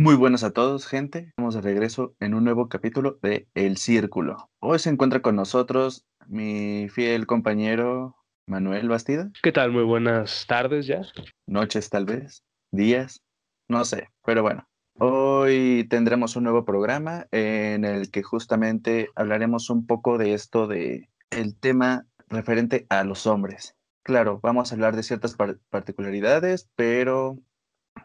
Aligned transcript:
Muy 0.00 0.14
buenas 0.14 0.44
a 0.44 0.52
todos, 0.52 0.86
gente. 0.86 1.26
Estamos 1.28 1.54
de 1.54 1.60
regreso 1.60 2.14
en 2.20 2.32
un 2.32 2.42
nuevo 2.42 2.70
capítulo 2.70 3.18
de 3.20 3.48
El 3.52 3.76
Círculo. 3.76 4.48
Hoy 4.58 4.78
se 4.78 4.88
encuentra 4.88 5.20
con 5.20 5.36
nosotros 5.36 6.06
mi 6.26 6.88
fiel 6.88 7.26
compañero 7.26 8.16
Manuel 8.46 8.88
Bastida. 8.88 9.30
¿Qué 9.42 9.52
tal? 9.52 9.72
Muy 9.72 9.82
buenas 9.82 10.46
tardes 10.46 10.86
ya. 10.86 11.02
Noches 11.46 11.90
tal 11.90 12.06
vez, 12.06 12.42
días, 12.70 13.22
no 13.68 13.84
sé, 13.84 14.08
pero 14.24 14.40
bueno. 14.40 14.66
Hoy 14.98 15.86
tendremos 15.90 16.34
un 16.34 16.44
nuevo 16.44 16.64
programa 16.64 17.26
en 17.30 17.84
el 17.84 18.10
que 18.10 18.22
justamente 18.22 19.10
hablaremos 19.14 19.68
un 19.68 19.86
poco 19.86 20.16
de 20.16 20.32
esto 20.32 20.66
de 20.66 21.10
el 21.28 21.60
tema 21.60 22.06
referente 22.26 22.86
a 22.88 23.04
los 23.04 23.26
hombres. 23.26 23.76
Claro, 24.02 24.40
vamos 24.42 24.72
a 24.72 24.76
hablar 24.76 24.96
de 24.96 25.02
ciertas 25.02 25.36
particularidades, 25.68 26.70
pero 26.74 27.36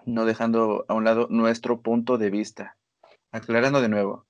no 0.06 0.26
dejando 0.26 0.86
a 0.88 0.94
un 0.94 1.04
lado 1.04 1.28
nuestro 1.30 1.82
punto 1.82 2.18
de 2.18 2.30
vista. 2.30 2.78
Aclarando 3.32 3.82
de 3.82 3.90
nuevo, 3.90 4.26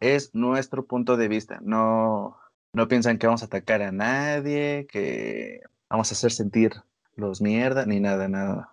es 0.00 0.34
nuestro 0.34 0.86
punto 0.86 1.16
de 1.16 1.28
vista. 1.28 1.60
No, 1.62 2.36
no 2.72 2.88
piensan 2.88 3.18
que 3.18 3.26
vamos 3.26 3.42
a 3.42 3.46
atacar 3.46 3.82
a 3.82 3.92
nadie, 3.92 4.86
que 4.90 5.60
vamos 5.88 6.10
a 6.10 6.14
hacer 6.14 6.32
sentir 6.32 6.72
los 7.14 7.40
mierda, 7.40 7.86
ni 7.86 8.00
nada, 8.00 8.28
nada. 8.28 8.72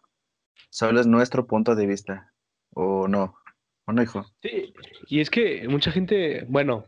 Solo 0.70 1.00
es 1.00 1.08
nuestro 1.08 1.46
punto 1.46 1.76
de 1.76 1.86
vista. 1.86 2.32
¿O 2.74 3.08
no? 3.08 3.36
¿O 3.86 3.92
no, 3.92 4.02
hijo? 4.02 4.26
Sí, 4.42 4.74
y 5.08 5.20
es 5.20 5.30
que 5.30 5.68
mucha 5.68 5.92
gente, 5.92 6.46
bueno, 6.48 6.86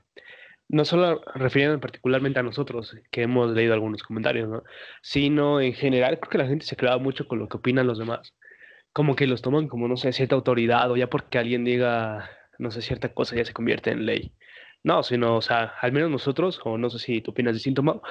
no 0.70 0.86
solo 0.86 1.22
refiriendo 1.36 1.80
particularmente 1.80 2.40
a 2.40 2.44
nosotros, 2.44 2.96
que 3.12 3.24
hemos 3.24 3.52
leído 3.52 3.74
algunos 3.74 4.04
comentarios, 4.04 4.48
¿no? 4.48 4.64
Sino 5.02 5.60
en 5.60 5.74
general, 5.74 6.20
creo 6.20 6.30
que 6.30 6.38
la 6.38 6.48
gente 6.48 6.66
se 6.66 6.76
clava 6.76 6.98
mucho 6.98 7.28
con 7.28 7.40
lo 7.40 7.50
que 7.50 7.58
opinan 7.58 7.88
los 7.88 7.98
demás 7.98 8.34
como 8.94 9.16
que 9.16 9.28
los 9.28 9.42
toman 9.42 9.68
como, 9.68 9.88
no 9.88 9.98
sé, 9.98 10.12
cierta 10.14 10.36
autoridad 10.36 10.92
o 10.92 10.98
ya 10.98 11.10
porque 11.10 11.38
alguien 11.38 11.64
diga, 11.64 12.30
no 12.58 12.72
sé, 12.72 12.82
cierta 12.82 13.14
cosa 13.14 13.36
ya 13.36 13.46
se 13.46 13.54
convierte 13.54 13.92
en 13.92 14.06
ley. 14.06 14.34
No, 14.84 15.04
sino, 15.04 15.38
o 15.38 15.42
sea, 15.42 15.74
al 15.82 15.92
menos 15.92 16.10
nosotros, 16.10 16.60
o 16.64 16.78
no 16.78 16.90
sé 16.90 17.00
si 17.00 17.22
tú 17.22 17.32
opinas 17.32 17.54
distinto, 17.54 17.84
Mau, 17.84 18.02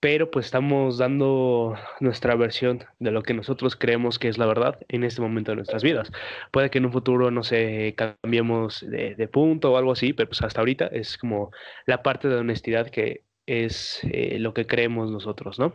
pero 0.00 0.30
pues 0.30 0.46
estamos 0.46 0.96
dando 0.98 1.74
nuestra 2.00 2.34
versión 2.34 2.84
de 2.98 3.10
lo 3.10 3.22
que 3.22 3.34
nosotros 3.34 3.76
creemos 3.76 4.18
que 4.18 4.28
es 4.28 4.38
la 4.38 4.46
verdad 4.46 4.78
en 4.88 5.04
este 5.04 5.20
momento 5.20 5.52
de 5.52 5.56
nuestras 5.56 5.82
vidas. 5.82 6.10
Puede 6.50 6.70
que 6.70 6.78
en 6.78 6.86
un 6.86 6.92
futuro, 6.92 7.30
no 7.30 7.44
sé, 7.44 7.94
cambiemos 7.96 8.84
de, 8.88 9.28
punto 9.28 9.72
o 9.72 9.76
algo 9.76 9.92
así, 9.92 10.14
pero 10.14 10.30
pues 10.30 10.42
hasta 10.42 10.60
ahorita 10.60 10.86
es 10.86 11.18
como 11.18 11.50
la 11.86 12.02
parte 12.02 12.28
de 12.28 12.36
honestidad 12.36 12.88
que 12.88 13.24
es 13.46 14.00
eh, 14.04 14.38
lo 14.38 14.54
que 14.54 14.66
creemos 14.66 15.10
nosotros, 15.10 15.58
¿no? 15.58 15.74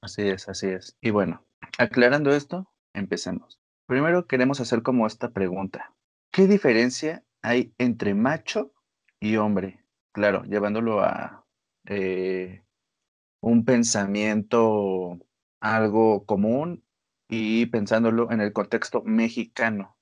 Así 0.00 0.22
es, 0.22 0.48
así 0.48 0.66
es. 0.66 0.98
Y 1.00 1.10
bueno, 1.10 1.46
aclarando 1.78 2.34
esto, 2.34 2.68
Empecemos. 2.94 3.60
Primero 3.86 4.26
queremos 4.26 4.60
hacer 4.60 4.82
como 4.82 5.06
esta 5.06 5.30
pregunta. 5.30 5.94
¿Qué 6.30 6.46
diferencia 6.46 7.24
hay 7.42 7.74
entre 7.76 8.14
macho 8.14 8.72
y 9.20 9.36
hombre? 9.36 9.84
Claro, 10.12 10.44
llevándolo 10.44 11.00
a 11.00 11.44
eh, 11.86 12.64
un 13.40 13.64
pensamiento 13.64 15.18
algo 15.60 16.24
común 16.24 16.84
y 17.28 17.66
pensándolo 17.66 18.30
en 18.30 18.40
el 18.40 18.52
contexto 18.52 19.02
mexicano, 19.02 19.96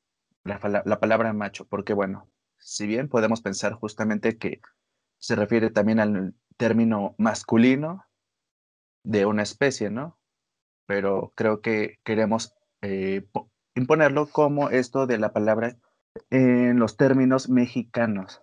la, 0.45 0.83
la, 0.85 1.01
palabra 1.01 1.33
macho, 1.33 1.67
porque 1.67 1.95
bueno, 1.95 2.29
si 2.59 2.87
bien 2.87 3.09
podemos 3.09 3.41
pensar 3.41 3.73
justamente 3.73 4.39
que 4.39 4.61
se 5.19 5.37
refiere 5.37 5.71
también 5.71 5.99
al 6.01 6.35
término 6.57 7.15
masculino 7.19 8.05
de 9.05 9.25
una 9.25 9.43
especie, 9.43 9.91
¿no? 9.91 10.19
Pero 10.87 11.33
creo 11.37 11.61
que 11.61 11.99
queremos 12.05 12.55
eh, 12.83 13.25
imponerlo 13.75 14.27
como 14.27 14.71
esto 14.71 15.07
de 15.07 15.19
la 15.19 15.33
palabra 15.33 15.77
en 16.31 16.79
los 16.79 16.97
términos 16.97 17.49
mexicanos. 17.49 18.41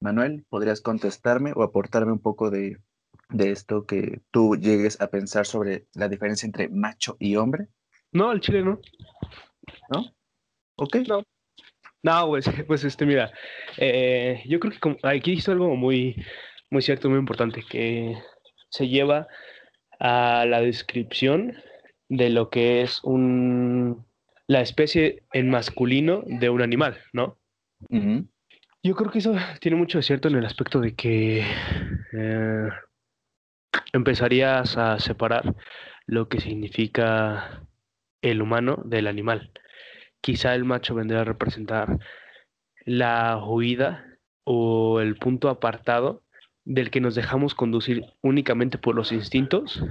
Manuel, 0.00 0.44
¿podrías 0.48 0.80
contestarme 0.80 1.52
o 1.54 1.62
aportarme 1.62 2.12
un 2.12 2.20
poco 2.20 2.50
de, 2.50 2.78
esto 3.38 3.86
que 3.86 4.20
tú 4.30 4.56
llegues 4.56 5.00
a 5.00 5.08
pensar 5.08 5.46
sobre 5.46 5.86
la 5.94 6.08
diferencia 6.08 6.46
entre 6.46 6.68
macho 6.68 7.16
y 7.18 7.36
hombre? 7.36 7.68
No, 8.12 8.32
el 8.32 8.40
chile 8.40 8.62
no. 8.62 8.80
¿No? 9.90 10.04
Ok. 10.76 10.96
No. 11.08 11.22
No, 12.02 12.26
pues, 12.26 12.46
pues 12.66 12.84
este, 12.84 13.06
mira, 13.06 13.32
eh, 13.76 14.42
yo 14.46 14.58
creo 14.58 14.72
que 14.72 14.98
aquí 15.08 15.32
hizo 15.32 15.52
algo 15.52 15.76
muy, 15.76 16.24
muy 16.70 16.82
cierto, 16.82 17.08
muy 17.08 17.18
importante, 17.18 17.64
que 17.68 18.16
se 18.70 18.88
lleva 18.88 19.28
a 20.00 20.44
la 20.46 20.60
descripción 20.60 21.56
de 22.12 22.28
lo 22.28 22.50
que 22.50 22.82
es 22.82 23.02
un, 23.04 24.04
la 24.46 24.60
especie 24.60 25.22
en 25.32 25.48
masculino 25.48 26.22
de 26.26 26.50
un 26.50 26.60
animal, 26.60 26.98
¿no? 27.14 27.38
Yo 28.82 28.94
creo 28.94 29.10
que 29.10 29.20
eso 29.20 29.34
tiene 29.60 29.78
mucho 29.78 29.96
de 29.96 30.02
cierto 30.02 30.28
en 30.28 30.36
el 30.36 30.44
aspecto 30.44 30.80
de 30.80 30.94
que 30.94 31.42
eh, 32.12 32.68
empezarías 33.94 34.76
a 34.76 34.98
separar 34.98 35.54
lo 36.06 36.28
que 36.28 36.38
significa 36.40 37.66
el 38.20 38.42
humano 38.42 38.82
del 38.84 39.06
animal. 39.06 39.50
Quizá 40.20 40.54
el 40.54 40.64
macho 40.64 40.94
vendría 40.94 41.22
a 41.22 41.24
representar 41.24 41.98
la 42.84 43.42
huida 43.42 44.04
o 44.44 45.00
el 45.00 45.16
punto 45.16 45.48
apartado 45.48 46.24
del 46.64 46.90
que 46.90 47.00
nos 47.00 47.14
dejamos 47.14 47.54
conducir 47.54 48.04
únicamente 48.20 48.76
por 48.76 48.94
los 48.94 49.12
instintos 49.12 49.82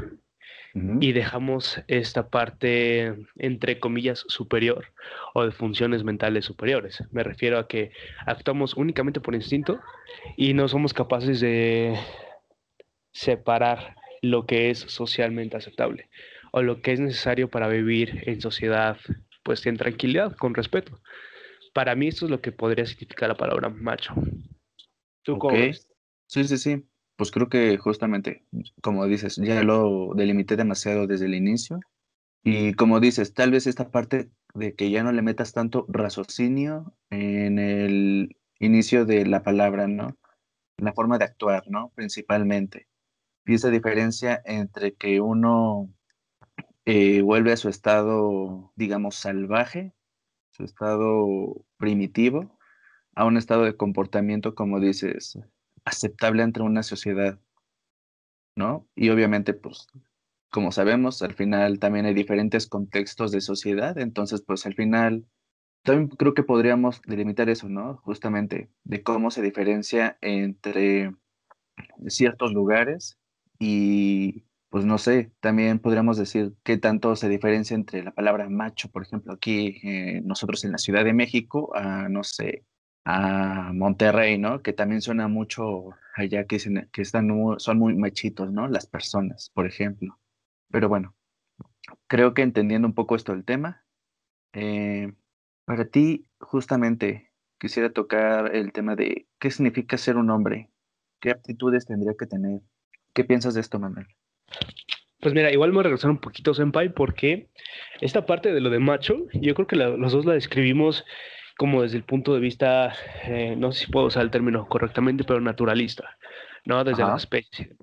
y 0.74 1.12
dejamos 1.12 1.82
esta 1.88 2.30
parte, 2.30 3.14
entre 3.38 3.80
comillas, 3.80 4.24
superior 4.28 4.94
o 5.34 5.46
de 5.46 5.52
funciones 5.52 6.04
mentales 6.04 6.46
superiores. 6.46 7.04
Me 7.12 7.24
refiero 7.24 7.60
a 7.60 7.68
que 7.68 7.92
actuamos 8.26 8.76
únicamente 8.76 9.20
por 9.20 9.36
instinto 9.36 9.82
y 10.38 10.54
no 10.54 10.68
somos 10.68 10.94
capaces 10.94 11.42
de 11.42 12.00
separar 13.12 13.96
lo 14.22 14.46
que 14.46 14.70
es 14.70 14.80
socialmente 14.80 15.58
aceptable 15.58 16.10
o 16.54 16.62
lo 16.62 16.82
que 16.82 16.94
es 16.94 17.00
necesario 17.00 17.50
para 17.50 17.68
vivir 17.68 18.24
en 18.26 18.40
sociedad, 18.40 18.98
pues 19.44 19.66
en 19.66 19.78
tranquilidad, 19.78 20.36
con 20.38 20.54
respeto. 20.54 21.02
Para 21.74 21.96
mí 21.96 22.08
esto 22.08 22.26
es 22.26 22.32
lo 22.32 22.42
que 22.42 22.52
podría 22.52 22.86
significar 22.86 23.30
la 23.30 23.36
palabra 23.36 23.70
macho. 23.70 24.14
¿Tú 25.24 25.38
Sí, 26.28 26.46
sí, 26.46 26.58
sí 26.58 26.86
pues 27.16 27.32
creo 27.32 27.50
que 27.50 27.78
justamente, 27.78 28.46
como 28.82 29.06
dices, 29.06 29.38
ya 29.38 29.64
lo 29.64 30.14
delimité 30.16 30.56
demasiado 30.56 31.08
desde 31.08 31.26
el 31.26 31.36
inicio. 31.36 31.80
Y 32.44 32.74
como 32.74 33.00
dices, 33.00 33.34
tal 33.34 33.52
vez 33.52 33.68
esta 33.68 33.92
parte 33.92 34.32
de 34.54 34.76
que 34.76 34.90
ya 34.92 35.04
no 35.04 35.12
le 35.12 35.22
metas 35.22 35.54
tanto 35.54 35.86
raciocinio 35.90 36.96
en 37.10 37.60
el 37.60 38.38
inicio 38.60 39.06
de 39.06 39.26
la 39.26 39.44
palabra, 39.44 39.88
¿no? 39.88 40.18
La 40.78 40.94
forma 40.94 41.18
de 41.18 41.26
actuar, 41.26 41.66
¿no? 41.70 41.92
Principalmente. 41.96 42.88
Y 43.46 43.56
esa 43.56 43.70
diferencia 43.70 44.42
entre 44.46 44.96
que 44.96 45.22
uno 45.22 45.94
eh, 46.86 47.22
vuelve 47.22 47.54
a 47.54 47.58
su 47.58 47.70
estado, 47.70 48.72
digamos, 48.76 49.16
salvaje, 49.16 49.94
su 50.52 50.64
estado 50.64 51.66
primitivo, 51.78 52.58
a 53.16 53.26
un 53.26 53.38
estado 53.38 53.64
de 53.64 53.76
comportamiento, 53.78 54.56
como 54.56 54.80
dices, 54.80 55.38
aceptable 55.86 56.44
entre 56.44 56.64
una 56.64 56.84
sociedad, 56.84 57.40
¿no? 58.56 58.88
Y 58.96 59.10
obviamente, 59.10 59.54
pues, 59.54 59.88
como 60.50 60.72
sabemos, 60.72 61.22
al 61.22 61.34
final 61.34 61.80
también 61.80 62.06
hay 62.06 62.14
diferentes 62.14 62.68
contextos 62.68 63.32
de 63.32 63.42
sociedad, 63.42 63.98
entonces, 63.98 64.42
pues, 64.42 64.66
al 64.66 64.74
final, 64.76 65.26
también 65.84 66.10
creo 66.10 66.34
que 66.34 66.44
podríamos 66.44 67.02
delimitar 67.08 67.50
eso, 67.50 67.70
¿no? 67.70 67.98
Justamente 67.98 68.70
de 68.84 69.04
cómo 69.04 69.32
se 69.32 69.42
diferencia 69.42 70.18
entre 70.22 71.16
ciertos 72.08 72.54
lugares 72.54 73.18
y, 73.60 74.46
pues, 74.70 74.86
no 74.86 74.98
sé, 74.98 75.32
también 75.40 75.80
podríamos 75.80 76.18
decir 76.18 76.54
qué 76.64 76.78
tanto 76.78 77.16
se 77.16 77.30
diferencia 77.30 77.76
entre 77.76 78.04
la 78.04 78.12
palabra 78.12 78.50
macho, 78.50 78.90
por 78.92 79.04
ejemplo, 79.04 79.34
aquí 79.34 79.80
eh, 79.84 80.22
nosotros 80.24 80.64
en 80.66 80.72
la 80.74 80.78
Ciudad 80.78 81.06
de 81.06 81.14
México, 81.14 81.72
no 82.10 82.24
sé, 82.24 82.66
a 83.06 83.72
Monterrey, 83.74 84.38
¿no? 84.38 84.62
Que 84.62 84.74
también 84.74 85.02
suena 85.02 85.28
mucho 85.28 85.92
allá 86.16 86.46
que, 86.46 86.58
están 86.98 87.30
son 87.58 87.78
muy 87.78 87.96
machitos, 87.96 88.52
¿no? 88.52 88.68
Las 88.68 88.88
personas, 88.88 89.52
por 89.54 89.66
ejemplo. 89.66 90.20
Pero 90.70 90.90
bueno, 90.90 91.16
creo 92.08 92.34
que 92.34 92.42
entendiendo 92.42 92.88
un 92.88 92.94
poco 92.94 93.16
esto 93.16 93.34
del 93.34 93.46
tema, 93.46 93.84
eh, 94.54 95.14
para 95.66 95.86
ti 95.86 96.28
justamente 96.40 97.32
quisiera 97.60 97.92
tocar 97.92 98.56
el 98.56 98.72
tema 98.72 98.96
de 98.96 99.28
qué 99.40 99.52
significa 99.52 99.98
ser 99.98 100.18
un 100.18 100.30
hombre, 100.30 100.70
qué 101.20 101.32
aptitudes 101.32 101.86
tendría 101.86 102.14
que 102.18 102.26
tener. 102.26 102.62
¿Qué 103.14 103.24
piensas 103.24 103.54
de 103.54 103.62
esto, 103.62 103.78
Manuel? 103.78 104.08
Pues 105.20 105.36
mira, 105.36 105.52
igual 105.52 105.70
me 105.70 105.76
voy 105.76 105.82
a 105.82 105.84
regresar 105.84 106.10
un 106.10 106.18
poquito, 106.18 106.54
Senpai, 106.54 106.94
porque 106.94 107.50
esta 108.00 108.26
parte 108.26 108.54
de 108.54 108.62
lo 108.62 108.70
de 108.70 108.80
macho, 108.80 109.28
yo 109.34 109.54
creo 109.54 109.68
que 109.68 109.76
los 109.76 110.12
dos 110.12 110.26
la 110.26 110.34
describimos 110.34 111.06
como 111.62 111.84
desde 111.84 111.98
el 111.98 112.04
punto 112.04 112.34
de 112.34 112.40
vista, 112.40 112.92
eh, 113.24 113.56
no 113.56 113.72
sé 113.72 113.86
si 113.86 113.92
puedo 113.92 114.08
usar 114.08 114.24
el 114.24 114.32
término 114.32 114.68
correctamente, 114.68 115.24
pero 115.24 115.40
naturalista, 115.40 116.18
¿no? 116.66 116.84
Desde 116.84 117.04
la 117.04 117.16
especie. 117.16 117.76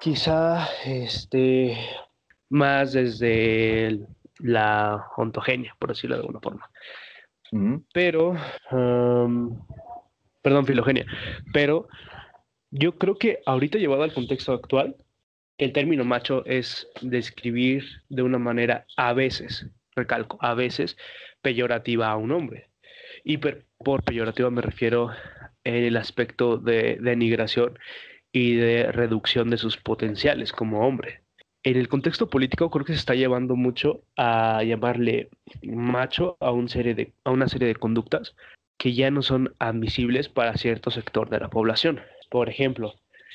Quizá 0.00 0.66
este, 0.86 1.76
más 2.48 2.94
desde 2.94 4.00
la 4.38 5.04
ontogenia, 5.18 5.76
por 5.78 5.90
decirlo 5.90 6.16
de 6.16 6.22
alguna 6.22 6.40
forma. 6.40 6.70
Pero, 7.92 8.36
perdón, 10.40 10.64
Filogenia, 10.64 11.04
pero 11.52 11.88
yo 12.70 12.96
creo 12.96 13.16
que 13.16 13.40
ahorita 13.44 13.76
llevado 13.76 14.04
al 14.04 14.14
contexto 14.14 14.54
actual, 14.54 14.96
el 15.58 15.74
término 15.74 16.06
macho 16.06 16.42
es 16.46 16.88
describir 17.02 17.84
de 18.08 18.22
una 18.22 18.38
manera 18.38 18.86
a 18.96 19.12
veces, 19.12 19.66
recalco, 19.94 20.38
a 20.40 20.54
veces 20.54 20.96
peyorativa 21.42 22.10
a 22.10 22.16
un 22.16 22.32
hombre. 22.32 22.70
Y 23.24 23.38
por 23.38 24.02
peyorativa 24.04 24.50
me 24.50 24.62
refiero 24.62 25.10
en 25.64 25.84
el 25.84 25.96
aspecto 25.96 26.56
de 26.56 26.98
denigración 27.00 27.78
y 28.32 28.54
de 28.56 28.90
reducción 28.90 29.50
de 29.50 29.58
sus 29.58 29.76
potenciales 29.76 30.52
como 30.52 30.86
hombre. 30.86 31.22
En 31.64 31.76
el 31.76 31.88
contexto 31.88 32.28
político 32.28 32.70
creo 32.70 32.84
que 32.84 32.94
se 32.94 32.98
está 32.98 33.14
llevando 33.14 33.54
mucho 33.54 34.02
a 34.16 34.64
llamarle 34.64 35.30
macho 35.62 36.36
a, 36.40 36.50
una 36.50 36.68
serie 36.68 36.94
de 36.94 37.74
conductas 37.76 38.34
que 38.78 38.94
ya 38.94 39.12
no 39.12 39.22
son 39.22 39.54
admisibles 39.60 40.28
para 40.28 40.56
cierto 40.56 40.90
sector 40.90 41.30
de 41.30 41.38
la 41.38 41.50
población. 41.50 42.00
Por 42.30 42.48
ejemplo, 42.48 42.94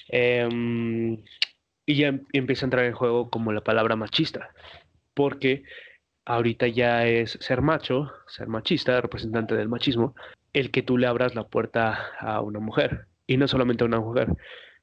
em, 0.10 1.24
y 1.86 1.96
ya 1.96 2.08
em, 2.10 2.26
empieza 2.34 2.66
a 2.66 2.68
entrar 2.68 2.86
en 2.86 2.94
juego 2.94 3.30
como 3.30 3.54
la 3.54 3.62
palabra 3.62 3.96
machista, 3.96 4.50
porque 5.14 5.64
ahorita 6.28 6.68
ya 6.68 7.08
es 7.08 7.38
ser 7.42 7.62
macho, 7.62 8.12
ser 8.28 8.48
machista, 8.48 9.00
representante 9.00 9.56
del 9.56 9.70
machismo, 9.70 10.14
el 10.54 10.72
que 10.72 10.84
tú 10.84 10.98
le 10.98 11.08
abras 11.08 11.36
la 11.36 11.48
puerta 11.48 12.12
a 12.20 12.42
una 12.42 12.60
mujer, 12.60 13.08
y 13.26 13.38
no 13.38 13.48
solamente 13.48 13.84
a 13.84 13.88
una 13.88 14.02
mujer, 14.02 14.28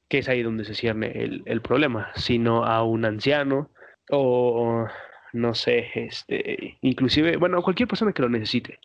que 0.09 0.17
es 0.19 0.27
ahí 0.27 0.41
donde 0.41 0.65
se 0.65 0.73
cierne 0.73 1.11
el, 1.45 1.61
problema, 1.61 2.11
sino 2.15 2.65
a 2.65 2.83
un 2.83 3.05
anciano 3.05 3.69
o 4.09 4.87
no 5.33 5.53
sé, 5.53 5.89
este, 5.93 6.77
inclusive, 6.81 7.37
bueno, 7.37 7.61
cualquier 7.61 7.89
persona 7.89 8.13
que 8.13 8.21
lo 8.21 8.29
necesite. 8.29 8.79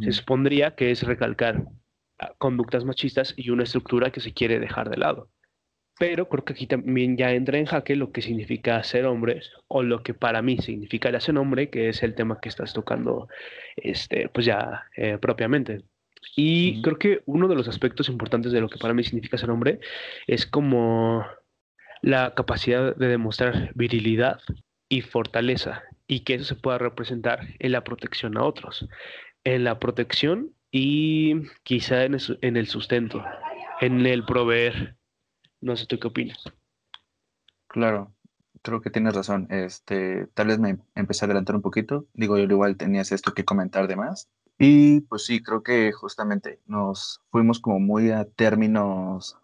Se 0.00 0.12
supondría 0.12 0.74
que 0.74 0.90
es 0.90 1.02
recalcar 1.04 1.64
conductas 2.36 2.84
machistas 2.84 3.32
y 3.36 3.48
una 3.50 3.62
estructura 3.62 4.10
que 4.10 4.20
se 4.20 4.34
quiere 4.34 4.60
dejar 4.60 4.90
de 4.90 4.98
lado. 4.98 5.30
Pero 5.98 6.28
creo 6.28 6.44
que 6.44 6.52
aquí 6.52 6.66
también 6.66 7.16
ya 7.16 7.32
entra 7.32 7.58
en 7.58 7.66
jaque 7.66 7.96
lo 7.96 8.12
que 8.12 8.22
significa 8.22 8.82
ser 8.84 9.06
hombre 9.06 9.40
o 9.66 9.82
lo 9.82 10.02
que 10.02 10.14
para 10.14 10.42
mí 10.42 10.58
significa 10.58 11.18
ser 11.20 11.36
hombre, 11.38 11.70
que 11.70 11.88
es 11.88 12.02
el 12.02 12.14
tema 12.14 12.40
que 12.40 12.48
estás 12.48 12.72
tocando, 12.72 13.28
este, 13.76 14.28
pues 14.28 14.46
ya 14.46 14.84
eh, 14.96 15.18
propiamente. 15.20 15.82
Y 16.36 16.82
creo 16.82 16.98
que 16.98 17.22
uno 17.26 17.48
de 17.48 17.56
los 17.56 17.68
aspectos 17.68 18.08
importantes 18.08 18.52
de 18.52 18.60
lo 18.60 18.68
que 18.68 18.78
para 18.78 18.94
mí 18.94 19.02
significa 19.02 19.38
ser 19.38 19.50
hombre 19.50 19.80
es 20.26 20.46
como 20.46 21.26
la 22.00 22.34
capacidad 22.34 22.94
de 22.94 23.08
demostrar 23.08 23.72
virilidad 23.74 24.40
y 24.88 25.02
fortaleza 25.02 25.82
y 26.06 26.20
que 26.20 26.34
eso 26.34 26.44
se 26.44 26.54
pueda 26.54 26.78
representar 26.78 27.40
en 27.58 27.72
la 27.72 27.82
protección 27.84 28.36
a 28.36 28.44
otros, 28.44 28.88
en 29.44 29.64
la 29.64 29.78
protección 29.78 30.52
y 30.70 31.42
quizá 31.64 32.04
en 32.04 32.56
el 32.56 32.66
sustento, 32.66 33.24
en 33.80 34.06
el 34.06 34.24
proveer 34.24 34.97
no 35.60 35.76
sé 35.76 35.86
tú 35.86 35.98
qué 35.98 36.08
opinas. 36.08 36.42
Claro, 37.66 38.14
creo 38.62 38.80
que 38.80 38.90
tienes 38.90 39.14
razón. 39.14 39.46
Este, 39.50 40.26
tal 40.34 40.48
vez 40.48 40.58
me 40.58 40.78
empecé 40.94 41.24
a 41.24 41.26
adelantar 41.26 41.56
un 41.56 41.62
poquito. 41.62 42.06
Digo, 42.14 42.38
yo 42.38 42.44
igual 42.44 42.76
tenías 42.76 43.12
esto 43.12 43.34
que 43.34 43.44
comentar 43.44 43.88
de 43.88 43.96
más. 43.96 44.28
Y 44.58 45.02
pues 45.02 45.24
sí, 45.24 45.42
creo 45.42 45.62
que 45.62 45.92
justamente 45.92 46.60
nos 46.66 47.20
fuimos 47.30 47.60
como 47.60 47.78
muy 47.78 48.10
a 48.10 48.24
términos, 48.24 49.36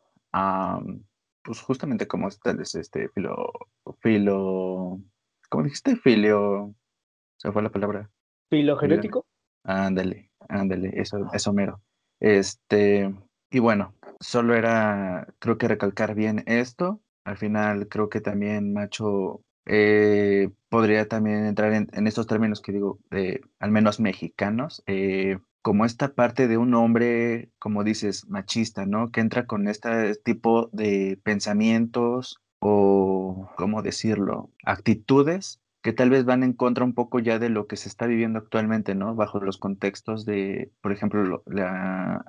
pues 1.42 1.60
justamente 1.60 2.08
como 2.08 2.28
vez 2.42 2.74
este, 2.74 3.08
filo, 3.10 3.52
filo, 4.00 5.00
¿cómo 5.48 5.64
dijiste? 5.64 5.94
Filio, 5.96 6.74
se 7.36 7.52
fue 7.52 7.62
la 7.62 7.70
palabra. 7.70 8.10
Filogenético. 8.50 9.24
Ándale, 9.62 10.32
ándale, 10.48 10.90
eso, 10.94 11.30
eso 11.32 11.52
mero. 11.52 11.80
Este, 12.18 13.14
y 13.54 13.60
bueno, 13.60 13.94
solo 14.18 14.56
era, 14.56 15.28
creo 15.38 15.58
que 15.58 15.68
recalcar 15.68 16.16
bien 16.16 16.42
esto. 16.46 17.00
Al 17.22 17.36
final 17.36 17.86
creo 17.88 18.08
que 18.08 18.20
también 18.20 18.72
Macho 18.72 19.42
eh, 19.64 20.50
podría 20.68 21.06
también 21.06 21.46
entrar 21.46 21.72
en, 21.72 22.06
estos 22.08 22.26
términos 22.26 22.60
que 22.60 22.72
digo, 22.72 22.98
al 23.60 23.70
menos 23.70 24.00
mexicanos, 24.00 24.82
eh, 24.88 25.38
como 25.62 25.84
esta 25.84 26.14
parte 26.16 26.48
de 26.48 26.58
un 26.58 26.74
hombre, 26.74 27.52
como 27.60 27.84
dices, 27.84 28.26
machista, 28.28 28.86
¿no? 28.86 29.12
Que 29.12 29.20
entra 29.20 29.46
con 29.46 29.68
este 29.68 30.16
tipo 30.16 30.68
de 30.72 31.20
pensamientos 31.22 32.40
o, 32.58 33.52
¿cómo 33.56 33.82
decirlo?, 33.82 34.50
actitudes 34.64 35.60
que 35.84 35.92
tal 35.92 36.08
vez 36.08 36.24
van 36.24 36.42
en 36.42 36.54
contra 36.54 36.82
un 36.82 36.94
poco 36.94 37.18
ya 37.18 37.38
de 37.38 37.50
lo 37.50 37.66
que 37.66 37.76
se 37.76 37.90
está 37.90 38.06
viviendo 38.06 38.38
actualmente, 38.38 38.94
¿no? 38.94 39.14
Bajo 39.14 39.38
los 39.38 39.58
contextos 39.58 40.24
de, 40.24 40.72
por 40.80 40.92
ejemplo, 40.92 41.44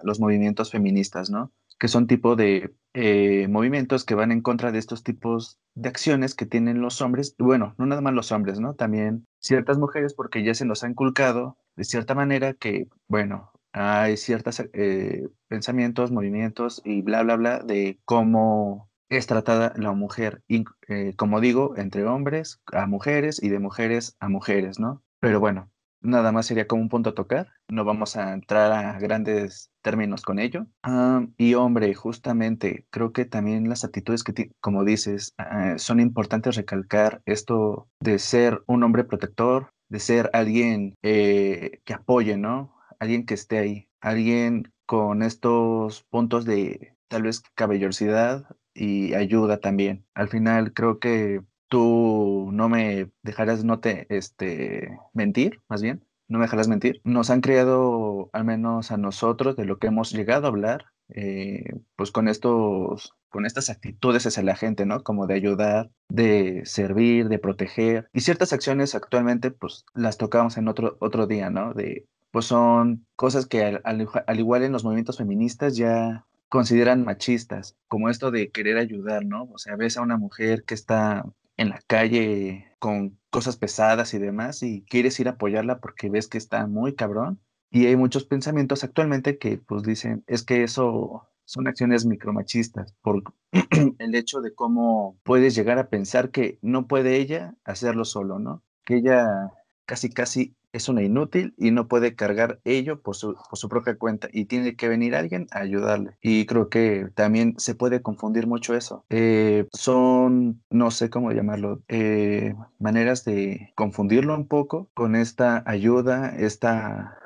los 0.04 0.20
movimientos 0.20 0.72
feministas, 0.72 1.30
¿no? 1.30 1.54
Que 1.80 1.88
son 1.88 2.06
tipo 2.06 2.36
de 2.36 2.76
eh, 2.94 3.48
movimientos 3.48 4.04
que 4.04 4.14
van 4.14 4.34
en 4.34 4.42
contra 4.42 4.74
de 4.74 4.80
estos 4.80 5.04
tipos 5.04 5.58
de 5.74 5.88
acciones 5.88 6.36
que 6.36 6.46
tienen 6.46 6.82
los 6.82 7.02
hombres, 7.02 7.34
bueno, 7.40 7.76
no 7.78 7.86
nada 7.86 8.02
más 8.02 8.14
los 8.14 8.34
hombres, 8.34 8.60
¿no? 8.60 8.74
También 8.74 9.26
ciertas 9.40 9.78
mujeres, 9.78 10.14
porque 10.14 10.44
ya 10.44 10.54
se 10.54 10.66
nos 10.66 10.84
ha 10.84 10.90
inculcado 10.90 11.58
de 11.78 11.86
cierta 11.86 12.14
manera 12.14 12.56
que, 12.56 12.90
bueno, 13.08 13.54
hay 13.72 14.18
ciertos 14.18 14.66
eh, 14.74 15.30
pensamientos, 15.48 16.12
movimientos 16.12 16.82
y 16.84 17.04
bla, 17.04 17.24
bla, 17.24 17.38
bla 17.38 17.60
de 17.60 18.02
cómo 18.04 18.90
es 19.10 19.28
tratada 19.28 19.74
la 19.76 19.94
mujer, 19.94 20.44
eh, 20.48 21.14
como 21.16 21.40
digo, 21.40 21.76
entre 21.78 22.06
hombres 22.06 22.62
a 22.72 22.88
mujeres 22.88 23.42
y 23.42 23.50
de 23.50 23.60
mujeres 23.60 24.16
a 24.20 24.30
mujeres, 24.30 24.80
¿no? 24.80 25.04
Pero 25.20 25.40
bueno, 25.40 25.72
nada 26.02 26.32
más 26.32 26.46
sería 26.46 26.68
como 26.68 26.82
un 26.82 26.90
punto 26.90 27.12
a 27.12 27.16
tocar, 27.16 27.52
no 27.68 27.84
vamos 27.84 28.16
a 28.16 28.34
entrar 28.34 28.72
a 28.72 28.98
grandes 29.00 29.72
términos 29.82 30.22
con 30.22 30.40
ello. 30.40 30.68
Ah, 30.84 31.26
y 31.38 31.56
hombre, 31.56 31.94
justamente 31.94 32.86
creo 32.90 33.12
que 33.12 33.26
también 33.26 33.70
las 33.70 33.84
actitudes 33.84 34.24
que, 34.24 34.52
como 34.60 34.84
dices, 34.84 35.34
ah, 35.38 35.76
son 35.78 36.00
importantes 36.00 36.56
recalcar 36.56 37.22
esto 37.26 37.88
de 38.00 38.20
ser 38.20 38.64
un 38.68 38.84
hombre 38.84 39.04
protector, 39.04 39.70
de 39.90 40.00
ser 40.00 40.30
alguien 40.34 40.96
eh, 41.04 41.82
que 41.86 41.94
apoye, 41.94 42.38
¿no? 42.38 42.76
Alguien 43.00 43.26
que 43.26 43.34
esté 43.34 43.60
ahí, 43.60 43.90
alguien 44.02 44.72
con 44.86 45.22
estos 45.22 46.04
puntos 46.10 46.46
de 46.46 46.96
tal 47.08 47.24
vez 47.24 47.42
caballerosidad 47.56 48.46
y 48.76 49.14
ayuda 49.16 49.60
también. 49.60 50.06
Al 50.14 50.28
final 50.30 50.74
creo 50.74 51.00
que 51.00 51.42
tú 51.70 52.50
no 52.54 52.70
me 52.70 53.10
dejarás 53.24 53.64
no 53.64 53.80
te 53.80 54.06
este 54.16 55.00
mentir, 55.14 55.62
más 55.68 55.82
bien, 55.82 56.04
no 56.28 56.38
me 56.38 56.46
dejarás 56.46 56.68
mentir. 56.68 57.02
Nos 57.04 57.30
han 57.30 57.42
creado 57.42 58.30
al 58.34 58.46
menos 58.46 58.92
a 58.92 58.98
nosotros 58.98 59.56
de 59.56 59.66
lo 59.66 59.80
que 59.80 59.88
hemos 59.88 60.12
llegado 60.12 60.46
a 60.46 60.50
hablar, 60.50 60.86
eh, 61.10 61.64
pues 61.96 62.12
con 62.12 62.28
estos 62.28 63.16
con 63.30 63.46
estas 63.46 63.70
actitudes 63.70 64.26
hacia 64.26 64.44
la 64.44 64.56
gente, 64.56 64.86
¿no? 64.86 65.04
Como 65.04 65.28
de 65.28 65.34
ayudar, 65.34 65.92
de 66.08 66.62
servir, 66.66 67.28
de 67.28 67.38
proteger. 67.38 68.08
Y 68.14 68.22
ciertas 68.22 68.54
acciones 68.54 68.96
actualmente, 68.96 69.52
pues 69.52 69.86
las 69.94 70.18
tocamos 70.18 70.58
en 70.58 70.70
otro, 70.70 70.96
otro 71.02 71.28
día, 71.28 71.50
¿no? 71.50 71.74
De, 71.74 72.06
pues 72.32 72.46
son 72.46 73.06
cosas 73.18 73.46
que 73.46 73.62
al 73.84 74.40
igual 74.40 74.64
en 74.64 74.72
los 74.72 74.86
movimientos 74.86 75.18
feministas 75.18 75.76
ya 75.76 76.26
consideran 76.56 77.04
machistas, 77.04 77.76
como 77.90 78.10
esto 78.10 78.32
de 78.32 78.50
querer 78.50 78.78
ayudar, 78.78 79.26
¿no? 79.26 79.44
O 79.52 79.58
sea, 79.58 79.76
ves 79.76 79.98
a 79.98 80.02
una 80.02 80.16
mujer 80.16 80.64
que 80.64 80.74
está 80.74 81.26
en 81.58 81.68
la 81.68 81.82
calle 81.86 82.72
con 82.80 83.20
cosas 83.30 83.58
pesadas 83.58 84.14
y 84.14 84.20
demás 84.20 84.64
y 84.64 84.86
quieres 84.88 85.20
ir 85.20 85.28
a 85.28 85.32
apoyarla 85.32 85.82
porque 85.82 86.10
ves 86.10 86.30
que 86.30 86.38
está 86.38 86.66
muy 86.66 86.96
cabrón. 86.96 87.42
Y 87.70 87.88
hay 87.88 87.98
muchos 87.98 88.24
pensamientos 88.24 88.86
actualmente 88.86 89.38
que 89.38 89.58
pues 89.58 89.84
dicen, 89.84 90.24
es 90.28 90.44
que 90.44 90.64
eso 90.64 91.28
son 91.44 91.68
acciones 91.68 92.06
micromachistas 92.06 92.94
por 93.02 93.22
el 94.00 94.16
hecho 94.16 94.40
de 94.40 94.56
cómo 94.56 95.20
puedes 95.24 95.56
llegar 95.56 95.78
a 95.78 95.90
pensar 95.90 96.32
que 96.32 96.58
no 96.62 96.88
puede 96.88 97.18
ella 97.18 97.54
hacerlo 97.66 98.06
solo, 98.06 98.40
¿no? 98.40 98.64
Que 98.86 98.96
ella 98.96 99.52
casi 99.86 100.10
casi 100.10 100.56
es 100.76 100.90
una 100.90 101.04
inútil 101.04 101.54
y 101.58 101.72
no 101.72 101.88
puede 101.88 102.16
cargar 102.16 102.60
ello 102.66 103.02
por 103.02 103.16
su, 103.16 103.36
por 103.50 103.58
su 103.58 103.70
propia 103.70 103.98
cuenta 103.98 104.28
y 104.32 104.46
tiene 104.46 104.76
que 104.76 104.90
venir 104.90 105.16
alguien 105.16 105.48
a 105.52 105.60
ayudarle. 105.60 106.18
Y 106.22 106.46
creo 106.46 106.70
que 106.70 107.08
también 107.16 107.56
se 107.58 107.76
puede 107.76 108.02
confundir 108.02 108.46
mucho 108.48 108.76
eso. 108.76 109.06
Eh, 109.10 109.68
son, 109.72 110.62
no 110.70 110.92
sé 110.92 111.10
cómo 111.10 111.32
llamarlo, 111.32 111.82
eh, 111.88 112.56
maneras 112.80 113.24
de 113.24 113.72
confundirlo 113.76 114.36
un 114.36 114.48
poco 114.48 114.90
con 114.94 115.16
esta 115.16 115.64
ayuda, 115.66 116.36
esta 116.38 117.18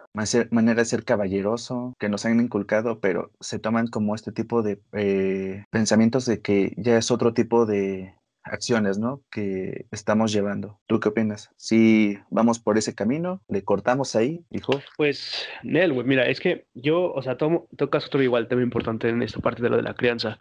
manera 0.51 0.81
de 0.81 0.85
ser 0.85 1.05
caballeroso 1.05 1.95
que 1.99 2.09
nos 2.09 2.25
han 2.25 2.39
inculcado, 2.39 2.99
pero 2.99 3.31
se 3.39 3.59
toman 3.59 3.87
como 3.87 4.15
este 4.15 4.31
tipo 4.31 4.61
de 4.61 4.81
eh, 4.93 5.65
pensamientos 5.69 6.25
de 6.25 6.41
que 6.41 6.73
ya 6.77 6.97
es 6.97 7.11
otro 7.11 7.33
tipo 7.33 7.65
de 7.65 8.13
acciones, 8.43 8.97
¿no? 8.97 9.21
Que 9.31 9.85
estamos 9.91 10.31
llevando. 10.31 10.79
¿Tú 10.87 10.99
qué 10.99 11.09
opinas? 11.09 11.51
Si 11.57 12.17
vamos 12.29 12.59
por 12.59 12.77
ese 12.77 12.95
camino, 12.95 13.41
le 13.47 13.63
cortamos 13.63 14.15
ahí, 14.15 14.43
hijo. 14.51 14.81
Pues, 14.97 15.47
Nel, 15.63 15.93
mira, 16.03 16.25
es 16.25 16.39
que 16.39 16.65
yo, 16.73 17.11
o 17.13 17.21
sea, 17.21 17.37
tomo, 17.37 17.67
tocas 17.77 18.07
otro 18.07 18.23
igual 18.23 18.47
tema 18.47 18.61
importante 18.61 19.09
en 19.09 19.21
esta 19.21 19.39
parte 19.39 19.61
de 19.61 19.69
lo 19.69 19.77
de 19.77 19.83
la 19.83 19.93
crianza, 19.93 20.39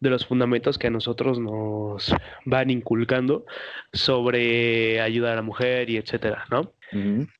de 0.00 0.10
los 0.10 0.26
fundamentos 0.26 0.78
que 0.78 0.88
a 0.88 0.90
nosotros 0.90 1.38
nos 1.38 2.14
van 2.44 2.70
inculcando 2.70 3.44
sobre 3.92 5.00
ayudar 5.00 5.32
a 5.32 5.36
la 5.36 5.42
mujer 5.42 5.90
y 5.90 5.96
etcétera, 5.96 6.44
¿no? 6.50 6.72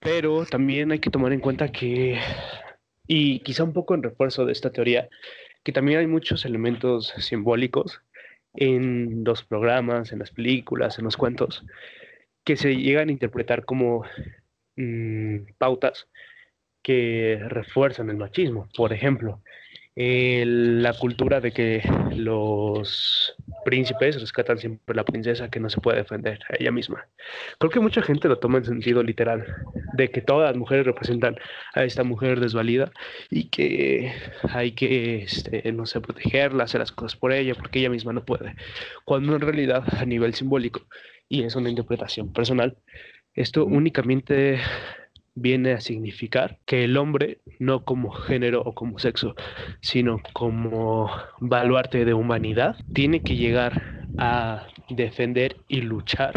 Pero 0.01 0.45
también 0.45 0.91
hay 0.91 0.99
que 0.99 1.11
tomar 1.11 1.33
en 1.33 1.41
cuenta 1.41 1.71
que, 1.71 2.19
y 3.07 3.41
quizá 3.41 3.65
un 3.65 3.73
poco 3.73 3.95
en 3.95 4.03
refuerzo 4.03 4.45
de 4.45 4.53
esta 4.53 4.71
teoría, 4.71 5.09
que 5.63 5.73
también 5.73 5.99
hay 5.99 6.07
muchos 6.07 6.45
elementos 6.45 7.13
simbólicos 7.19 8.03
en 8.57 9.25
los 9.25 9.43
programas, 9.43 10.13
en 10.13 10.19
las 10.21 10.31
películas, 10.31 10.99
en 10.99 11.05
los 11.05 11.17
cuentos, 11.17 11.65
que 12.45 12.57
se 12.57 12.77
llegan 12.77 13.09
a 13.09 13.13
interpretar 13.13 13.65
como 13.65 14.05
mm, 14.77 15.53
pautas 15.59 16.09
que 16.83 17.41
refuerzan 17.49 18.11
el 18.11 18.17
machismo. 18.17 18.69
Por 18.77 18.93
ejemplo, 18.93 19.43
la 19.97 20.93
cultura 20.93 21.41
de 21.41 21.53
que 21.53 21.83
los 22.15 23.35
príncipes 23.67 24.21
rescatan 24.21 24.59
siempre 24.59 24.93
a 24.93 24.95
la 24.95 25.05
princesa 25.05 25.51
que 25.51 25.59
no 25.59 25.69
se 25.69 25.81
puede 25.81 25.99
defender 25.99 26.39
a 26.49 26.55
ella 26.57 26.71
misma. 26.71 27.05
Creo 27.59 27.71
que 27.71 27.81
mucha 27.81 28.01
gente 28.01 28.29
lo 28.29 28.39
toma 28.39 28.59
en 28.59 28.65
sentido 28.65 29.03
literal, 29.03 29.45
de 29.95 30.09
que 30.09 30.21
todas 30.21 30.51
las 30.51 30.57
mujeres 30.57 30.87
representan 30.87 31.37
a 31.75 31.83
esta 31.83 32.05
mujer 32.05 32.39
desvalida 32.39 32.93
y 33.29 33.49
que 33.49 34.13
hay 34.51 34.71
que, 34.73 35.25
este, 35.25 35.73
no 35.73 35.85
sé, 35.85 36.01
protegerla, 36.01 36.65
hacer 36.65 36.79
las 36.79 36.93
cosas 36.93 37.17
por 37.19 37.33
ella, 37.33 37.57
porque 37.57 37.81
ella 37.81 37.91
misma 37.91 38.13
no 38.13 38.25
puede. 38.25 38.55
Cuando 39.05 39.35
en 39.35 39.41
realidad, 39.41 39.83
a 39.99 40.05
nivel 40.05 40.35
simbólico, 40.35 40.83
y 41.29 41.43
es 41.43 41.57
una 41.57 41.69
interpretación 41.69 42.33
personal, 42.33 42.77
esto 43.35 43.67
únicamente 43.67 44.61
viene 45.37 45.73
a 45.73 45.81
significar 45.81 46.59
que 46.65 46.83
el 46.83 46.97
hombre, 46.97 47.39
no 47.61 47.85
como 47.85 48.11
género 48.11 48.63
o 48.63 48.75
como 48.75 48.99
sexo, 48.99 49.37
sino 49.81 50.21
como 50.33 51.11
baluarte 51.39 52.05
de 52.05 52.15
humanidad, 52.15 52.77
tiene 52.93 53.21
que 53.21 53.37
llegar 53.37 54.05
a 54.19 54.67
defender 54.89 55.57
y 55.69 55.83
luchar 55.83 56.33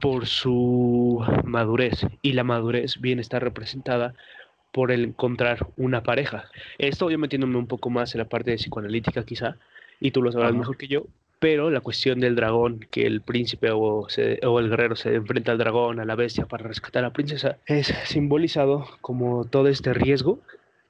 por 0.00 0.26
su 0.26 1.24
madurez. 1.44 2.06
Y 2.20 2.34
la 2.34 2.44
madurez 2.44 3.00
viene 3.00 3.20
a 3.20 3.22
estar 3.22 3.42
representada 3.42 4.14
por 4.70 4.92
el 4.92 5.04
encontrar 5.04 5.66
una 5.76 6.02
pareja. 6.02 6.44
Esto 6.78 7.06
voy 7.06 7.16
metiéndome 7.16 7.56
un 7.56 7.66
poco 7.66 7.88
más 7.88 8.14
en 8.14 8.18
la 8.18 8.28
parte 8.28 8.50
de 8.50 8.58
psicoanalítica 8.58 9.24
quizá, 9.24 9.56
y 10.00 10.10
tú 10.10 10.20
lo 10.20 10.32
sabrás 10.32 10.54
mejor 10.54 10.76
que 10.76 10.88
yo, 10.88 11.06
pero 11.44 11.68
la 11.68 11.82
cuestión 11.82 12.20
del 12.20 12.36
dragón, 12.36 12.86
que 12.90 13.06
el 13.06 13.20
príncipe 13.20 13.68
o, 13.70 14.08
el 14.08 14.70
guerrero 14.70 14.96
se 14.96 15.14
enfrenta 15.14 15.52
al 15.52 15.58
dragón, 15.58 16.00
a 16.00 16.06
la 16.06 16.14
bestia 16.14 16.46
para 16.46 16.66
rescatar 16.66 17.04
a 17.04 17.08
la 17.08 17.12
princesa, 17.12 17.58
es 17.66 17.88
simbolizado 18.06 18.86
como 19.02 19.44
todo 19.44 19.68
este 19.68 19.92
riesgo 19.92 20.40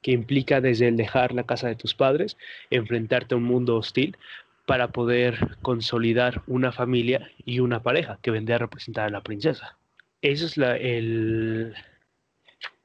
que 0.01 0.13
implica 0.13 0.61
desde 0.61 0.87
el 0.87 0.97
dejar 0.97 1.33
la 1.33 1.43
casa 1.43 1.67
de 1.67 1.75
tus 1.75 1.97
padres, 1.97 2.37
enfrentarte 2.71 3.35
a 3.35 3.39
un 3.39 3.43
mundo 3.43 3.75
hostil 3.77 4.17
para 4.65 4.93
poder 4.93 5.57
consolidar 5.61 6.43
una 6.47 6.71
familia 6.71 7.33
y 7.45 7.59
una 7.59 7.83
pareja 7.83 8.21
que 8.23 8.31
vendría 8.31 8.55
a 8.55 8.61
representar 8.61 9.07
a 9.07 9.11
la 9.11 9.23
princesa. 9.23 9.77
Ese 10.23 10.45
es 10.45 10.57
el, 10.57 11.75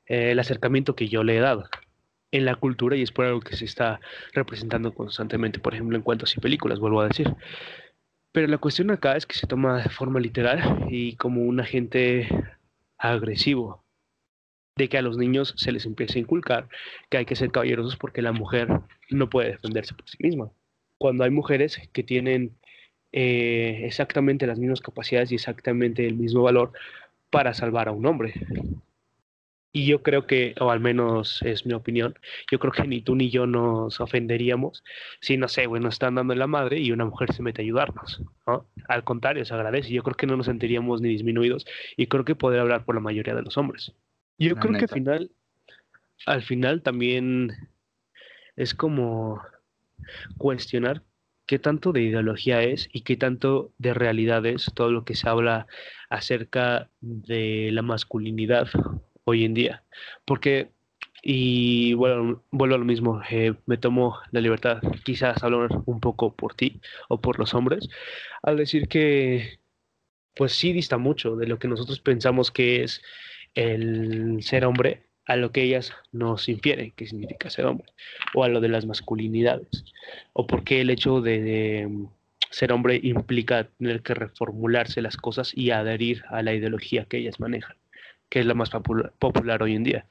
el 0.08 0.40
acercamiento 0.40 0.96
que 0.96 1.08
yo 1.08 1.24
le 1.24 1.38
he 1.38 1.40
dado 1.40 1.70
en 2.32 2.46
la 2.46 2.56
cultura 2.56 2.96
y 2.96 3.02
es 3.02 3.12
por 3.12 3.26
algo 3.26 3.40
que 3.40 3.56
se 3.56 3.66
está 3.66 4.00
representando 4.34 4.94
constantemente, 4.94 5.60
por 5.60 5.74
ejemplo, 5.74 5.98
en 5.98 6.04
cuentos 6.04 6.36
y 6.36 6.40
películas, 6.40 6.80
vuelvo 6.80 7.02
a 7.02 7.08
decir. 7.08 7.34
Pero 8.32 8.48
la 8.48 8.60
cuestión 8.60 8.92
acá 8.92 9.16
es 9.18 9.26
que 9.26 9.36
se 9.36 9.48
toma 9.48 9.82
de 9.82 9.90
forma 9.90 10.20
literal 10.20 10.86
y 10.90 11.16
como 11.16 11.42
un 11.42 11.60
agente 11.60 12.28
agresivo, 12.98 13.84
de 14.76 14.88
que 14.88 14.98
a 14.98 15.02
los 15.02 15.18
niños 15.18 15.54
se 15.58 15.72
les 15.72 15.86
empieza 15.86 16.16
a 16.16 16.22
inculcar 16.22 16.70
que 17.10 17.18
hay 17.18 17.26
que 17.26 17.36
ser 17.36 17.52
caballerosos 17.52 17.98
porque 17.98 18.22
la 18.22 18.32
mujer 18.32 18.70
no 19.10 19.30
puede 19.30 19.52
defenderse 19.52 19.94
por 19.94 20.08
sí 20.10 20.18
misma. 20.20 20.52
Cuando 20.98 21.24
hay 21.24 21.32
mujeres 21.32 21.80
que 21.92 22.04
tienen 22.04 22.56
eh, 23.12 23.82
exactamente 23.86 24.46
las 24.46 24.60
mismas 24.60 24.82
capacidades 24.82 25.32
y 25.32 25.36
exactamente 25.36 26.06
el 26.06 26.16
mismo 26.16 26.44
valor 26.44 26.72
para 27.30 27.54
salvar 27.54 27.88
a 27.88 27.92
un 27.92 28.06
hombre. 28.06 28.34
Y 29.72 29.86
yo 29.86 30.02
creo 30.02 30.26
que, 30.26 30.56
o 30.60 30.72
al 30.72 30.80
menos 30.80 31.42
es 31.44 31.66
mi 31.66 31.74
opinión, 31.74 32.18
yo 32.52 32.58
creo 32.58 32.72
que 32.72 32.88
ni 32.88 33.02
tú 33.02 33.16
ni 33.16 33.30
yo 33.30 33.46
nos 33.46 34.00
ofenderíamos 34.00 34.84
si, 35.22 35.38
no 35.38 35.48
sé, 35.48 35.68
bueno, 35.68 35.90
están 35.90 36.16
dando 36.16 36.34
la 36.34 36.48
madre 36.48 36.80
y 36.80 36.92
una 36.92 37.06
mujer 37.06 37.34
se 37.34 37.44
mete 37.44 37.62
a 37.62 37.66
ayudarnos, 37.66 38.24
¿no? 38.48 38.68
Al 38.88 39.04
contrario, 39.04 39.46
se 39.46 39.54
agradece. 39.54 39.94
Yo 39.94 40.02
creo 40.02 40.16
que 40.16 40.26
no 40.26 40.38
nos 40.38 40.48
sentiríamos 40.48 41.02
ni 41.02 41.10
disminuidos 41.10 41.66
y 41.96 42.08
creo 42.08 42.26
que 42.26 42.34
podría 42.34 42.62
hablar 42.62 42.84
por 42.84 42.96
la 42.96 43.02
mayoría 43.02 43.36
de 43.36 43.44
los 43.44 43.58
hombres. 43.58 43.94
Yo 44.40 44.56
creo 44.56 44.74
que 44.74 44.86
al 44.86 44.90
final, 44.90 45.32
al 46.26 46.42
final 46.42 46.82
también 46.82 47.70
es 48.56 48.74
como 48.74 49.42
cuestionar 50.38 51.04
qué 51.46 51.60
tanto 51.60 51.92
de 51.92 52.02
ideología 52.02 52.64
es 52.64 52.90
y 52.92 53.02
qué 53.02 53.18
tanto 53.18 53.72
de 53.78 53.94
realidad 53.94 54.46
es 54.46 54.72
todo 54.74 54.92
lo 54.92 55.04
que 55.04 55.16
se 55.16 55.30
habla 55.30 55.68
acerca 56.10 56.90
de 57.02 57.70
la 57.72 57.82
masculinidad 57.82 58.68
hoy 59.30 59.46
en 59.46 59.54
día. 59.54 59.84
Porque, 60.26 60.70
y 61.24 61.94
bueno, 61.94 62.44
vuelvo 62.52 62.76
a 62.76 62.80
lo 62.80 62.86
mismo, 62.86 63.22
eh, 63.30 63.54
me 63.66 63.78
tomo 63.78 64.18
la 64.32 64.42
libertad 64.42 64.82
quizás 65.04 65.44
hablar 65.44 65.70
un 65.86 66.00
poco 66.00 66.34
por 66.36 66.56
ti 66.56 66.82
o 67.10 67.22
por 67.22 67.40
los 67.40 67.54
hombres, 67.54 67.90
al 68.44 68.58
decir 68.58 68.88
que 68.88 69.60
pues 70.36 70.54
sí 70.54 70.74
dista 70.74 70.98
mucho 70.98 71.36
de 71.36 71.48
lo 71.48 71.60
que 71.60 71.68
nosotros 71.68 72.00
pensamos 72.00 72.52
que 72.52 72.84
es 72.84 73.02
el 73.56 74.42
ser 74.42 74.66
hombre 74.66 75.08
a 75.26 75.36
lo 75.36 75.52
que 75.52 75.64
ellas 75.64 75.94
nos 76.12 76.50
infieren 76.50 76.92
que 76.92 77.08
significa 77.08 77.50
ser 77.50 77.66
hombre, 77.66 77.92
o 78.34 78.44
a 78.44 78.50
lo 78.50 78.62
de 78.62 78.70
las 78.70 78.86
masculinidades, 78.86 79.86
o 80.34 80.48
porque 80.48 80.82
el 80.82 80.90
hecho 80.90 81.22
de, 81.22 81.42
de 81.42 82.08
ser 82.50 82.72
hombre 82.72 83.00
implica 83.04 83.66
tener 83.66 84.02
que 84.02 84.16
reformularse 84.16 85.02
las 85.02 85.18
cosas 85.18 85.52
y 85.56 85.72
adherir 85.72 86.24
a 86.30 86.42
la 86.42 86.54
ideología 86.54 87.06
que 87.06 87.18
ellas 87.18 87.40
manejan 87.40 87.79
que 88.30 88.40
es 88.40 88.46
la 88.46 88.54
más 88.54 88.70
popular 88.70 89.64
hoy 89.64 89.76
en 89.76 89.84
día. 89.84 90.08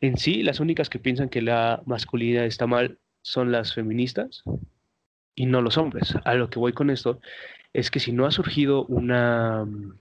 En 0.00 0.16
sí, 0.16 0.42
las 0.42 0.58
únicas 0.60 0.90
que 0.90 0.98
piensan 0.98 1.28
que 1.28 1.42
la 1.42 1.82
masculinidad 1.86 2.44
está 2.44 2.66
mal 2.66 2.98
son 3.22 3.52
las 3.52 3.72
feministas 3.74 4.42
y 5.34 5.46
no 5.46 5.62
los 5.62 5.78
hombres. 5.78 6.14
A 6.24 6.34
lo 6.34 6.50
que 6.50 6.58
voy 6.58 6.72
con 6.72 6.90
esto 6.90 7.20
es 7.72 7.90
que 7.90 8.00
si 8.00 8.12
no 8.12 8.26
ha 8.26 8.32
surgido 8.32 8.84
una 8.86 9.64
mm, 9.64 9.98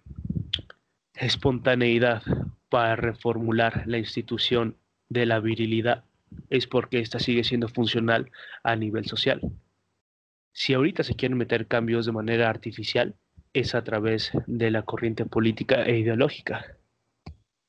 espontaneidad 1.14 2.24
para 2.70 2.96
reformular 2.96 3.84
la 3.86 4.00
institución 4.00 4.76
de 5.10 5.28
la 5.28 5.40
virilidad, 5.40 6.06
es 6.50 6.66
porque 6.66 7.00
ésta 7.00 7.20
sigue 7.20 7.44
siendo 7.44 7.68
funcional 7.68 8.32
a 8.64 8.76
nivel 8.76 9.06
social. 9.06 9.42
Si 10.54 10.74
ahorita 10.74 11.04
se 11.04 11.16
quieren 11.16 11.38
meter 11.38 11.68
cambios 11.68 12.06
de 12.06 12.12
manera 12.12 12.50
artificial, 12.50 13.16
es 13.54 13.76
a 13.76 13.84
través 13.84 14.32
de 14.48 14.72
la 14.72 14.84
corriente 14.84 15.26
política 15.26 15.84
e 15.84 16.00
ideológica 16.00 16.78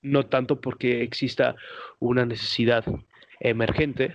no 0.03 0.27
tanto 0.27 0.61
porque 0.61 1.03
exista 1.03 1.55
una 2.01 2.27
necesidad 2.27 2.85
emergente 3.41 4.13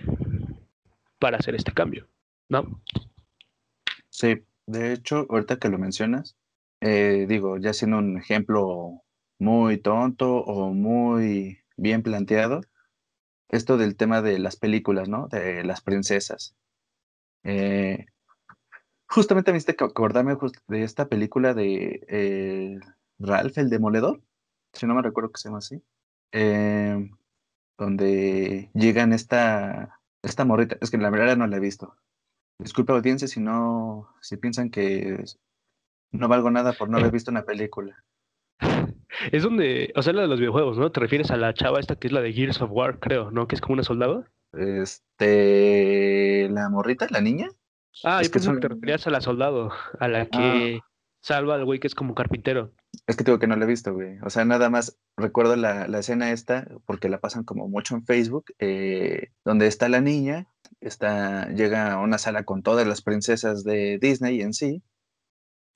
para 1.18 1.38
hacer 1.38 1.54
este 1.54 1.72
cambio, 1.72 2.06
¿no? 2.48 2.80
Sí, 4.08 4.42
de 4.66 4.92
hecho, 4.92 5.26
ahorita 5.28 5.58
que 5.58 5.68
lo 5.68 5.78
mencionas, 5.78 6.36
eh, 6.80 7.26
digo, 7.28 7.58
ya 7.58 7.72
siendo 7.72 7.98
un 7.98 8.18
ejemplo 8.18 9.02
muy 9.38 9.78
tonto 9.78 10.36
o 10.36 10.72
muy 10.72 11.58
bien 11.76 12.02
planteado, 12.02 12.60
esto 13.48 13.78
del 13.78 13.96
tema 13.96 14.20
de 14.22 14.38
las 14.38 14.56
películas, 14.56 15.08
¿no? 15.08 15.28
De 15.28 15.64
las 15.64 15.80
princesas. 15.80 16.54
Eh, 17.44 18.06
justamente 19.06 19.52
me 19.52 19.58
hiciste 19.58 19.82
acordarme 19.82 20.36
de 20.66 20.82
esta 20.82 21.08
película 21.08 21.54
de 21.54 22.04
eh, 22.08 22.78
Ralph 23.18 23.56
el 23.56 23.70
Demoledor 23.70 24.20
si 24.78 24.86
no 24.86 24.94
me 24.94 25.02
recuerdo 25.02 25.30
que 25.30 25.40
se 25.40 25.48
llama 25.48 25.58
así, 25.58 25.82
em, 26.32 27.10
donde 27.76 28.70
llegan 28.74 29.12
esta, 29.12 30.00
esta 30.22 30.44
morrita, 30.44 30.78
es 30.80 30.90
que 30.90 30.98
la 30.98 31.10
verdad 31.10 31.36
no 31.36 31.46
la 31.46 31.56
he 31.56 31.60
visto. 31.60 31.96
Disculpa 32.58 32.92
audiencia 32.92 33.28
si 33.28 33.40
no, 33.40 34.08
si 34.20 34.36
piensan 34.36 34.70
que 34.70 35.24
no 36.10 36.28
valgo 36.28 36.50
nada 36.50 36.72
por 36.72 36.88
no 36.88 36.98
haber 36.98 37.12
visto 37.12 37.30
una 37.30 37.42
película. 37.44 38.04
Es 39.32 39.42
donde, 39.42 39.92
o 39.96 40.02
sea, 40.02 40.12
la 40.12 40.22
de 40.22 40.28
los 40.28 40.38
videojuegos, 40.38 40.78
¿no? 40.78 40.92
Te 40.92 41.00
refieres 41.00 41.30
a 41.30 41.36
la 41.36 41.54
chava 41.54 41.80
esta 41.80 41.96
que 41.96 42.06
es 42.08 42.12
la 42.12 42.20
de 42.20 42.32
Gears 42.32 42.60
of 42.60 42.70
War, 42.70 43.00
creo, 43.00 43.30
¿no? 43.30 43.48
Que 43.48 43.56
es 43.56 43.60
como 43.60 43.72
una 43.72 43.82
soldado. 43.82 44.26
Este, 44.52 46.48
la 46.50 46.68
morrita, 46.68 47.06
la 47.10 47.20
niña. 47.20 47.48
Ah, 48.04 48.20
es 48.20 48.30
yo 48.30 48.52
que 48.52 48.60
te 48.60 48.68
referías 48.68 49.06
a 49.06 49.10
la 49.10 49.20
soldado, 49.20 49.72
a 49.98 50.08
la 50.08 50.26
que 50.26 50.80
ah. 50.80 50.86
salva 51.20 51.54
al 51.54 51.64
güey 51.64 51.80
que 51.80 51.86
es 51.86 51.94
como 51.94 52.14
carpintero. 52.14 52.72
Es 53.06 53.16
que 53.16 53.24
tengo 53.24 53.38
que 53.38 53.46
no 53.46 53.56
la 53.56 53.64
he 53.64 53.68
visto, 53.68 53.94
güey. 53.94 54.18
O 54.22 54.30
sea, 54.30 54.44
nada 54.44 54.70
más 54.70 54.98
recuerdo 55.16 55.56
la, 55.56 55.84
escena 55.98 56.32
esta, 56.32 56.66
porque 56.86 57.08
la 57.08 57.20
pasan 57.20 57.44
como 57.44 57.68
mucho 57.68 57.94
en 57.94 58.04
Facebook, 58.04 58.46
eh, 58.58 59.32
donde 59.44 59.66
está 59.66 59.88
la 59.88 60.00
niña, 60.00 60.46
está, 60.80 61.48
llega 61.50 61.92
a 61.92 61.98
una 62.00 62.18
sala 62.18 62.44
con 62.44 62.62
todas 62.62 62.86
las 62.86 63.02
princesas 63.02 63.64
de 63.64 63.98
Disney 64.00 64.40
en 64.42 64.52
sí, 64.52 64.82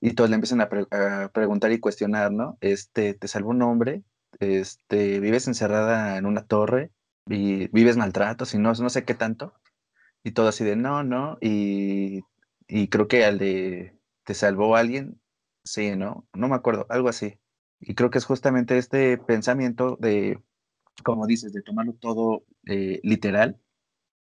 y 0.01 0.13
todos 0.13 0.29
le 0.29 0.35
empiezan 0.35 0.61
a, 0.61 0.69
preguntar 0.69 1.71
y 1.71 1.79
cuestionar, 1.79 2.31
¿no? 2.31 2.57
Este, 2.61 3.13
te 3.13 3.27
salvó 3.27 3.51
un 3.51 3.61
hombre, 3.61 4.03
este, 4.39 5.19
vives 5.19 5.47
encerrada 5.47 6.17
en 6.17 6.25
una 6.25 6.45
torre, 6.45 6.91
y 7.27 7.67
vives 7.69 7.97
maltratos 7.97 8.53
y 8.53 8.57
no, 8.57 8.73
no 8.73 8.89
sé 8.89 9.05
qué 9.05 9.13
tanto. 9.13 9.53
Y 10.23 10.31
todo 10.31 10.47
así 10.49 10.63
de 10.63 10.75
no, 10.75 11.03
no, 11.03 11.37
y, 11.41 12.21
y 12.67 12.87
creo 12.89 13.07
que 13.07 13.25
al 13.25 13.37
de 13.39 13.97
te 14.25 14.33
salvó 14.33 14.75
alguien, 14.75 15.21
Sí, 15.63 15.95
¿no? 15.95 16.27
No 16.33 16.47
me 16.47 16.55
acuerdo, 16.55 16.85
algo 16.89 17.09
así. 17.09 17.39
Y 17.79 17.95
creo 17.95 18.09
que 18.09 18.17
es 18.17 18.25
justamente 18.25 18.77
este 18.77 19.17
pensamiento 19.17 19.97
de, 19.99 20.39
como 21.03 21.27
dices, 21.27 21.53
de 21.53 21.61
tomarlo 21.61 21.93
todo 21.93 22.43
eh, 22.65 22.99
literal, 23.03 23.59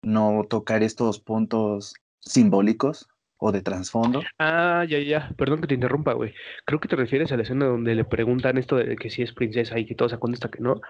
no 0.02 0.44
tocar 0.48 0.82
estos 0.82 1.20
puntos 1.20 1.94
simbólicos 2.20 3.08
o 3.36 3.50
de 3.50 3.62
trasfondo. 3.62 4.22
Ah, 4.38 4.84
ya, 4.88 5.00
ya, 5.00 5.32
perdón 5.36 5.60
que 5.60 5.66
te 5.66 5.74
interrumpa, 5.74 6.12
güey. 6.12 6.32
Creo 6.64 6.80
que 6.80 6.88
te 6.88 6.96
refieres 6.96 7.32
a 7.32 7.36
la 7.36 7.42
escena 7.42 7.66
donde 7.66 7.94
le 7.94 8.04
preguntan 8.04 8.58
esto 8.58 8.76
de 8.76 8.96
que 8.96 9.10
si 9.10 9.22
es 9.22 9.32
princesa 9.32 9.78
y 9.78 9.86
que 9.86 9.96
todo 9.96 10.08
se 10.08 10.18
contesta 10.18 10.48
que 10.48 10.60
no. 10.60 10.80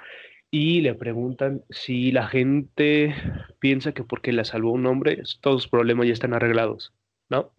Y 0.50 0.82
le 0.82 0.94
preguntan 0.94 1.62
si 1.70 2.12
la 2.12 2.28
gente 2.28 3.14
piensa 3.58 3.92
que 3.92 4.04
porque 4.04 4.32
la 4.32 4.44
salvó 4.44 4.72
un 4.72 4.84
hombre, 4.86 5.22
todos 5.40 5.62
sus 5.62 5.70
problemas 5.70 6.06
ya 6.06 6.12
están 6.12 6.34
arreglados, 6.34 6.92
¿no? 7.30 7.52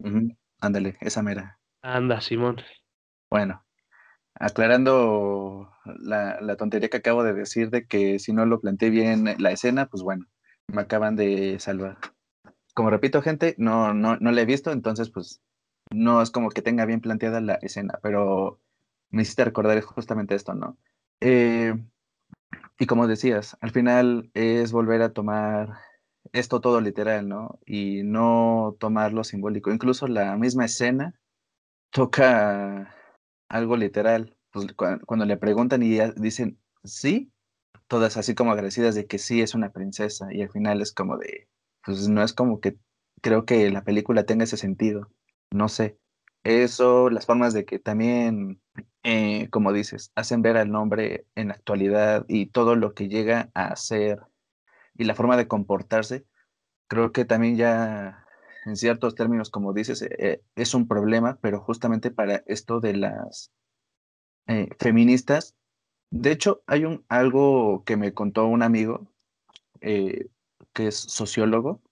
Ándale, 0.60 0.96
esa 1.00 1.22
mera. 1.22 1.58
Anda, 1.82 2.20
Simón. 2.20 2.62
Bueno, 3.34 3.64
aclarando 4.36 5.68
la, 5.84 6.40
la, 6.40 6.56
tontería 6.56 6.88
que 6.88 6.98
acabo 6.98 7.24
de 7.24 7.34
decir 7.34 7.70
de 7.70 7.84
que 7.84 8.20
si 8.20 8.32
no 8.32 8.46
lo 8.46 8.60
planteé 8.60 8.90
bien 8.90 9.24
la 9.38 9.50
escena, 9.50 9.86
pues 9.86 10.04
bueno, 10.04 10.26
me 10.68 10.82
acaban 10.82 11.16
de 11.16 11.58
salvar. 11.58 11.98
Como 12.74 12.90
repito, 12.90 13.22
gente, 13.22 13.56
no, 13.58 13.92
no, 13.92 14.16
no 14.18 14.30
la 14.30 14.40
he 14.40 14.44
visto, 14.44 14.70
entonces 14.70 15.10
pues 15.10 15.42
no 15.90 16.22
es 16.22 16.30
como 16.30 16.50
que 16.50 16.62
tenga 16.62 16.84
bien 16.84 17.00
planteada 17.00 17.40
la 17.40 17.54
escena, 17.54 17.98
pero 18.04 18.60
me 19.10 19.22
hiciste 19.22 19.44
recordar 19.44 19.80
justamente 19.80 20.36
esto, 20.36 20.54
¿no? 20.54 20.78
Eh, 21.20 21.74
y 22.78 22.86
como 22.86 23.08
decías, 23.08 23.56
al 23.60 23.72
final 23.72 24.30
es 24.34 24.70
volver 24.70 25.02
a 25.02 25.12
tomar 25.12 25.70
esto 26.32 26.60
todo 26.60 26.80
literal, 26.80 27.28
¿no? 27.28 27.58
Y 27.66 28.04
no 28.04 28.76
tomar 28.78 29.12
lo 29.12 29.24
simbólico. 29.24 29.72
Incluso 29.72 30.06
la 30.06 30.36
misma 30.36 30.66
escena 30.66 31.14
toca 31.90 32.94
algo 33.48 33.76
literal. 33.76 34.36
Pues 34.50 34.66
cuando, 34.74 35.24
le 35.24 35.36
preguntan 35.36 35.82
y 35.82 35.98
dicen 36.16 36.58
sí, 36.84 37.32
todas 37.88 38.16
así 38.16 38.34
como 38.34 38.52
agradecidas 38.52 38.94
de 38.94 39.06
que 39.06 39.18
sí 39.18 39.42
es 39.42 39.54
una 39.54 39.72
princesa. 39.72 40.28
Y 40.32 40.42
al 40.42 40.50
final 40.50 40.80
es 40.80 40.92
como 40.92 41.18
de, 41.18 41.48
pues 41.84 42.08
no 42.08 42.22
es 42.22 42.32
como 42.32 42.60
que 42.60 42.76
creo 43.22 43.44
que 43.46 43.70
la 43.70 43.84
película 43.84 44.24
tenga 44.24 44.44
ese 44.44 44.56
sentido. 44.56 45.10
No 45.50 45.68
sé. 45.68 45.98
Eso, 46.44 47.08
las 47.10 47.26
formas 47.26 47.54
de 47.54 47.64
que 47.64 47.78
también, 47.78 48.60
eh, 49.02 49.48
como 49.50 49.72
dices, 49.72 50.12
hacen 50.14 50.42
ver 50.42 50.58
al 50.58 50.70
nombre 50.70 51.26
en 51.34 51.48
la 51.48 51.54
actualidad 51.54 52.26
y 52.28 52.46
todo 52.46 52.76
lo 52.76 52.94
que 52.94 53.08
llega 53.08 53.50
a 53.54 53.68
hacer 53.68 54.20
y 54.96 55.04
la 55.04 55.14
forma 55.14 55.36
de 55.36 55.48
comportarse, 55.48 56.26
creo 56.88 57.12
que 57.12 57.24
también 57.24 57.56
ya 57.56 58.23
en 58.64 58.76
ciertos 58.76 59.14
términos, 59.14 59.50
como 59.50 59.72
dices, 59.72 60.02
eh, 60.02 60.42
es 60.56 60.74
un 60.74 60.88
problema, 60.88 61.38
pero 61.40 61.60
justamente 61.60 62.10
para 62.10 62.42
esto 62.46 62.80
de 62.80 62.94
las 62.94 63.52
eh, 64.46 64.68
feministas, 64.78 65.54
de 66.10 66.32
hecho, 66.32 66.62
hay 66.66 66.84
un, 66.84 67.04
algo 67.08 67.82
que 67.84 67.96
me 67.96 68.14
contó 68.14 68.46
un 68.46 68.62
amigo 68.62 69.10
que 69.80 70.86
es 70.86 70.96
sociólogo. 70.96 71.82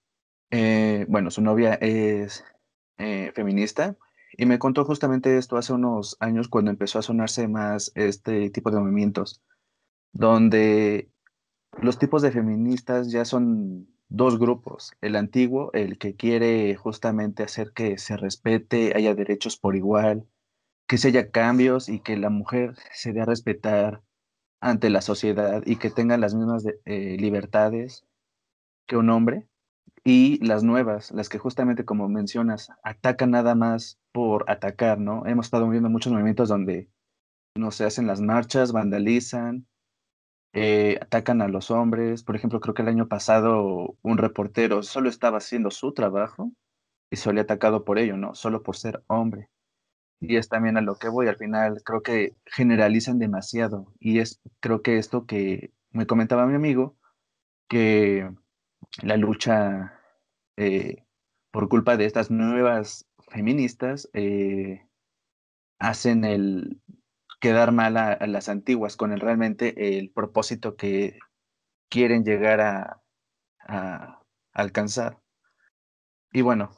bueno, 1.09 1.31
su 1.31 1.43
novia 1.43 1.75
es 1.75 2.45
feminista 3.35 3.97
y 4.37 4.47
me 4.47 4.59
contó 4.59 4.85
justamente 4.85 5.37
esto 5.37 5.57
hace 5.57 5.73
unos 5.73 6.17
años 6.21 6.49
cuando 6.49 6.71
empezó 6.71 6.99
a 6.99 7.03
sonarse 7.03 7.49
más 7.49 7.93
este 7.95 8.51
tipo 8.51 8.71
de 8.71 8.81
movimientos, 8.81 9.43
donde 10.13 11.11
los 11.81 11.99
tipos 11.99 12.23
de 12.23 12.33
feministas 12.33 13.11
ya 13.11 13.25
son 13.25 13.89
dos 14.13 14.39
grupos. 14.39 14.93
El 15.01 15.17
antiguo, 15.17 15.71
el 15.73 15.99
que 15.99 16.15
quiere 16.15 16.75
justamente 16.77 17.43
hacer 17.43 17.73
que 17.73 17.99
se 17.99 18.17
respete, 18.17 18.93
haya 18.95 19.15
derechos 19.15 19.57
por 19.57 19.75
igual, 19.75 20.27
que 20.87 20.99
se 20.99 21.09
haya 21.09 21.31
cambios 21.31 21.89
y 21.89 22.01
que 22.01 22.17
la 22.17 22.31
mujer 22.31 22.75
se 22.93 23.13
dé 23.13 23.23
a 23.23 23.27
respetar 23.27 24.03
ante 24.61 24.91
la 24.91 25.01
sociedad 25.01 25.63
y 25.67 25.77
que 25.77 25.91
tenga 25.91 26.19
las 26.19 26.35
mismas 26.35 26.65
eh, 26.85 27.17
libertades 27.19 28.05
que 28.87 28.97
un 28.97 29.11
hombre 29.11 29.49
y 30.05 30.45
las 30.45 30.63
nuevas, 30.63 31.11
las 31.13 31.29
que 31.29 31.39
justamente 31.39 31.85
como 31.85 32.09
mencionas, 32.09 32.71
atacan 32.83 33.31
nada 33.31 33.55
más 33.55 33.99
por 34.13 34.51
atacar, 34.51 34.99
¿no? 34.99 35.27
Hemos 35.27 35.47
estado 35.47 35.69
viendo 35.69 35.89
muchos 35.89 36.13
movimientos 36.13 36.49
donde 36.49 36.91
no 37.57 37.71
se 37.71 37.85
hacen 37.85 38.07
las 38.07 38.21
marchas, 38.21 38.73
vandalizan, 38.73 39.67
eh, 40.53 40.99
atacan 41.01 41.43
a 41.43 41.49
los 41.49 41.71
hombres. 41.71 42.23
Por 42.23 42.37
ejemplo, 42.37 42.61
creo 42.61 42.75
que 42.75 42.83
el 42.83 42.89
año 42.89 43.09
pasado 43.09 43.97
un 44.03 44.19
reportero 44.19 44.83
solo 44.83 45.09
estaba 45.09 45.39
haciendo 45.39 45.71
su 45.71 45.93
trabajo 45.93 46.53
y 47.11 47.17
se 47.17 47.33
le 47.33 47.41
atacado 47.43 47.85
por 47.85 47.99
ello, 47.99 48.17
¿no? 48.17 48.35
Solo 48.35 48.63
por 48.63 48.77
ser 48.77 49.03
hombre. 49.07 49.51
Y 50.21 50.37
es 50.37 50.49
también 50.49 50.77
a 50.77 50.83
lo 50.83 50.97
que 50.97 51.09
voy, 51.09 51.29
al 51.29 51.37
final 51.37 51.83
creo 51.85 52.03
que 52.03 52.37
generalizan 52.47 53.19
demasiado 53.19 53.93
y 53.99 54.21
es 54.21 54.41
creo 54.61 54.83
que 54.83 54.99
esto 54.99 55.27
que 55.27 55.73
me 55.91 56.07
comentaba 56.07 56.47
mi 56.47 56.55
amigo, 56.55 56.97
que 57.69 58.31
la 59.03 59.17
lucha 59.17 60.01
eh, 60.57 61.05
por 61.51 61.69
culpa 61.69 61.97
de 61.97 62.07
estas 62.07 62.31
nuevas 62.31 63.07
feministas 63.29 64.09
eh, 64.13 64.87
hacen 65.79 66.25
el 66.25 66.81
quedar 67.43 67.73
mal 67.73 67.97
a, 67.97 68.25
las 68.29 68.49
antiguas 68.49 68.97
con 68.97 69.13
el 69.13 69.19
realmente 69.19 69.99
el 69.99 70.11
propósito 70.11 70.77
que 70.77 71.19
quieren 71.91 72.25
llegar 72.25 72.61
a, 72.61 73.03
alcanzar. 74.53 75.19
Y 76.33 76.43
bueno, 76.43 76.71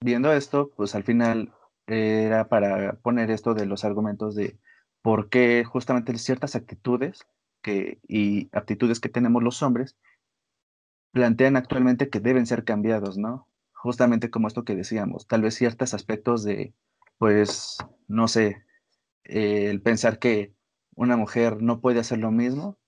viendo 0.00 0.32
esto, 0.32 0.70
pues 0.76 0.94
al 0.94 1.04
final 1.04 1.54
era 1.86 2.48
para 2.48 2.94
poner 2.96 3.30
esto 3.30 3.54
de 3.54 3.64
los 3.66 3.84
argumentos 3.84 4.34
de 4.34 4.58
por 5.00 5.30
qué 5.30 5.64
justamente 5.64 6.16
ciertas 6.18 6.54
actitudes 6.54 7.26
que, 7.62 7.98
y 8.06 8.50
aptitudes 8.52 9.00
que 9.00 9.08
tenemos 9.08 9.42
los 9.42 9.62
hombres 9.62 9.96
plantean 11.12 11.56
actualmente 11.56 12.10
que 12.10 12.20
deben 12.20 12.46
ser 12.46 12.64
cambiados, 12.64 13.16
¿no? 13.16 13.48
Justamente 13.72 14.30
como 14.30 14.48
esto 14.48 14.64
que 14.64 14.76
decíamos, 14.76 15.26
tal 15.26 15.42
vez 15.42 15.54
ciertos 15.54 15.94
aspectos 15.94 16.44
de, 16.44 16.74
pues, 17.18 17.78
no 18.08 18.28
sé, 18.28 18.64
el 19.24 19.82
pensar 19.82 20.18
que 20.18 20.54
una 20.94 21.16
mujer 21.16 21.62
no 21.62 21.80
puede 21.80 22.00
hacer 22.00 22.18
lo 22.18 22.30
mismo, 22.30 22.78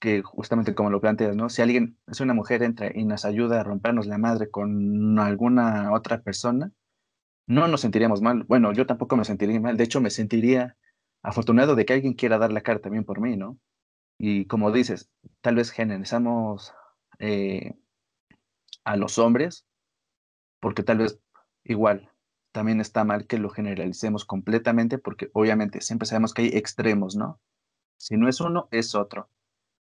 que 0.00 0.22
justamente 0.22 0.74
como 0.74 0.90
lo 0.90 1.00
planteas, 1.00 1.36
¿no? 1.36 1.48
Si 1.48 1.62
alguien, 1.62 1.98
es 2.06 2.20
una 2.20 2.34
mujer 2.34 2.62
entra 2.62 2.90
y 2.94 3.04
nos 3.04 3.24
ayuda 3.24 3.60
a 3.60 3.64
rompernos 3.64 4.06
la 4.06 4.18
madre 4.18 4.50
con 4.50 5.18
alguna 5.18 5.92
otra 5.92 6.22
persona, 6.22 6.72
no 7.46 7.68
nos 7.68 7.80
sentiríamos 7.82 8.22
mal. 8.22 8.44
Bueno, 8.44 8.72
yo 8.72 8.86
tampoco 8.86 9.16
me 9.16 9.24
sentiría 9.24 9.60
mal. 9.60 9.76
De 9.76 9.84
hecho, 9.84 10.00
me 10.00 10.10
sentiría 10.10 10.76
afortunado 11.22 11.74
de 11.74 11.84
que 11.86 11.94
alguien 11.94 12.14
quiera 12.14 12.38
dar 12.38 12.52
la 12.52 12.62
cara 12.62 12.80
también 12.80 13.04
por 13.04 13.20
mí, 13.20 13.36
¿no? 13.36 13.58
Y 14.18 14.46
como 14.46 14.72
dices, 14.72 15.10
tal 15.40 15.56
vez 15.56 15.70
generalizamos 15.70 16.72
eh, 17.18 17.74
a 18.84 18.96
los 18.96 19.18
hombres, 19.18 19.66
porque 20.60 20.82
tal 20.82 20.98
vez 20.98 21.18
igual 21.64 22.10
también 22.54 22.80
está 22.80 23.02
mal 23.02 23.26
que 23.26 23.38
lo 23.38 23.50
generalicemos 23.50 24.24
completamente, 24.24 24.98
porque 24.98 25.28
obviamente 25.32 25.80
siempre 25.80 26.06
sabemos 26.06 26.32
que 26.32 26.42
hay 26.42 26.48
extremos, 26.54 27.16
¿no? 27.16 27.40
Si 27.96 28.16
no 28.16 28.28
es 28.28 28.40
uno, 28.40 28.68
es 28.70 28.94
otro. 28.94 29.28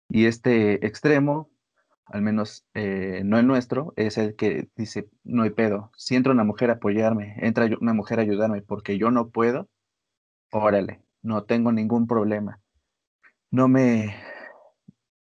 Y 0.09 0.27
este 0.27 0.87
extremo, 0.87 1.51
al 2.07 2.23
menos 2.23 2.65
eh, 2.75 3.23
no 3.25 3.41
el 3.41 3.49
nuestro, 3.49 3.93
es 3.97 4.17
el 4.17 4.37
que 4.37 4.69
dice, 4.77 5.11
no 5.25 5.43
hay 5.43 5.51
pedo. 5.51 5.91
Si 5.97 6.15
entra 6.15 6.33
una 6.33 6.45
mujer 6.45 6.71
a 6.71 6.75
apoyarme, 6.75 7.35
entra 7.39 7.69
una 7.81 7.95
mujer 7.95 8.21
a 8.21 8.23
ayudarme 8.23 8.63
porque 8.63 8.97
yo 8.97 9.11
no 9.11 9.31
puedo, 9.31 9.69
órale, 10.53 11.03
no 11.21 11.43
tengo 11.43 11.73
ningún 11.73 12.07
problema. 12.07 12.61
No 13.51 13.67
me, 13.67 14.15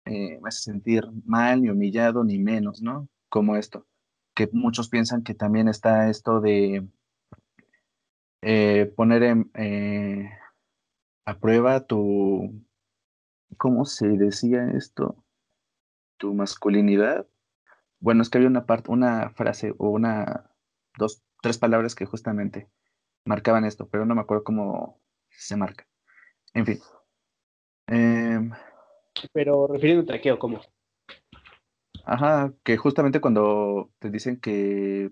eh, 0.06 0.40
me 0.42 0.50
sentir 0.50 1.04
mal, 1.24 1.62
ni 1.62 1.70
humillado, 1.70 2.24
ni 2.24 2.40
menos, 2.40 2.82
¿no? 2.82 3.08
Como 3.28 3.54
esto, 3.54 3.86
que 4.34 4.48
muchos 4.52 4.88
piensan 4.88 5.22
que 5.22 5.34
también 5.34 5.68
está 5.68 6.10
esto 6.10 6.40
de 6.40 6.88
eh, 8.42 8.92
poner 8.96 9.22
en, 9.22 9.50
eh, 9.54 10.30
a 11.24 11.38
prueba 11.38 11.86
tu, 11.86 12.64
¿cómo 13.56 13.84
se 13.84 14.08
decía 14.08 14.70
esto? 14.70 15.24
Tu 16.16 16.34
masculinidad. 16.34 17.26
Bueno, 18.00 18.22
es 18.22 18.30
que 18.30 18.38
había 18.38 18.48
una 18.48 18.66
parte, 18.66 18.90
una 18.90 19.30
frase 19.30 19.74
o 19.78 19.90
una, 19.90 20.50
dos, 20.96 21.22
tres 21.42 21.58
palabras 21.58 21.94
que 21.94 22.06
justamente 22.06 22.68
marcaban 23.24 23.64
esto, 23.64 23.88
pero 23.88 24.06
no 24.06 24.14
me 24.14 24.20
acuerdo 24.20 24.44
cómo 24.44 25.00
se 25.30 25.56
marca. 25.56 25.86
En 26.54 26.66
fin. 26.66 26.78
Em, 27.88 28.52
pero 29.32 29.66
refiriéndote 29.66 30.14
a 30.14 30.20
qué 30.20 30.32
o 30.32 30.38
cómo. 30.38 30.60
Ajá, 32.04 32.52
que 32.62 32.76
justamente 32.76 33.20
cuando 33.20 33.90
te 33.98 34.10
dicen 34.10 34.40
que 34.40 35.10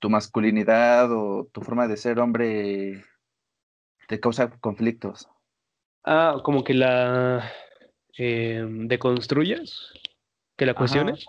tu 0.00 0.10
masculinidad 0.10 1.12
o 1.12 1.48
tu 1.52 1.60
forma 1.60 1.86
de 1.86 1.96
ser 1.96 2.18
hombre 2.18 3.04
te 4.08 4.18
causa 4.18 4.50
conflictos. 4.58 5.28
Ah, 6.04 6.40
como 6.42 6.64
que 6.64 6.74
la 6.74 7.52
eh, 8.18 8.66
deconstruyas, 8.66 9.92
que 10.56 10.66
la 10.66 10.74
cuestiones. 10.74 11.26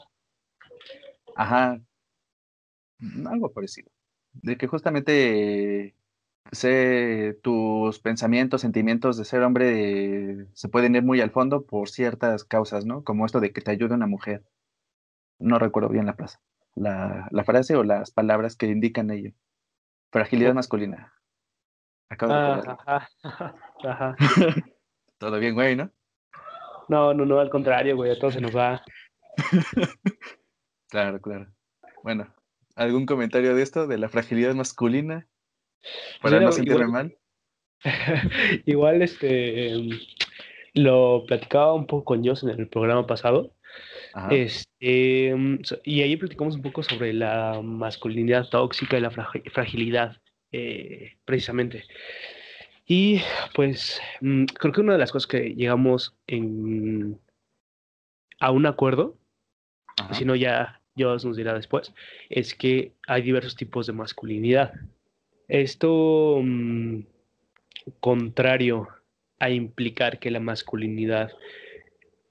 Ajá. 1.35 1.79
algo 3.27 3.53
parecido. 3.53 3.91
De 4.33 4.57
que 4.57 4.67
justamente 4.67 5.95
sé 6.51 7.37
tus 7.43 7.99
pensamientos, 7.99 8.61
sentimientos 8.61 9.17
de 9.17 9.25
ser 9.25 9.43
hombre 9.43 10.47
se 10.53 10.69
pueden 10.69 10.95
ir 10.95 11.03
muy 11.03 11.21
al 11.21 11.31
fondo 11.31 11.65
por 11.65 11.89
ciertas 11.89 12.43
causas, 12.43 12.85
¿no? 12.85 13.03
Como 13.03 13.25
esto 13.25 13.39
de 13.39 13.51
que 13.51 13.61
te 13.61 13.71
ayude 13.71 13.95
una 13.95 14.07
mujer. 14.07 14.43
No 15.39 15.59
recuerdo 15.59 15.89
bien 15.89 16.05
la 16.05 16.13
frase, 16.13 16.39
la, 16.75 17.43
frase 17.45 17.75
o 17.75 17.83
las 17.83 18.11
palabras 18.11 18.55
que 18.55 18.67
indican 18.67 19.11
ello. 19.11 19.31
Fragilidad 20.11 20.53
masculina. 20.53 21.13
Acabo 22.09 22.33
de 22.33 22.39
ah, 22.83 23.07
ajá, 23.83 24.15
Todo 25.17 25.39
bien, 25.39 25.53
güey, 25.53 25.75
¿no? 25.75 25.91
No, 26.89 27.13
no, 27.13 27.25
no, 27.25 27.39
al 27.39 27.49
contrario, 27.49 27.95
güey, 27.95 28.11
a 28.11 28.19
todos 28.19 28.33
se 28.33 28.41
nos 28.41 28.55
va. 28.55 28.83
claro, 30.89 31.21
claro. 31.21 31.47
Bueno, 32.03 32.33
¿algún 32.75 33.05
comentario 33.05 33.55
de 33.55 33.61
esto, 33.61 33.87
de 33.87 33.97
la 33.97 34.09
fragilidad 34.09 34.53
masculina? 34.55 35.27
Para 36.21 36.39
no 36.39 36.51
sentirme 36.51 36.87
mal. 36.87 37.17
igual, 38.65 39.01
este, 39.01 39.73
em, 39.73 39.89
lo 40.73 41.25
platicaba 41.27 41.73
un 41.73 41.87
poco 41.87 42.03
con 42.03 42.25
Jos 42.25 42.43
en 42.43 42.49
el 42.49 42.67
programa 42.67 43.07
pasado. 43.07 43.53
Este, 44.29 45.29
em, 45.29 45.59
y 45.83 46.01
ahí 46.01 46.17
platicamos 46.17 46.55
un 46.55 46.61
poco 46.61 46.83
sobre 46.83 47.13
la 47.13 47.61
masculinidad 47.63 48.49
tóxica 48.49 48.97
y 48.97 49.01
la 49.01 49.11
fragilidad, 49.11 50.17
eh, 50.51 51.13
precisamente. 51.25 51.85
Y 52.85 53.21
pues 53.53 54.01
mm, 54.19 54.45
creo 54.45 54.73
que 54.73 54.81
una 54.81 54.93
de 54.93 54.99
las 54.99 55.11
cosas 55.11 55.27
que 55.27 55.55
llegamos 55.55 56.15
en, 56.27 57.19
a 58.39 58.51
un 58.51 58.65
acuerdo, 58.65 59.17
si 60.11 60.25
no 60.25 60.35
ya 60.35 60.81
Dios 60.95 61.23
nos 61.23 61.37
dirá 61.37 61.53
después, 61.53 61.93
es 62.29 62.53
que 62.55 62.91
hay 63.07 63.21
diversos 63.21 63.55
tipos 63.55 63.87
de 63.87 63.93
masculinidad. 63.93 64.73
Esto, 65.47 66.39
mm, 66.43 67.01
contrario 67.99 68.87
a 69.39 69.49
implicar 69.49 70.19
que 70.19 70.31
la 70.31 70.39
masculinidad, 70.39 71.31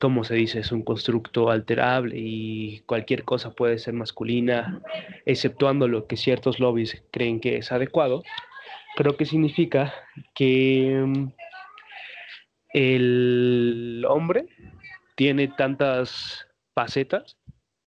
como 0.00 0.24
se 0.24 0.34
dice, 0.34 0.60
es 0.60 0.72
un 0.72 0.82
constructo 0.82 1.50
alterable 1.50 2.16
y 2.18 2.80
cualquier 2.86 3.24
cosa 3.24 3.50
puede 3.50 3.78
ser 3.78 3.92
masculina, 3.92 4.80
exceptuando 5.26 5.88
lo 5.88 6.06
que 6.06 6.16
ciertos 6.16 6.58
lobbies 6.58 7.04
creen 7.10 7.38
que 7.38 7.58
es 7.58 7.70
adecuado, 7.70 8.22
creo 8.96 9.18
que 9.18 9.26
significa 9.26 9.92
que 10.34 11.04
mm, 11.06 11.28
el 12.72 14.06
hombre 14.08 14.46
tiene 15.16 15.48
tantas 15.48 16.46
facetas, 16.74 17.36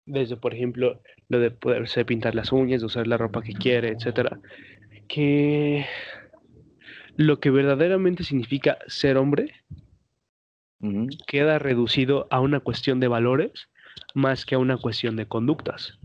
desde 0.06 0.38
por 0.38 0.54
ejemplo 0.54 1.02
lo 1.28 1.40
de 1.40 1.50
poderse 1.50 2.06
pintar 2.06 2.34
las 2.34 2.52
uñas, 2.52 2.82
usar 2.82 3.06
la 3.06 3.18
ropa 3.18 3.42
que 3.42 3.52
quiere, 3.52 3.88
etcétera, 3.88 4.40
que 5.08 5.84
lo 7.16 7.38
que 7.38 7.50
verdaderamente 7.50 8.24
significa 8.24 8.78
ser 8.86 9.18
hombre 9.18 9.52
queda 11.26 11.58
reducido 11.58 12.26
a 12.30 12.40
una 12.40 12.60
cuestión 12.60 13.00
de 13.00 13.08
valores 13.08 13.68
más 14.14 14.44
que 14.44 14.54
a 14.54 14.58
una 14.58 14.76
cuestión 14.76 15.16
de 15.16 15.26
conductas. 15.26 15.98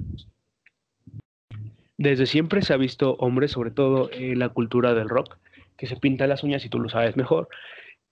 Desde 1.98 2.26
siempre 2.26 2.62
se 2.62 2.74
ha 2.74 2.78
visto 2.78 3.16
hombres, 3.20 3.52
sobre 3.52 3.72
todo 3.72 4.10
en 4.12 4.40
la 4.40 4.50
cultura 4.50 4.94
del 4.94 5.10
rock, 5.10 5.38
que 5.78 5.88
se 5.88 5.96
pintan 5.96 6.30
las 6.30 6.44
uñas 6.44 6.66
y 6.66 6.70
tú 6.70 6.80
lo 6.80 6.90
sabes 6.90 7.16
mejor, 7.16 7.48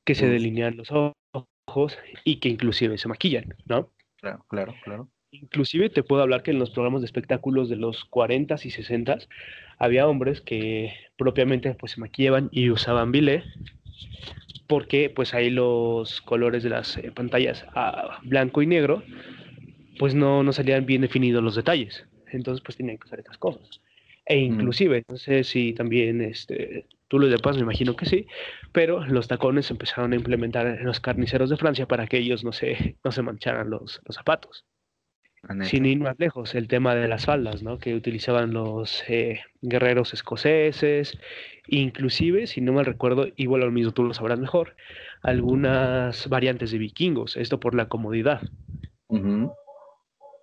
que 0.06 0.16
se 0.16 0.28
delinean 0.28 0.78
los 0.78 0.92
ojos 0.92 1.98
y 2.24 2.38
que 2.38 2.50
inclusive 2.50 2.98
se 2.98 3.08
maquillan, 3.08 3.56
¿no? 3.66 3.90
Claro, 4.18 4.46
claro, 4.48 4.76
claro. 4.84 5.10
Inclusive 5.32 5.90
te 5.90 6.04
puedo 6.04 6.22
hablar 6.22 6.44
que 6.44 6.52
en 6.52 6.60
los 6.60 6.72
programas 6.72 7.02
de 7.02 7.06
espectáculos 7.06 7.70
de 7.70 7.78
los 7.78 8.10
40s 8.10 8.66
y 8.66 8.72
60s 8.72 9.28
había 9.80 10.08
hombres 10.08 10.42
que 10.42 10.94
propiamente 11.18 11.74
pues 11.74 11.94
se 11.94 12.02
maquillaban 12.02 12.50
y 12.52 12.70
usaban 12.70 13.12
bile 13.12 13.44
porque 14.68 15.10
pues 15.10 15.34
ahí 15.34 15.50
los 15.50 16.22
colores 16.22 16.64
de 16.64 16.70
las 16.70 16.98
eh, 16.98 17.12
pantallas 17.12 17.66
a 17.76 18.20
blanco 18.24 18.62
y 18.62 18.68
negro 18.68 19.04
pues 20.00 20.16
no, 20.16 20.44
no 20.44 20.54
salían 20.54 20.86
bien 20.86 21.02
definidos 21.02 21.44
los 21.44 21.56
detalles. 21.56 22.06
Entonces 22.32 22.64
pues 22.64 22.78
tenían 22.78 22.98
que 22.98 23.06
usar 23.06 23.20
estas 23.20 23.38
cosas. 23.38 23.82
E 24.26 24.38
mm. 24.38 24.54
inclusive, 24.54 25.04
no 25.08 25.18
sé 25.18 25.44
si 25.44 25.74
también 25.74 26.22
este, 26.22 26.86
tú 27.08 27.20
lo 27.20 27.38
paz, 27.40 27.58
me 27.58 27.64
imagino 27.64 27.96
que 27.96 28.06
sí, 28.06 28.26
pero 28.72 29.06
los 29.06 29.28
tacones 29.28 29.70
empezaron 29.70 30.14
a 30.14 30.16
implementar 30.16 30.66
en 30.66 30.86
los 30.86 31.00
carniceros 31.00 31.50
de 31.50 31.58
Francia 31.58 31.86
para 31.88 32.08
que 32.08 32.18
ellos 32.18 32.44
no 32.44 32.54
se, 32.54 32.96
no 33.04 33.12
se 33.12 33.22
mancharan 33.22 33.70
los, 33.70 34.00
los 34.06 34.16
zapatos. 34.16 34.64
Sin 35.64 35.86
ir 35.86 36.00
más 36.00 36.20
lejos, 36.20 36.54
el 36.54 36.68
tema 36.68 36.94
de 36.94 37.08
las 37.08 37.26
faldas, 37.26 37.64
¿no? 37.64 37.80
Que 37.80 37.96
utilizaban 37.96 38.54
los 38.54 39.04
eh, 39.08 39.42
guerreros 39.62 40.14
escoceses, 40.14 41.18
inclusive, 41.68 42.46
si 42.46 42.62
no 42.62 42.74
mal 42.74 42.86
recuerdo, 42.86 43.28
y 43.36 43.48
bueno, 43.48 43.66
lo 43.66 43.72
mismo 43.72 43.92
tú 43.92 44.04
lo 44.04 44.14
sabrás 44.14 44.40
mejor, 44.40 44.76
algunas 45.24 46.30
variantes 46.30 46.72
de 46.72 46.78
vikingos, 46.78 47.38
esto 47.38 47.60
por 47.60 47.74
la 47.74 47.88
comodidad. 47.90 48.42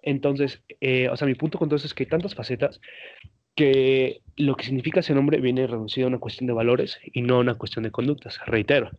Entonces, 0.02 0.62
eh, 0.80 1.08
o 1.08 1.16
sea, 1.16 1.28
mi 1.28 1.34
punto 1.34 1.58
con 1.58 1.68
todo 1.68 1.76
esto 1.76 1.86
es 1.86 1.94
que 1.94 2.04
hay 2.04 2.08
tantas 2.08 2.34
facetas 2.34 2.80
que 3.54 4.20
lo 4.36 4.56
que 4.56 4.64
significa 4.64 5.02
ser 5.02 5.16
hombre 5.16 5.40
viene 5.40 5.66
reducido 5.66 6.06
a 6.06 6.10
una 6.10 6.18
cuestión 6.18 6.46
de 6.46 6.52
valores 6.52 6.98
y 7.04 7.22
no 7.22 7.36
a 7.36 7.40
una 7.40 7.54
cuestión 7.54 7.84
de 7.84 7.90
conductas. 7.90 8.38
Reitero, 8.46 8.90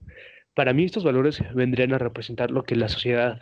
para 0.53 0.73
mí 0.73 0.85
estos 0.85 1.03
valores 1.03 1.41
vendrían 1.53 1.93
a 1.93 1.97
representar 1.97 2.51
lo 2.51 2.63
que 2.63 2.75
la 2.75 2.89
sociedad 2.89 3.39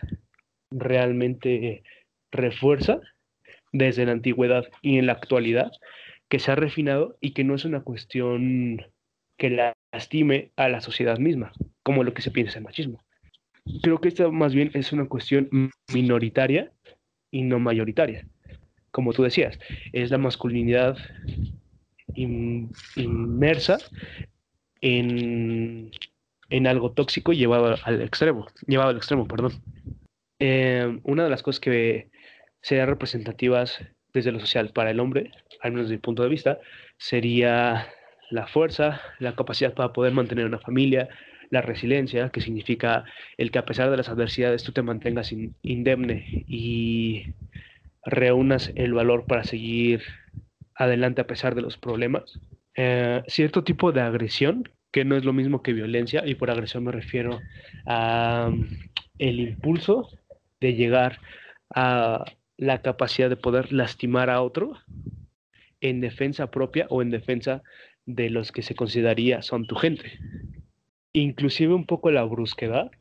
realmente 0.69 1.83
refuerza 2.31 2.99
desde 3.71 4.05
la 4.05 4.13
antigüedad 4.13 4.65
y 4.81 4.97
en 4.97 5.05
la 5.07 5.13
actualidad, 5.13 5.71
que 6.29 6.39
se 6.39 6.51
ha 6.51 6.55
refinado 6.55 7.17
y 7.21 7.31
que 7.31 7.43
no 7.43 7.55
es 7.55 7.65
una 7.65 7.81
cuestión 7.81 8.85
que 9.37 9.75
lastime 9.93 10.51
a 10.55 10.67
la 10.67 10.81
sociedad 10.81 11.19
misma, 11.19 11.51
como 11.83 12.03
lo 12.03 12.13
que 12.13 12.21
se 12.21 12.31
piensa 12.31 12.57
en 12.57 12.63
machismo. 12.63 13.03
Creo 13.81 13.99
que 13.99 14.07
esta 14.07 14.29
más 14.29 14.53
bien 14.53 14.71
es 14.73 14.91
una 14.91 15.05
cuestión 15.05 15.49
minoritaria 15.93 16.71
y 17.31 17.43
no 17.43 17.59
mayoritaria. 17.59 18.27
Como 18.91 19.13
tú 19.13 19.23
decías, 19.23 19.59
es 19.93 20.09
la 20.09 20.17
masculinidad 20.17 20.97
inmersa 22.15 23.77
en, 24.81 25.91
en, 26.49 26.67
algo 26.67 26.91
tóxico 26.93 27.33
llevado 27.33 27.75
al 27.83 28.01
extremo, 28.01 28.47
llevado 28.65 28.89
al 28.89 28.97
extremo, 28.97 29.27
perdón. 29.27 29.53
Eh, 30.39 30.99
una 31.03 31.23
de 31.23 31.29
las 31.29 31.43
cosas 31.43 31.59
que 31.59 32.09
serían 32.61 32.87
representativas 32.87 33.79
desde 34.13 34.31
lo 34.31 34.39
social 34.39 34.69
para 34.69 34.91
el 34.91 34.99
hombre, 34.99 35.31
al 35.61 35.71
menos 35.71 35.87
desde 35.87 35.97
mi 35.97 36.01
punto 36.01 36.23
de 36.23 36.29
vista, 36.29 36.59
sería 36.97 37.87
la 38.29 38.47
fuerza, 38.47 39.01
la 39.19 39.35
capacidad 39.35 39.73
para 39.73 39.93
poder 39.93 40.13
mantener 40.13 40.45
una 40.45 40.59
familia, 40.59 41.07
la 41.49 41.61
resiliencia, 41.61 42.29
que 42.29 42.41
significa 42.41 43.05
el 43.37 43.51
que 43.51 43.59
a 43.59 43.65
pesar 43.65 43.89
de 43.89 43.97
las 43.97 44.09
adversidades 44.09 44.63
tú 44.63 44.71
te 44.73 44.81
mantengas 44.81 45.33
indemne 45.61 46.43
y 46.47 47.25
reúnas 48.03 48.71
el 48.75 48.93
valor 48.93 49.27
para 49.27 49.43
seguir 49.43 50.01
adelante 50.75 51.21
a 51.21 51.27
pesar 51.27 51.55
de 51.55 51.61
los 51.61 51.77
problemas. 51.77 52.39
Eh, 52.75 53.23
cierto 53.27 53.63
tipo 53.63 53.91
de 53.91 54.01
agresión, 54.01 54.69
que 54.91 55.05
no 55.05 55.15
es 55.15 55.25
lo 55.25 55.33
mismo 55.33 55.63
que 55.63 55.73
violencia, 55.73 56.23
y 56.25 56.35
por 56.35 56.51
agresión 56.51 56.83
me 56.83 56.91
refiero 56.91 57.39
a 57.85 58.49
mm, 58.51 58.67
el 59.19 59.39
impulso 59.39 60.09
de 60.59 60.73
llegar 60.73 61.19
a 61.73 62.25
la 62.57 62.81
capacidad 62.81 63.29
de 63.29 63.35
poder 63.35 63.71
lastimar 63.71 64.29
a 64.29 64.41
otro 64.41 64.77
en 65.81 66.01
defensa 66.01 66.49
propia 66.49 66.87
o 66.89 67.01
en 67.01 67.11
defensa 67.11 67.61
de 68.05 68.29
los 68.29 68.51
que 68.51 68.63
se 68.63 68.75
consideraría 68.75 69.41
son 69.41 69.67
tu 69.67 69.75
gente. 69.75 70.19
Inclusive 71.13 71.73
un 71.73 71.85
poco 71.85 72.09
la 72.09 72.23
brusquedad 72.23 72.91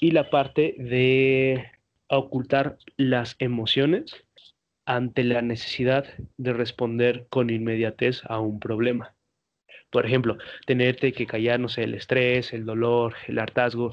y 0.00 0.10
la 0.10 0.28
parte 0.28 0.74
de 0.78 1.70
ocultar 2.08 2.78
las 2.96 3.36
emociones 3.38 4.24
ante 4.86 5.24
la 5.24 5.40
necesidad 5.40 6.06
de 6.36 6.52
responder 6.52 7.26
con 7.30 7.48
inmediatez 7.48 8.22
a 8.26 8.40
un 8.40 8.60
problema. 8.60 9.14
Por 9.90 10.04
ejemplo, 10.04 10.36
tenerte 10.66 11.12
que 11.12 11.26
callar, 11.26 11.60
no 11.60 11.68
sé, 11.68 11.84
el 11.84 11.94
estrés, 11.94 12.52
el 12.52 12.66
dolor, 12.66 13.14
el 13.28 13.38
hartazgo, 13.38 13.92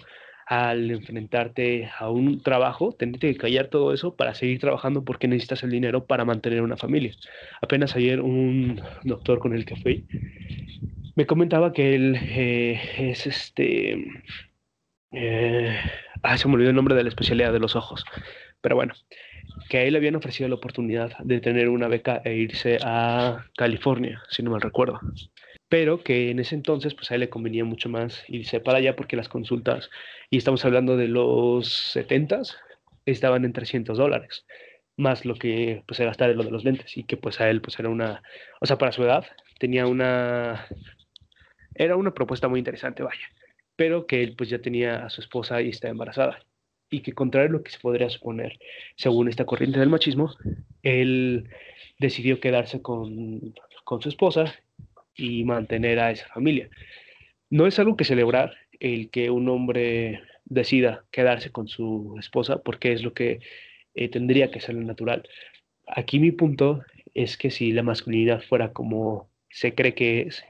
al 0.52 0.92
enfrentarte 0.92 1.90
a 1.98 2.10
un 2.10 2.44
trabajo, 2.44 2.92
tener 2.92 3.20
que 3.20 3.38
callar 3.38 3.68
todo 3.68 3.94
eso 3.94 4.18
para 4.18 4.36
seguir 4.36 4.60
trabajando 4.60 5.06
porque 5.06 5.30
necesitas 5.30 5.64
el 5.64 5.72
dinero 5.72 6.08
para 6.08 6.26
mantener 6.26 6.62
una 6.62 6.76
familia. 6.76 7.14
Apenas 7.62 7.96
ayer 7.96 8.20
un 8.20 8.82
doctor 9.06 9.40
con 9.40 9.54
el 9.54 9.64
que 9.64 9.78
fui 9.78 10.06
me 11.16 11.26
comentaba 11.26 11.72
que 11.72 11.96
él 11.96 12.20
eh, 12.22 12.82
es 12.98 13.28
este... 13.28 14.06
Eh, 15.14 15.80
ah, 16.22 16.38
se 16.38 16.50
me 16.50 16.56
olvidó 16.56 16.72
el 16.72 16.76
nombre 16.76 16.96
de 16.96 17.04
la 17.04 17.10
especialidad 17.10 17.54
de 17.54 17.60
los 17.60 17.78
ojos. 17.78 18.04
Pero 18.60 18.76
bueno, 18.76 18.94
que 19.70 19.78
a 19.78 19.84
él 19.84 19.94
le 19.94 20.00
habían 20.00 20.18
ofrecido 20.18 20.50
la 20.50 20.56
oportunidad 20.56 21.18
de 21.20 21.40
tener 21.40 21.70
una 21.70 21.88
beca 21.88 22.22
e 22.26 22.36
irse 22.36 22.78
a 22.84 23.46
California, 23.56 24.22
si 24.28 24.44
no 24.44 24.52
mal 24.52 24.60
recuerdo 24.60 25.00
pero 25.72 26.04
que 26.04 26.32
en 26.32 26.40
ese 26.40 26.54
entonces 26.54 26.94
pues 26.94 27.12
a 27.12 27.16
él 27.16 27.22
le 27.22 27.30
convenía 27.30 27.64
mucho 27.64 27.88
más 27.88 28.26
irse 28.28 28.60
para 28.60 28.80
allá 28.80 28.98
porque 28.98 29.16
las 29.16 29.30
consultas, 29.30 29.90
y 30.30 30.36
estamos 30.36 30.66
hablando 30.66 30.98
de 30.98 31.08
los 31.08 31.94
70 31.94 32.42
estaban 33.06 33.46
en 33.46 33.54
300 33.54 33.98
dólares, 33.98 34.46
más 34.98 35.24
lo 35.24 35.36
que 35.36 35.82
pues 35.88 36.02
gastaba 36.02 36.32
en 36.32 36.38
lo 36.40 36.44
de 36.44 36.52
los 36.52 36.66
lentes, 36.66 36.98
y 36.98 37.06
que 37.06 37.16
pues 37.16 37.40
a 37.40 37.50
él 37.50 37.62
pues 37.62 37.80
era 37.80 37.88
una, 37.88 38.22
o 38.60 38.66
sea, 38.66 38.78
para 38.78 38.92
su 38.92 39.02
edad 39.04 39.26
tenía 39.60 39.88
una, 39.88 40.68
Era 41.74 41.96
una 41.96 42.14
propuesta 42.14 42.50
muy 42.50 42.60
interesante, 42.60 43.02
vaya, 43.02 43.30
pero 43.78 44.08
que 44.08 44.24
él 44.24 44.36
pues 44.38 44.50
ya 44.50 44.60
tenía 44.60 45.06
a 45.06 45.10
su 45.10 45.22
esposa 45.22 45.62
y 45.62 45.70
está 45.70 45.88
embarazada. 45.88 46.40
Y 46.90 47.02
que 47.02 47.14
contrario 47.14 47.50
a 47.50 47.54
lo 47.54 47.64
que 47.64 47.72
se 47.72 47.80
podría 47.80 48.10
suponer, 48.10 48.60
según 48.98 49.30
esta 49.30 49.46
corriente 49.46 49.80
del 49.80 49.90
machismo, 49.90 50.36
él 50.84 51.50
decidió 51.98 52.42
quedarse 52.42 52.82
con, 52.82 53.54
con 53.86 54.02
su 54.02 54.10
esposa 54.10 54.54
y 55.16 55.44
mantener 55.44 56.00
a 56.00 56.12
esa 56.12 56.28
familia. 56.28 56.70
No 57.50 57.68
es 57.68 57.80
algo 57.80 57.98
que 57.98 58.06
celebrar 58.06 58.56
el 58.80 59.10
que 59.10 59.30
un 59.30 59.48
hombre 59.50 60.22
decida 60.46 61.06
quedarse 61.12 61.52
con 61.52 61.68
su 61.68 62.16
esposa 62.20 62.62
porque 62.62 62.92
es 62.94 63.04
lo 63.04 63.14
que 63.14 63.40
eh, 63.94 64.10
tendría 64.10 64.52
que 64.52 64.62
ser 64.62 64.76
lo 64.76 64.82
natural. 64.82 65.28
Aquí 65.88 66.20
mi 66.20 66.32
punto 66.32 66.84
es 67.14 67.38
que 67.38 67.52
si 67.52 67.72
la 67.72 67.84
masculinidad 67.84 68.42
fuera 68.42 68.72
como 68.74 69.30
se 69.50 69.76
cree 69.76 69.94
que 69.94 70.22
es, 70.22 70.44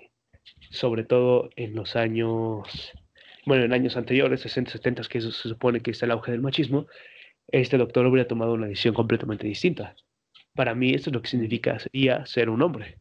sobre 0.70 1.04
todo 1.04 1.50
en 1.56 1.76
los 1.76 1.96
años, 1.96 2.94
bueno, 3.46 3.64
en 3.64 3.74
años 3.74 3.98
anteriores, 3.98 4.42
60, 4.42 4.72
70, 4.72 5.04
que 5.10 5.22
se 5.22 5.32
supone 5.32 5.82
que 5.82 5.92
está 5.92 6.06
el 6.06 6.12
auge 6.12 6.32
del 6.32 6.42
machismo, 6.42 6.88
este 7.48 7.78
doctor 7.78 8.06
hubiera 8.06 8.28
tomado 8.28 8.54
una 8.54 8.68
decisión 8.68 8.94
completamente 8.94 9.48
distinta. 9.48 9.96
Para 10.54 10.76
mí 10.76 10.94
esto 10.94 11.10
es 11.10 11.14
lo 11.14 11.22
que 11.22 11.30
significa 11.30 11.80
sería 11.80 12.26
ser 12.26 12.50
un 12.50 12.62
hombre, 12.62 13.00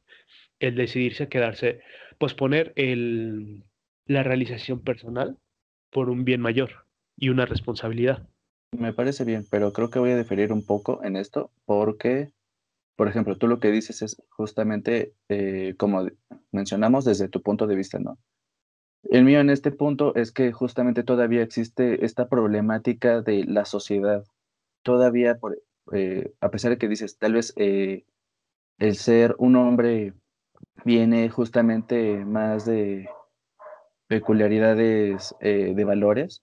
el 0.61 0.77
decidirse 0.77 1.25
a 1.25 1.29
quedarse, 1.29 1.81
posponer 2.19 2.73
el, 2.77 3.65
la 4.07 4.23
realización 4.23 4.81
personal 4.81 5.39
por 5.91 6.11
un 6.11 6.25
bien 6.25 6.41
mayor 6.41 6.87
y 7.17 7.31
una 7.31 7.47
responsabilidad. 7.47 8.29
Me 8.79 8.93
parece 8.93 9.25
bien, 9.25 9.45
pero 9.51 9.73
creo 9.73 9.91
que 9.91 9.99
voy 9.99 10.11
a 10.11 10.17
diferir 10.17 10.53
un 10.53 10.65
poco 10.65 11.03
en 11.03 11.17
esto 11.17 11.51
porque, 11.65 12.31
por 12.97 13.09
ejemplo, 13.09 13.37
tú 13.37 13.49
lo 13.49 13.59
que 13.59 13.73
dices 13.73 14.03
es 14.03 14.23
justamente 14.29 15.15
eh, 15.29 15.75
como 15.77 16.07
mencionamos 16.53 17.05
desde 17.05 17.29
tu 17.29 17.43
punto 17.43 17.67
de 17.67 17.75
vista, 17.75 17.99
¿no? 17.99 18.19
El 19.05 19.25
mío 19.25 19.41
en 19.41 19.51
este 19.51 19.73
punto 19.73 20.15
es 20.15 20.31
que 20.31 20.53
justamente 20.53 21.03
todavía 21.03 21.43
existe 21.43 22.05
esta 22.05 22.29
problemática 22.29 23.23
de 23.23 23.45
la 23.45 23.65
sociedad. 23.65 24.25
Todavía, 24.83 25.39
por, 25.39 25.59
eh, 25.93 26.35
a 26.41 26.51
pesar 26.51 26.73
de 26.73 26.79
que 26.79 26.89
dices, 26.89 27.19
tal 27.19 27.33
vez 27.33 27.55
eh, 27.57 28.05
el 28.79 28.97
ser 28.97 29.35
un 29.39 29.57
hombre 29.57 30.13
viene 30.85 31.29
justamente 31.31 32.25
más 32.25 32.65
de 32.65 33.09
peculiaridades 34.09 35.35
de 35.41 35.85
valores, 35.85 36.43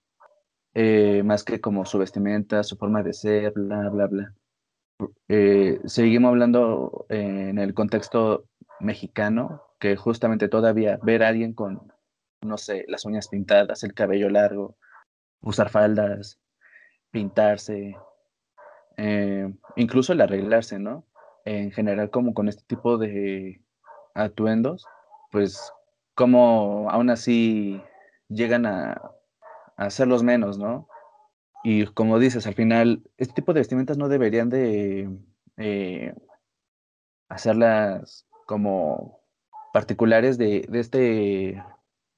eh, 0.79 1.23
más 1.23 1.43
que 1.43 1.59
como 1.59 1.85
su 1.85 1.97
vestimenta, 1.97 2.63
su 2.63 2.77
forma 2.77 3.01
de 3.01 3.11
ser, 3.11 3.51
bla, 3.53 3.89
bla, 3.89 4.05
bla. 4.05 4.33
Eh, 5.27 5.79
seguimos 5.85 6.29
hablando 6.29 7.07
en 7.09 7.57
el 7.57 7.73
contexto 7.73 8.45
mexicano, 8.79 9.63
que 9.79 9.95
justamente 9.95 10.49
todavía 10.49 10.99
ver 11.01 11.23
a 11.23 11.29
alguien 11.29 11.53
con, 11.53 11.91
no 12.43 12.59
sé, 12.59 12.85
las 12.87 13.05
uñas 13.05 13.27
pintadas, 13.27 13.83
el 13.83 13.95
cabello 13.95 14.29
largo, 14.29 14.77
usar 15.41 15.69
faldas, 15.69 16.39
pintarse, 17.09 17.97
eh, 18.97 19.51
incluso 19.77 20.13
el 20.13 20.21
arreglarse, 20.21 20.77
¿no? 20.77 21.07
En 21.43 21.71
general, 21.71 22.11
como 22.11 22.35
con 22.35 22.49
este 22.49 22.63
tipo 22.67 22.99
de 22.99 23.61
atuendos, 24.17 24.85
pues 25.31 25.71
como 26.15 26.89
aún 26.89 27.09
así 27.09 27.81
llegan 28.27 28.65
a 28.65 29.11
hacerlos 29.77 30.23
menos, 30.23 30.57
¿no? 30.57 30.87
Y 31.63 31.85
como 31.87 32.19
dices, 32.19 32.47
al 32.47 32.53
final, 32.53 33.03
este 33.17 33.35
tipo 33.35 33.53
de 33.53 33.59
vestimentas 33.59 33.97
no 33.97 34.09
deberían 34.09 34.49
de 34.49 35.09
eh, 35.57 36.13
hacerlas 37.29 38.27
como 38.45 39.21
particulares 39.73 40.37
de, 40.37 40.67
este, 40.73 41.61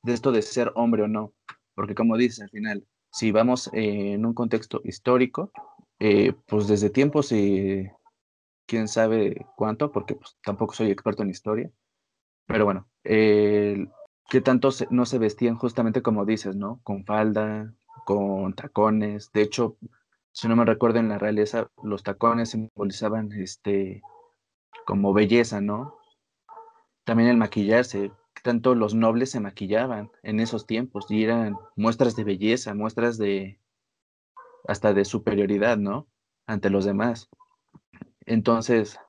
de 0.03 0.13
esto 0.13 0.31
de 0.31 0.41
ser 0.41 0.71
hombre 0.75 1.03
o 1.03 1.07
no. 1.07 1.33
Porque 1.73 1.95
como 1.95 2.17
dices, 2.17 2.41
al 2.41 2.49
final, 2.49 2.85
si 3.11 3.31
vamos 3.31 3.69
en 3.73 4.25
un 4.25 4.33
contexto 4.33 4.81
histórico, 4.83 5.51
eh, 5.99 6.33
pues 6.47 6.67
desde 6.67 6.89
tiempos 6.89 7.31
y 7.31 7.89
quién 8.67 8.87
sabe 8.87 9.45
cuánto, 9.55 9.91
porque 9.91 10.15
pues, 10.15 10.37
tampoco 10.43 10.73
soy 10.73 10.91
experto 10.91 11.23
en 11.23 11.31
historia, 11.31 11.71
pero 12.49 12.65
bueno, 12.65 12.87
que 13.03 14.41
tanto 14.43 14.69
no 14.89 15.05
se 15.05 15.19
vestían 15.19 15.55
justamente 15.55 16.01
como 16.01 16.25
dices, 16.25 16.55
¿no? 16.55 16.79
Con 16.81 17.05
falda, 17.05 17.75
con 18.05 18.55
tacones. 18.55 19.31
De 19.31 19.43
hecho, 19.43 19.77
si 20.31 20.47
no 20.47 20.55
me 20.55 20.65
recuerdo 20.65 20.97
en 20.97 21.09
la 21.09 21.19
realeza, 21.19 21.69
los 21.83 22.01
tacones 22.01 22.49
simbolizaban 22.49 23.31
este 23.33 24.01
como 24.87 25.13
belleza, 25.13 25.61
¿no? 25.61 25.99
También 27.03 27.29
el 27.29 27.37
maquillarse, 27.37 28.11
tanto 28.41 28.73
los 28.73 28.95
nobles 28.95 29.29
se 29.29 29.39
maquillaban 29.39 30.09
en 30.23 30.39
esos 30.39 30.65
tiempos 30.65 31.05
y 31.11 31.23
eran 31.23 31.55
muestras 31.75 32.15
de 32.15 32.23
belleza, 32.23 32.73
muestras 32.73 33.19
de 33.19 33.59
hasta 34.67 34.93
de 34.93 35.05
superioridad, 35.05 35.77
¿no? 35.77 36.07
Ante 36.47 36.71
los 36.71 36.83
demás. 36.83 37.29
Entonces, 38.25 38.99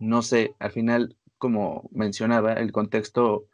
no 0.00 0.22
sé, 0.22 0.56
al 0.58 0.72
final, 0.72 1.16
como 1.40 1.88
mencionaba, 1.90 2.52
el 2.52 2.70
contexto 2.70 3.46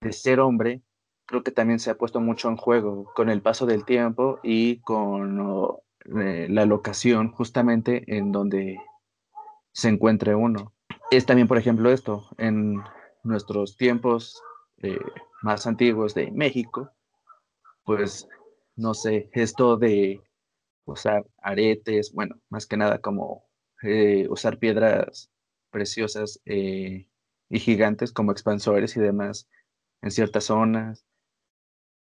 de 0.00 0.12
ser 0.12 0.40
hombre, 0.40 0.82
creo 1.26 1.42
que 1.42 1.50
también 1.50 1.80
se 1.80 1.90
ha 1.90 1.98
puesto 1.98 2.20
mucho 2.20 2.48
en 2.48 2.56
juego 2.56 3.12
con 3.14 3.28
el 3.28 3.42
paso 3.42 3.66
del 3.66 3.84
tiempo 3.84 4.38
y 4.42 4.80
con 4.80 5.40
eh, 6.16 6.46
la 6.48 6.64
locación 6.64 7.32
justamente 7.32 8.04
en 8.16 8.30
donde 8.32 8.78
se 9.72 9.88
encuentre 9.88 10.34
uno. 10.34 10.72
Es 11.10 11.26
también, 11.26 11.48
por 11.48 11.58
ejemplo, 11.58 11.90
esto, 11.90 12.28
en 12.38 12.76
nuestros 13.24 13.76
tiempos 13.76 14.40
eh, 14.78 14.98
más 15.42 15.66
antiguos 15.66 16.14
de 16.14 16.30
México, 16.30 16.90
pues, 17.84 18.28
no 18.76 18.94
sé, 18.94 19.28
esto 19.32 19.76
de 19.76 20.22
usar 20.84 21.26
aretes, 21.42 22.12
bueno, 22.12 22.36
más 22.48 22.66
que 22.66 22.76
nada 22.76 23.00
como 23.00 23.44
eh, 23.82 24.28
usar 24.30 24.58
piedras 24.58 25.30
preciosas 25.70 26.40
y 27.54 27.60
gigantes 27.60 28.12
como 28.12 28.32
expansores 28.32 28.96
y 28.96 29.00
demás, 29.00 29.48
en 30.02 30.10
ciertas 30.10 30.44
zonas. 30.44 31.06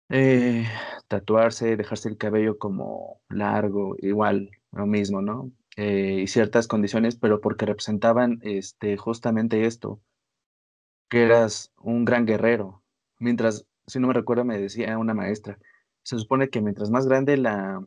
Eh, 0.10 0.66
tatuarse, 1.08 1.78
dejarse 1.78 2.10
el 2.10 2.18
cabello 2.18 2.58
como 2.58 3.22
largo, 3.30 3.96
igual, 4.00 4.52
lo 4.74 4.86
mismo, 4.86 5.22
¿no? 5.22 5.52
Eh, 5.78 6.20
y 6.24 6.28
ciertas 6.28 6.68
condiciones, 6.68 7.16
pero 7.16 7.40
porque 7.40 7.66
representaban 7.66 8.40
este, 8.44 8.98
justamente 8.98 9.66
esto, 9.66 10.02
que 11.10 11.24
eras 11.24 11.72
un 11.78 12.04
gran 12.04 12.26
guerrero. 12.26 12.84
Mientras, 13.18 13.66
si 13.88 14.00
no 14.00 14.08
me 14.08 14.14
recuerdo, 14.14 14.44
me 14.44 14.60
decía 14.60 14.98
una 14.98 15.14
maestra, 15.14 15.60
se 16.04 16.20
supone 16.20 16.50
que 16.50 16.62
mientras 16.62 16.90
más 16.90 17.08
grande 17.08 17.38
la, 17.38 17.86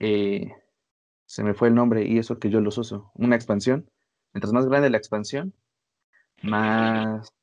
eh, 0.00 0.52
se 1.24 1.44
me 1.44 1.54
fue 1.54 1.68
el 1.68 1.74
nombre 1.76 2.04
y 2.06 2.18
eso 2.18 2.38
que 2.38 2.50
yo 2.50 2.60
los 2.60 2.76
uso, 2.76 3.10
una 3.14 3.36
expansión, 3.36 3.90
mientras 4.34 4.52
más 4.52 4.66
grande 4.66 4.90
la 4.90 4.98
expansión, 4.98 5.54
más 6.44 7.34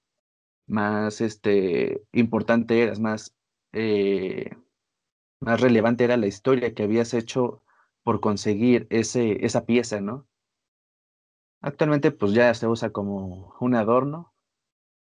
más 0.72 1.22
este, 1.22 2.04
importante 2.14 2.82
eras, 2.82 3.00
más, 3.00 3.36
eh, 3.74 4.50
más 5.42 5.62
relevante 5.62 6.06
era 6.06 6.18
la 6.18 6.28
historia 6.28 6.74
que 6.74 6.84
habías 6.84 7.14
hecho 7.14 7.62
por 8.04 8.22
conseguir 8.22 8.88
ese, 8.90 9.46
esa 9.46 9.66
pieza, 9.66 10.02
¿no? 10.02 10.28
Actualmente 11.62 12.12
pues 12.12 12.34
ya 12.34 12.54
se 12.54 12.68
usa 12.68 12.92
como 12.92 13.56
un 13.60 13.76
adorno, 13.76 14.34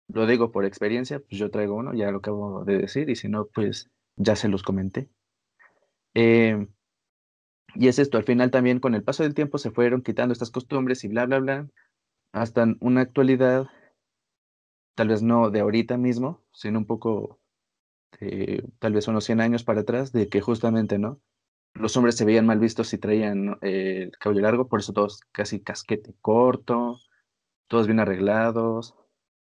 lo 0.07 0.25
digo 0.25 0.51
por 0.51 0.65
experiencia, 0.65 1.19
pues 1.19 1.37
yo 1.37 1.51
traigo 1.51 1.75
uno, 1.75 1.93
ya 1.93 2.11
lo 2.11 2.19
acabo 2.19 2.63
de 2.63 2.77
decir, 2.77 3.09
y 3.09 3.15
si 3.15 3.27
no, 3.27 3.45
pues 3.47 3.91
ya 4.15 4.35
se 4.35 4.47
los 4.47 4.63
comenté. 4.63 5.09
Em, 6.13 6.69
y 7.75 7.89
es 7.89 7.99
esto, 7.99 8.17
al 8.17 8.23
final 8.23 8.49
también 8.51 8.79
con 8.79 8.95
el 8.95 9.03
paso 9.03 9.23
del 9.23 9.35
tiempo 9.35 9.57
se 9.57 9.71
fueron 9.71 10.01
quitando 10.01 10.33
estas 10.33 10.49
costumbres 10.49 11.03
y 11.03 11.09
bla, 11.09 11.25
bla, 11.25 11.39
bla, 11.39 11.67
hasta 12.31 12.65
una 12.79 13.01
actualidad 13.01 13.67
tal 14.97 15.09
vez 15.09 15.21
no 15.21 15.51
de 15.51 15.59
ahorita 15.59 15.95
mismo, 15.95 16.41
sino 16.51 16.79
un 16.79 16.87
poco, 16.87 17.39
tal 18.79 18.93
vez 18.93 19.07
unos 19.07 19.25
100 19.25 19.41
años 19.41 19.63
para 19.63 19.81
atrás, 19.81 20.11
de 20.11 20.27
que 20.27 20.41
justamente, 20.41 20.97
¿no? 20.97 21.21
Los 21.75 21.95
hombres 21.97 22.17
se 22.17 22.25
veían 22.25 22.47
mal 22.47 22.57
vistos 22.57 22.87
si 22.87 22.97
traían 22.97 23.59
eh, 23.61 24.05
el 24.05 24.17
cabello 24.17 24.41
largo, 24.41 24.67
por 24.67 24.79
eso 24.79 24.93
todos 24.93 25.21
casi 25.31 25.59
casquete 25.61 26.15
corto, 26.19 26.99
todos 27.67 27.85
bien 27.85 27.99
arreglados, 27.99 28.95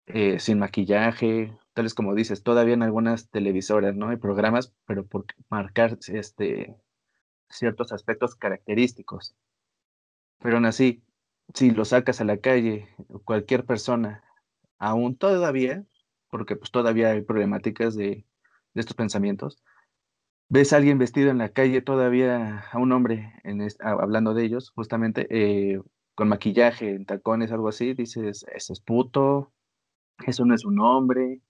eh, 0.04 0.38
sin 0.38 0.58
maquillaje, 0.58 1.56
tales 1.72 1.94
como 1.94 2.14
dices, 2.14 2.42
todavía 2.42 2.74
en 2.74 2.82
algunas 2.82 3.30
televisoras, 3.30 3.96
¿no? 3.96 4.10
Hay 4.10 4.18
programas, 4.18 4.74
pero 4.84 5.06
por 5.06 5.24
marcar 5.48 5.98
este, 6.08 6.76
ciertos 7.48 7.90
aspectos 7.92 8.34
característicos. 8.34 9.34
Pero 10.40 10.56
aún 10.56 10.66
así, 10.66 11.02
si 11.54 11.70
lo 11.70 11.86
sacas 11.86 12.20
a 12.20 12.24
la 12.24 12.36
calle, 12.36 12.86
cualquier 13.24 13.64
persona 13.64 14.27
aún 14.78 15.16
todavía, 15.16 15.84
porque 16.30 16.56
pues 16.56 16.70
todavía 16.70 17.10
hay 17.10 17.22
problemáticas 17.22 17.94
de, 17.94 18.24
estos 18.74 18.94
pensamientos, 18.94 19.58
ves 20.48 20.72
a 20.72 20.76
alguien 20.76 20.98
vestido 20.98 21.30
en 21.30 21.38
la 21.38 21.48
calle 21.48 21.82
todavía, 21.82 22.64
a 22.70 22.78
un 22.78 22.92
hombre 22.92 23.32
hablando 23.80 24.34
de 24.34 24.44
ellos, 24.44 24.70
justamente, 24.70 25.26
eh, 25.30 25.80
con 26.14 26.28
maquillaje, 26.28 26.90
en 26.90 27.06
tacones, 27.06 27.50
algo 27.50 27.68
así, 27.68 27.94
dices, 27.94 28.44
ese 28.54 28.72
es 28.72 28.80
puto, 28.80 29.52
eso 30.26 30.44
no 30.44 30.54
es 30.54 30.64
un 30.64 30.80
hombre 30.80 31.40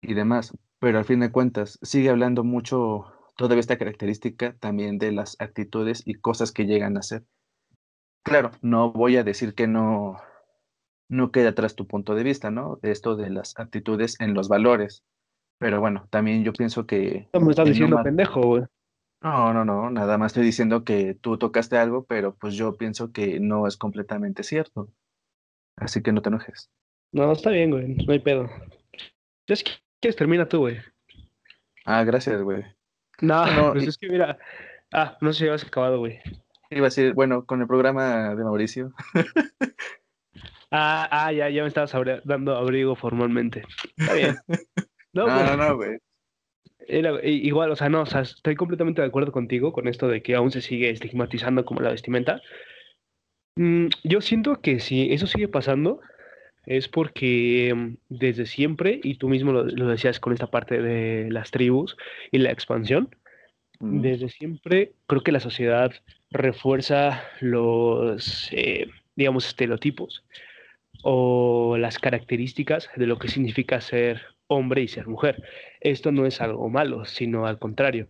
y 0.00 0.14
demás. 0.14 0.52
pero 0.78 0.98
al 0.98 1.04
fin 1.04 1.20
de 1.20 1.30
cuentas 1.30 1.78
sigue 1.82 2.10
hablando 2.10 2.44
mucho 2.44 3.06
todavía 3.36 3.60
esta 3.60 3.78
característica 3.78 4.56
también 4.58 4.98
de 4.98 5.12
las 5.12 5.36
actitudes 5.40 6.02
y 6.04 6.14
cosas 6.14 6.52
que 6.52 6.66
llegan 6.66 6.96
a 6.96 7.00
hacer. 7.00 7.24
Claro, 8.24 8.50
no 8.60 8.92
voy 8.92 9.16
a 9.16 9.24
decir 9.24 9.54
que 9.54 9.66
no, 9.66 10.16
no 11.12 11.30
queda 11.30 11.50
atrás 11.50 11.76
tu 11.76 11.86
punto 11.86 12.14
de 12.14 12.22
vista, 12.22 12.50
¿no? 12.50 12.78
Esto 12.82 13.16
de 13.16 13.28
las 13.28 13.58
actitudes 13.58 14.18
en 14.18 14.32
los 14.32 14.48
valores. 14.48 15.04
Pero 15.58 15.78
bueno, 15.78 16.08
también 16.10 16.42
yo 16.42 16.54
pienso 16.54 16.86
que... 16.86 17.28
No 17.34 17.40
me 17.40 17.50
estás 17.50 17.68
diciendo 17.68 18.00
pendejo, 18.02 18.40
güey. 18.40 18.62
No, 19.20 19.52
no, 19.52 19.64
no, 19.64 19.90
nada 19.90 20.16
más 20.16 20.32
estoy 20.32 20.44
diciendo 20.44 20.84
que 20.84 21.14
tú 21.14 21.36
tocaste 21.36 21.76
algo, 21.76 22.04
pero 22.04 22.34
pues 22.34 22.54
yo 22.54 22.76
pienso 22.76 23.12
que 23.12 23.38
no 23.38 23.68
es 23.68 23.76
completamente 23.76 24.42
cierto. 24.42 24.88
Así 25.76 26.02
que 26.02 26.12
no 26.12 26.22
te 26.22 26.30
enojes. 26.30 26.70
No, 27.12 27.30
está 27.30 27.50
bien, 27.50 27.70
güey, 27.70 27.88
no 27.88 28.12
hay 28.12 28.18
pedo. 28.18 28.48
Ya 29.46 29.56
si 29.56 29.64
quieres, 30.00 30.16
termina 30.16 30.48
tú, 30.48 30.60
güey. 30.60 30.78
Ah, 31.84 32.02
gracias, 32.04 32.42
güey. 32.42 32.64
No, 33.20 33.46
no 33.54 33.72
pues 33.74 33.86
es 33.86 33.98
que 33.98 34.08
mira. 34.08 34.38
Ah, 34.92 35.18
no 35.20 35.32
sé 35.32 35.40
si 35.40 35.44
habías 35.44 35.64
acabado, 35.64 35.98
güey. 35.98 36.20
Iba 36.70 36.86
a 36.86 36.90
decir, 36.90 37.12
bueno, 37.12 37.44
con 37.44 37.60
el 37.60 37.66
programa 37.66 38.34
de 38.34 38.42
Mauricio. 38.42 38.94
ah, 40.72 41.08
ah, 41.10 41.32
ya, 41.32 41.48
ya 41.50 41.62
me 41.62 41.68
estabas 41.68 41.94
dando 42.24 42.56
abrigo 42.56 42.96
formalmente. 42.96 43.62
Está 43.96 44.14
bien. 44.14 44.36
No, 45.14 45.26
no, 45.26 45.56
no, 45.58 45.76
güey. 45.76 45.98
igual, 47.22 47.70
o 47.70 47.76
sea, 47.76 47.90
no, 47.90 48.00
o 48.00 48.06
sea, 48.06 48.22
estoy 48.22 48.54
completamente 48.54 49.02
de 49.02 49.08
acuerdo 49.08 49.30
contigo 49.30 49.70
con 49.70 49.86
esto 49.86 50.08
de 50.08 50.22
que 50.22 50.34
aún 50.34 50.50
se 50.50 50.62
sigue 50.62 50.88
estigmatizando 50.88 51.66
como 51.66 51.82
la 51.82 51.90
vestimenta. 51.90 52.40
Mm, 53.56 53.88
yo 54.04 54.22
siento 54.22 54.62
que 54.62 54.80
si 54.80 55.12
eso 55.12 55.26
sigue 55.26 55.48
pasando, 55.48 56.00
es 56.64 56.88
porque 56.88 57.74
mm, 57.76 57.96
desde 58.08 58.46
siempre, 58.46 59.00
y 59.02 59.16
tú 59.16 59.28
mismo 59.28 59.52
lo, 59.52 59.64
decías 59.64 60.18
con 60.18 60.32
esta 60.32 60.46
parte 60.46 60.80
de 60.80 61.30
las 61.30 61.50
tribus 61.50 61.96
y 62.30 62.38
la 62.38 62.50
expansión, 62.50 63.14
desde 63.80 64.28
siempre 64.28 64.92
creo 65.08 65.24
que 65.24 65.32
la 65.32 65.40
sociedad 65.40 65.92
refuerza 66.30 67.24
los, 67.40 68.48
eh, 68.52 68.86
digamos, 69.16 69.46
estereotipos 69.46 70.24
o 71.02 71.76
las 71.78 71.98
características 71.98 72.88
de 72.96 73.06
lo 73.06 73.18
que 73.18 73.28
significa 73.28 73.80
ser 73.80 74.22
hombre 74.46 74.82
y 74.82 74.88
ser 74.88 75.06
mujer. 75.06 75.42
Esto 75.80 76.12
no 76.12 76.26
es 76.26 76.40
algo 76.40 76.68
malo, 76.68 77.04
sino 77.04 77.46
al 77.46 77.58
contrario. 77.58 78.08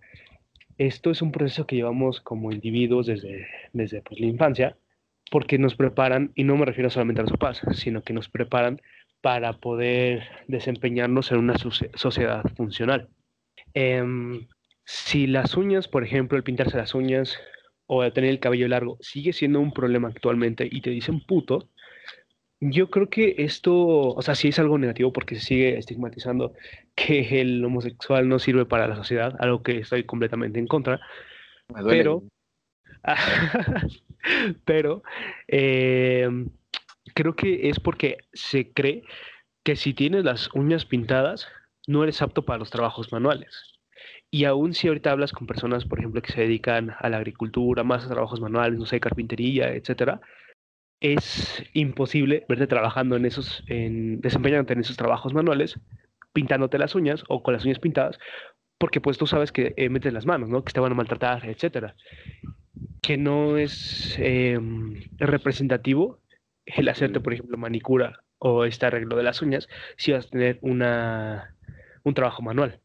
Esto 0.79 1.11
es 1.11 1.23
un 1.23 1.33
proceso 1.33 1.67
que 1.67 1.77
llevamos 1.77 2.21
como 2.21 2.53
individuos 2.53 3.07
desde, 3.07 3.47
desde 3.73 4.03
pues, 4.03 4.21
la 4.21 4.27
infancia 4.27 4.77
porque 5.31 5.57
nos 5.59 5.77
preparan, 5.77 6.31
y 6.35 6.45
no 6.45 6.57
me 6.57 6.67
refiero 6.67 6.91
solamente 6.91 7.23
a 7.23 7.25
los 7.25 7.33
papás, 7.33 7.63
sino 7.73 8.03
que 8.03 8.13
nos 8.13 8.29
preparan 8.29 8.83
para 9.23 9.55
poder 9.55 10.25
desempeñarnos 10.47 11.33
en 11.33 11.39
una 11.39 11.57
sociedad 11.57 12.43
funcional. 12.55 13.09
Em, 13.73 14.47
si 14.85 15.27
las 15.27 15.57
uñas, 15.57 15.89
por 15.89 16.05
ejemplo, 16.05 16.37
el 16.37 16.45
pintarse 16.45 16.77
las 16.77 16.95
uñas 16.95 17.39
o 17.87 18.05
el 18.05 18.13
tener 18.13 18.29
el 18.29 18.41
cabello 18.41 18.69
largo 18.69 18.99
sigue 19.01 19.33
siendo 19.33 19.61
un 19.61 19.73
problema 19.73 20.09
actualmente 20.09 20.69
y 20.71 20.83
te 20.83 20.91
dicen 20.91 21.21
puto, 21.21 21.71
yo 22.65 22.91
creo 22.91 23.09
que 23.09 23.35
esto, 23.39 23.75
o 23.75 24.23
sea, 24.23 24.37
sí 24.37 24.49
es 24.49 24.59
algo 24.61 24.79
negativo 24.79 25.13
porque 25.13 25.35
se 25.35 25.41
sigue 25.41 25.79
estigmatizando 25.79 26.53
que 26.95 27.41
el 27.41 27.65
homosexual 27.65 28.29
no 28.29 28.39
sirve 28.39 28.67
para 28.67 28.87
la 28.87 28.95
sociedad, 28.95 29.35
algo 29.41 29.65
que 29.65 29.79
estoy 29.79 30.05
completamente 30.05 30.61
en 30.61 30.69
contra. 30.69 31.01
Pero, 31.85 32.23
Pero 34.65 35.03
em, 35.49 36.51
creo 37.15 37.35
que 37.35 37.69
es 37.69 37.81
porque 37.81 38.19
se 38.33 38.73
cree 38.73 39.03
que 39.65 39.75
si 39.75 39.93
tienes 39.93 40.25
las 40.25 40.49
uñas 40.55 40.87
pintadas, 40.87 41.49
no 41.89 42.05
eres 42.05 42.23
apto 42.23 42.45
para 42.45 42.61
los 42.61 42.71
trabajos 42.71 43.11
manuales. 43.11 43.81
Y 44.31 44.45
aún 44.45 44.73
si 44.73 44.87
ahorita 44.87 45.11
hablas 45.11 45.33
con 45.33 45.49
personas, 45.49 45.85
por 45.85 45.99
ejemplo, 45.99 46.23
que 46.23 46.33
se 46.33 46.43
dedican 46.43 46.95
a 46.97 47.09
la 47.09 47.17
agricultura, 47.17 47.83
más 47.83 48.07
a 48.07 48.09
trabajos 48.09 48.41
manuales, 48.41 48.79
no 48.79 48.87
sé, 48.87 49.01
carpintería, 49.01 49.75
etcétera, 49.75 50.21
es 51.03 51.63
imposible 51.75 52.45
verte 52.49 52.67
trabajando 52.67 53.17
en 53.17 53.27
esos, 53.27 53.63
en, 53.67 54.21
desempeñándote 54.21 54.73
en 54.73 54.81
esos 54.81 54.97
trabajos 54.97 55.35
manuales, 55.35 55.79
pintándote 56.33 56.79
las 56.79 56.95
uñas 56.95 57.25
o 57.29 57.43
con 57.43 57.55
las 57.55 57.65
uñas 57.65 57.79
pintadas, 57.79 58.19
porque 58.79 59.01
pues 59.01 59.19
tú 59.19 59.27
sabes 59.27 59.53
que 59.53 59.75
eh, 59.77 59.89
metes 59.91 60.13
las 60.13 60.27
manos, 60.27 60.49
¿no? 60.49 60.65
Que 60.65 60.73
te 60.73 60.81
van 60.81 60.93
a 60.93 60.95
maltratar, 60.95 61.45
etcétera 61.47 61.95
que 63.03 63.17
no 63.17 63.57
es 63.59 64.17
em, 64.19 65.09
representativo 65.19 66.21
el 66.65 66.89
hacerte, 66.89 67.21
por 67.21 67.35
ejemplo, 67.35 67.59
manicura 67.59 68.23
o 68.39 68.65
este 68.65 68.87
arreglo 68.87 69.17
de 69.17 69.25
las 69.25 69.43
uñas 69.43 69.69
si 69.97 70.13
vas 70.13 70.27
a 70.27 70.31
tener 70.31 70.59
una, 70.63 71.55
un 72.05 72.15
trabajo 72.15 72.43
manual. 72.43 72.81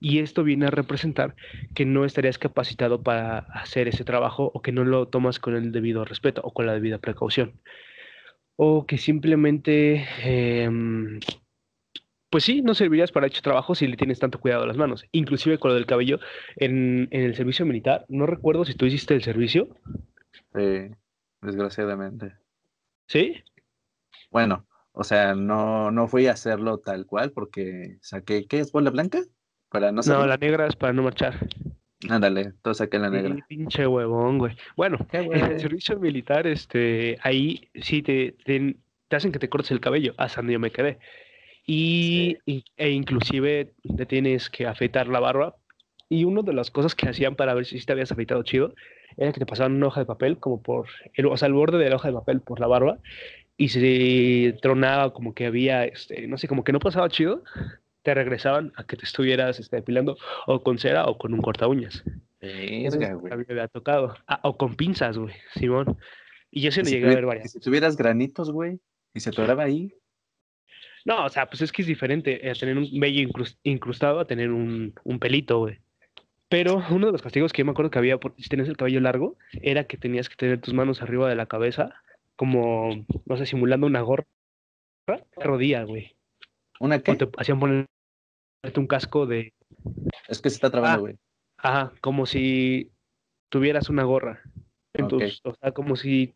Y 0.00 0.20
esto 0.20 0.44
viene 0.44 0.66
a 0.66 0.70
representar 0.70 1.34
que 1.74 1.84
no 1.84 2.04
estarías 2.04 2.38
capacitado 2.38 3.02
para 3.02 3.38
hacer 3.38 3.88
ese 3.88 4.04
trabajo 4.04 4.50
o 4.54 4.62
que 4.62 4.72
no 4.72 4.84
lo 4.84 5.08
tomas 5.08 5.38
con 5.38 5.56
el 5.56 5.72
debido 5.72 6.04
respeto 6.04 6.40
o 6.44 6.52
con 6.52 6.66
la 6.66 6.74
debida 6.74 6.98
precaución. 6.98 7.60
O 8.56 8.86
que 8.86 8.98
simplemente 8.98 10.06
em, 10.24 11.20
pues 12.30 12.44
sí, 12.44 12.60
no 12.60 12.74
servirías 12.74 13.10
para 13.10 13.26
hecho 13.26 13.40
trabajo 13.40 13.74
si 13.74 13.86
le 13.86 13.96
tienes 13.96 14.18
tanto 14.18 14.38
cuidado 14.38 14.64
a 14.64 14.66
las 14.66 14.76
manos. 14.76 15.06
Inclusive 15.12 15.58
con 15.58 15.70
lo 15.70 15.74
del 15.74 15.86
cabello, 15.86 16.20
en, 16.56 17.08
el 17.10 17.34
servicio 17.34 17.64
militar, 17.64 18.04
no 18.08 18.26
recuerdo 18.26 18.64
si 18.64 18.74
tú 18.74 18.84
hiciste 18.84 19.14
el 19.14 19.22
servicio. 19.22 19.68
Sí, 20.54 20.90
desgraciadamente. 21.40 22.34
¿Sí? 23.06 23.42
Bueno, 24.30 24.66
o 24.92 25.04
sea, 25.04 25.34
no, 25.34 25.90
no 25.90 26.06
fui 26.06 26.26
a 26.26 26.32
hacerlo 26.32 26.78
tal 26.78 27.06
cual 27.06 27.32
porque 27.32 27.96
saqué, 28.02 28.46
¿qué 28.46 28.60
es 28.60 28.72
bola 28.72 28.90
blanca? 28.90 29.20
Para 29.70 29.92
no 29.92 30.00
No, 30.02 30.26
la 30.26 30.36
negra 30.36 30.66
es 30.66 30.76
para 30.76 30.92
no 30.92 31.02
marchar. 31.02 31.34
Ándale, 32.08 32.42
entonces 32.42 32.78
saqué 32.78 32.98
la 32.98 33.10
negra. 33.10 33.36
pinche 33.48 33.86
huevón, 33.86 34.38
güey. 34.38 34.56
Bueno, 34.76 34.98
en 35.12 35.32
el 35.32 35.60
servicio 35.60 35.98
militar, 35.98 36.46
este, 36.46 37.18
ahí 37.22 37.68
sí 37.74 38.02
te, 38.02 38.36
te, 38.44 38.76
hacen 39.10 39.32
que 39.32 39.40
te 39.40 39.48
cortes 39.48 39.72
el 39.72 39.80
cabello, 39.80 40.14
hasta 40.16 40.40
donde 40.40 40.52
yo 40.52 40.60
me 40.60 40.70
quedé. 40.70 40.98
Y, 41.66 42.38
e 42.76 42.90
inclusive 42.90 43.72
te 43.96 44.06
tienes 44.06 44.48
que 44.48 44.66
afeitar 44.66 45.08
la 45.08 45.20
barba. 45.20 45.56
Y 46.08 46.24
una 46.24 46.42
de 46.42 46.54
las 46.54 46.70
cosas 46.70 46.94
que 46.94 47.08
hacían 47.08 47.34
para 47.34 47.52
ver 47.52 47.66
si 47.66 47.84
te 47.84 47.92
habías 47.92 48.12
afeitado 48.12 48.42
chido 48.42 48.74
era 49.16 49.32
que 49.32 49.40
te 49.40 49.46
pasaban 49.46 49.74
una 49.74 49.88
hoja 49.88 50.00
de 50.00 50.06
papel 50.06 50.38
como 50.38 50.62
por, 50.62 50.86
el, 51.14 51.26
o 51.26 51.36
sea, 51.36 51.48
el 51.48 51.52
borde 51.52 51.78
de 51.78 51.90
la 51.90 51.96
hoja 51.96 52.08
de 52.08 52.14
papel 52.14 52.40
por 52.40 52.60
la 52.60 52.68
barba 52.68 52.98
y 53.58 53.68
se 53.68 54.56
tronaba 54.62 55.12
como 55.12 55.34
que 55.34 55.46
había, 55.46 55.84
este, 55.84 56.26
no 56.28 56.38
sé, 56.38 56.46
como 56.46 56.62
que 56.62 56.72
no 56.72 56.78
pasaba 56.78 57.08
chido, 57.08 57.42
te 58.08 58.14
regresaban 58.14 58.72
a 58.76 58.84
que 58.84 58.96
te 58.96 59.04
estuvieras 59.04 59.60
este, 59.60 59.76
depilando 59.76 60.16
o 60.46 60.62
con 60.62 60.78
cera 60.78 61.04
o 61.04 61.18
con 61.18 61.34
un 61.34 61.42
corta 61.42 61.68
uñas. 61.68 62.02
Güey. 62.40 62.86
Había 62.86 63.68
tocado. 63.68 64.14
Ah, 64.26 64.40
o 64.44 64.56
con 64.56 64.76
pinzas, 64.76 65.18
güey, 65.18 65.34
Simón. 65.56 65.98
Y 66.50 66.62
yo 66.62 66.72
se 66.72 66.82
lo 66.82 66.88
llegué 66.88 67.04
a 67.04 67.14
ver 67.16 67.26
varias. 67.26 67.52
Si 67.52 67.60
tuvieras 67.60 67.98
granitos, 67.98 68.50
güey, 68.50 68.80
y 69.12 69.20
se 69.20 69.28
atoraba 69.28 69.64
ahí. 69.64 69.92
No, 71.04 71.26
o 71.26 71.28
sea, 71.28 71.50
pues 71.50 71.60
es 71.60 71.70
que 71.70 71.82
es 71.82 71.88
diferente 71.88 72.50
a 72.50 72.54
tener 72.54 72.78
un 72.78 72.88
vello 72.98 73.28
incrustado 73.62 74.20
a 74.20 74.26
tener 74.26 74.52
un, 74.52 74.94
pelito, 75.20 75.58
güey. 75.58 75.80
Pero 76.48 76.82
uno 76.88 77.06
de 77.06 77.12
los 77.12 77.20
castigos 77.20 77.52
que 77.52 77.60
yo 77.60 77.66
me 77.66 77.72
acuerdo 77.72 77.90
que 77.90 77.98
había 77.98 78.16
por, 78.16 78.34
si 78.38 78.48
tenías 78.48 78.70
el 78.70 78.78
cabello 78.78 79.00
largo 79.00 79.36
era 79.60 79.84
que 79.84 79.98
tenías 79.98 80.30
que 80.30 80.36
tener 80.36 80.62
tus 80.62 80.72
manos 80.72 81.02
arriba 81.02 81.28
de 81.28 81.36
la 81.36 81.44
cabeza, 81.44 81.92
como, 82.36 83.04
no 83.26 83.36
sé, 83.36 83.44
simulando 83.44 83.86
una 83.86 84.00
gorra, 84.00 84.24
rodilla, 85.36 85.82
güey. 85.82 86.16
¿Una 86.80 87.00
qué? 87.00 87.10
O 87.10 87.18
te 87.18 87.28
hacían 87.36 87.60
ponerte 87.60 87.97
un 88.76 88.86
casco 88.86 89.26
de. 89.26 89.52
Es 90.28 90.40
que 90.40 90.50
se 90.50 90.56
está 90.56 90.70
trabando, 90.70 90.96
ah, 90.96 91.00
güey. 91.00 91.18
ajá, 91.58 91.92
como 92.00 92.26
si 92.26 92.90
tuvieras 93.48 93.88
una 93.88 94.04
gorra. 94.04 94.42
o 94.94 95.54
sea, 95.54 95.72
como 95.72 95.96
si. 95.96 96.34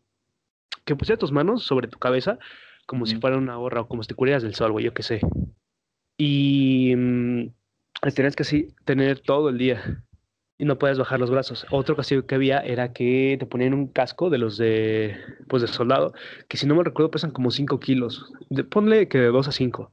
Que 0.85 0.97
pusieras 0.97 1.21
tus 1.21 1.33
manos 1.33 1.65
sobre 1.65 1.89
tu 1.89 1.99
cabeza 1.99 2.39
como 2.87 3.07
si 3.07 3.17
fuera 3.17 3.39
una 3.39 3.57
gorra 3.57 3.83
o 3.83 3.89
como 3.89 4.03
si 4.03 4.09
te 4.09 4.15
cubrieras 4.15 4.43
del 4.43 4.55
sol, 4.55 4.73
güey, 4.73 4.85
yo 4.85 4.95
qué 4.95 5.03
sé. 5.03 5.21
Y 6.19 6.95
mmm, 6.97 7.47
tenías 8.15 8.37
que 8.37 8.43
así 8.43 8.69
tener 8.85 9.21
todo 9.21 9.49
el 9.49 9.59
día 9.59 10.05
y 10.59 10.65
no 10.65 10.79
puedes 10.79 10.99
bajar 10.99 11.19
los 11.19 11.31
brazos. 11.31 11.67
Otro 11.71 11.97
castigo 11.97 12.27
que 12.27 12.35
había 12.35 12.59
era 12.59 12.93
que 12.93 13.37
te 13.39 13.47
ponían 13.47 13.75
un 13.75 13.89
casco 13.89 14.31
de 14.31 14.39
los 14.39 14.59
de, 14.59 15.17
pues 15.49 15.63
de 15.63 15.69
soldado, 15.69 16.13
que 16.49 16.57
si 16.57 16.67
no 16.67 16.75
me 16.75 16.85
recuerdo 16.85 17.11
pesan 17.11 17.31
como 17.31 17.51
5 17.51 17.81
kilos. 17.81 18.31
ponle 18.71 19.09
que 19.09 19.19
de 19.19 19.29
2 19.29 19.49
a 19.49 19.53
5. 19.53 19.91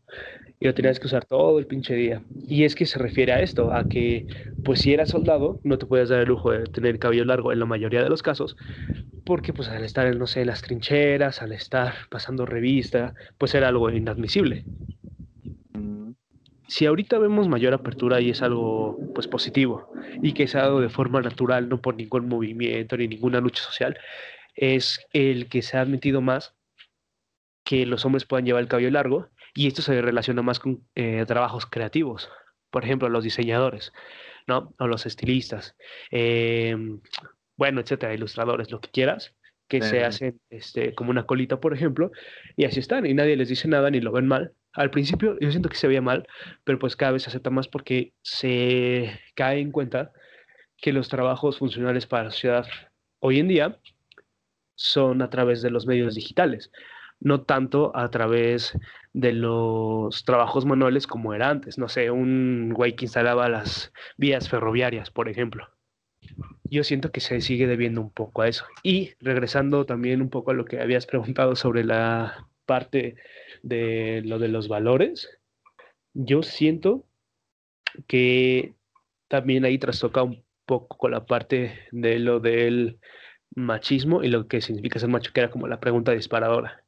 Y 0.60 0.66
lo 0.66 0.74
tenías 0.74 0.99
que 0.99 1.07
usar 1.07 1.26
todo 1.26 1.57
el 1.57 1.68
pinche 1.68 1.95
día. 1.95 2.22
Y 2.47 2.66
es 2.66 2.76
que 2.76 2.86
se 2.86 2.99
refiere 2.99 3.32
a 3.32 3.39
esto, 3.39 3.74
a 3.74 3.88
que 3.88 4.28
pues 4.64 4.82
si 4.82 4.93
eras 4.93 5.10
soldado 5.10 5.60
no 5.64 5.78
te 5.78 5.86
puedes 5.86 6.10
dar 6.10 6.20
el 6.20 6.28
lujo 6.28 6.51
de 6.51 6.66
tener 6.66 6.99
cabello 6.99 7.24
largo 7.26 7.53
en 7.53 7.60
la 7.60 7.66
mayoría 7.66 8.03
de 8.03 8.10
los 8.10 8.22
casos, 8.22 8.57
porque 9.26 9.53
pues 9.53 9.70
al 9.70 9.84
estar, 9.84 10.14
no 10.16 10.28
sé, 10.28 10.41
en 10.41 10.47
las 10.47 10.62
trincheras, 10.62 11.41
al 11.41 11.53
estar 11.53 11.93
pasando 12.10 12.45
revista, 12.45 13.14
pues 13.38 13.55
era 13.55 13.70
algo 13.70 13.89
inadmisible. 13.89 14.66
Mm. 15.74 16.12
Si 16.68 16.86
ahorita 16.86 17.18
vemos 17.20 17.47
mayor 17.47 17.74
apertura 17.74 18.20
y 18.22 18.32
es 18.32 18.41
algo 18.41 18.99
pues 19.16 19.28
positivo 19.28 19.91
y 20.22 20.34
que 20.34 20.47
se 20.47 20.57
ha 20.57 20.64
dado 20.64 20.82
de 20.82 20.89
forma 20.89 21.22
natural, 21.22 21.70
no 21.70 21.82
por 21.82 21.95
ningún 21.95 22.28
movimiento 22.28 22.97
ni 22.97 23.07
ninguna 23.07 23.39
lucha 23.39 23.64
social, 23.64 23.97
es 24.55 24.99
el 25.14 25.47
que 25.47 25.62
se 25.62 25.78
ha 25.78 25.82
admitido 25.82 26.22
más 26.22 26.55
que 27.64 27.86
los 27.86 28.05
hombres 28.05 28.26
puedan 28.26 28.45
llevar 28.45 28.62
el 28.62 28.68
cabello 28.68 28.91
largo 28.91 29.30
y 29.60 29.68
esto 29.68 29.82
se 29.82 30.01
relaciona 30.01 30.41
más 30.41 30.57
con 30.57 30.88
eh, 30.95 31.26
trabajos 31.28 31.66
creativos, 31.66 32.30
por 32.70 32.86
ejemplo, 32.86 33.10
los 33.10 33.26
diseñadores, 33.26 33.91
¿no? 34.47 34.74
O 34.80 34.88
los 34.88 35.05
estilistas, 35.05 35.76
em, 36.12 37.01
bueno, 37.57 37.82
etcétera, 37.82 38.14
ilustradores, 38.14 38.72
lo 38.72 38.80
que 38.80 38.89
quieras, 38.89 39.36
que 39.68 39.82
se 39.82 40.05
hacen 40.05 40.39
este, 40.49 40.95
como 40.95 41.12
una 41.12 41.26
colita, 41.26 41.60
por 41.60 41.74
ejemplo, 41.74 42.10
y 42.55 42.64
así 42.64 42.80
están, 42.80 43.05
y 43.05 43.14
nadie 43.14 43.36
les 43.36 43.49
dice 43.49 43.68
nada 43.68 43.91
ni 43.91 43.99
lo 43.99 44.14
ven 44.14 44.28
mal. 44.28 44.53
Al 44.72 44.91
principio 44.91 45.38
yo 45.41 45.51
siento 45.51 45.68
que 45.68 45.76
se 45.76 45.89
veía 45.89 46.01
mal, 46.01 46.26
pero 46.64 46.80
pues 46.80 46.95
cada 46.95 47.12
vez 47.12 47.24
se 47.24 47.30
acepta 47.30 47.49
más 47.49 47.68
porque 47.68 48.14
se 48.22 49.20
cae 49.36 49.60
en 49.60 49.74
cuenta 49.74 50.14
que 50.78 50.93
los 50.93 51.10
trabajos 51.10 51.57
funcionales 51.57 52.05
para 52.05 52.24
la 52.24 52.32
sociedad 52.32 52.66
hoy 53.20 53.39
en 53.39 53.49
día 53.49 53.78
son 54.76 55.22
a 55.22 55.30
través 55.30 55.62
de 55.62 55.70
los 55.70 55.86
medios 55.86 56.16
digitales, 56.16 56.72
no 57.20 57.41
tanto 57.41 57.95
a 57.95 58.09
través 58.09 58.78
de 59.13 59.34
los 59.34 60.24
trabajos 60.24 60.65
manuales 60.65 61.07
como 61.07 61.34
era 61.34 61.49
antes. 61.49 61.78
No 61.78 61.89
sé, 61.89 62.11
un 62.11 62.72
güey 62.74 62.95
que 62.95 63.05
instalaba 63.05 63.49
las 63.49 63.91
vías 64.17 64.49
ferroviarias, 64.49 65.11
por 65.11 65.30
ejemplo. 65.30 65.67
Yo 66.63 66.84
siento 66.84 67.11
que 67.11 67.20
se 67.20 67.41
sigue 67.41 67.67
debiendo 67.67 68.01
un 68.01 68.11
poco 68.11 68.43
a 68.43 68.47
eso. 68.47 68.65
Y 68.84 69.13
regresando 69.20 69.86
también 69.86 70.22
un 70.22 70.30
poco 70.30 70.51
a 70.51 70.53
lo 70.53 70.65
que 70.65 70.80
habías 70.80 71.05
preguntado 71.05 71.55
sobre 71.55 71.84
la 71.84 72.47
parte 72.65 73.15
de 73.63 74.22
lo 74.26 74.38
de 74.38 74.47
los 74.47 74.67
valores, 74.67 75.30
yo 76.13 76.43
siento 76.43 77.05
que 78.07 78.76
también 79.28 79.65
ahí 79.65 79.78
trastoca 79.78 80.24
un 80.24 80.43
poco 80.65 80.97
con 80.97 81.11
la 81.11 81.26
parte 81.26 81.80
de 81.91 82.20
lo 82.20 82.39
del 82.39 82.99
machismo 83.55 84.24
y 84.24 84.28
lo 84.28 84.47
que 84.47 84.61
significa 84.61 84.99
ser 84.99 85.09
macho, 85.09 85.32
que 85.34 85.39
era 85.41 85.49
como 85.49 85.67
la 85.67 85.80
pregunta 85.80 86.11
disparadora. 86.11 86.84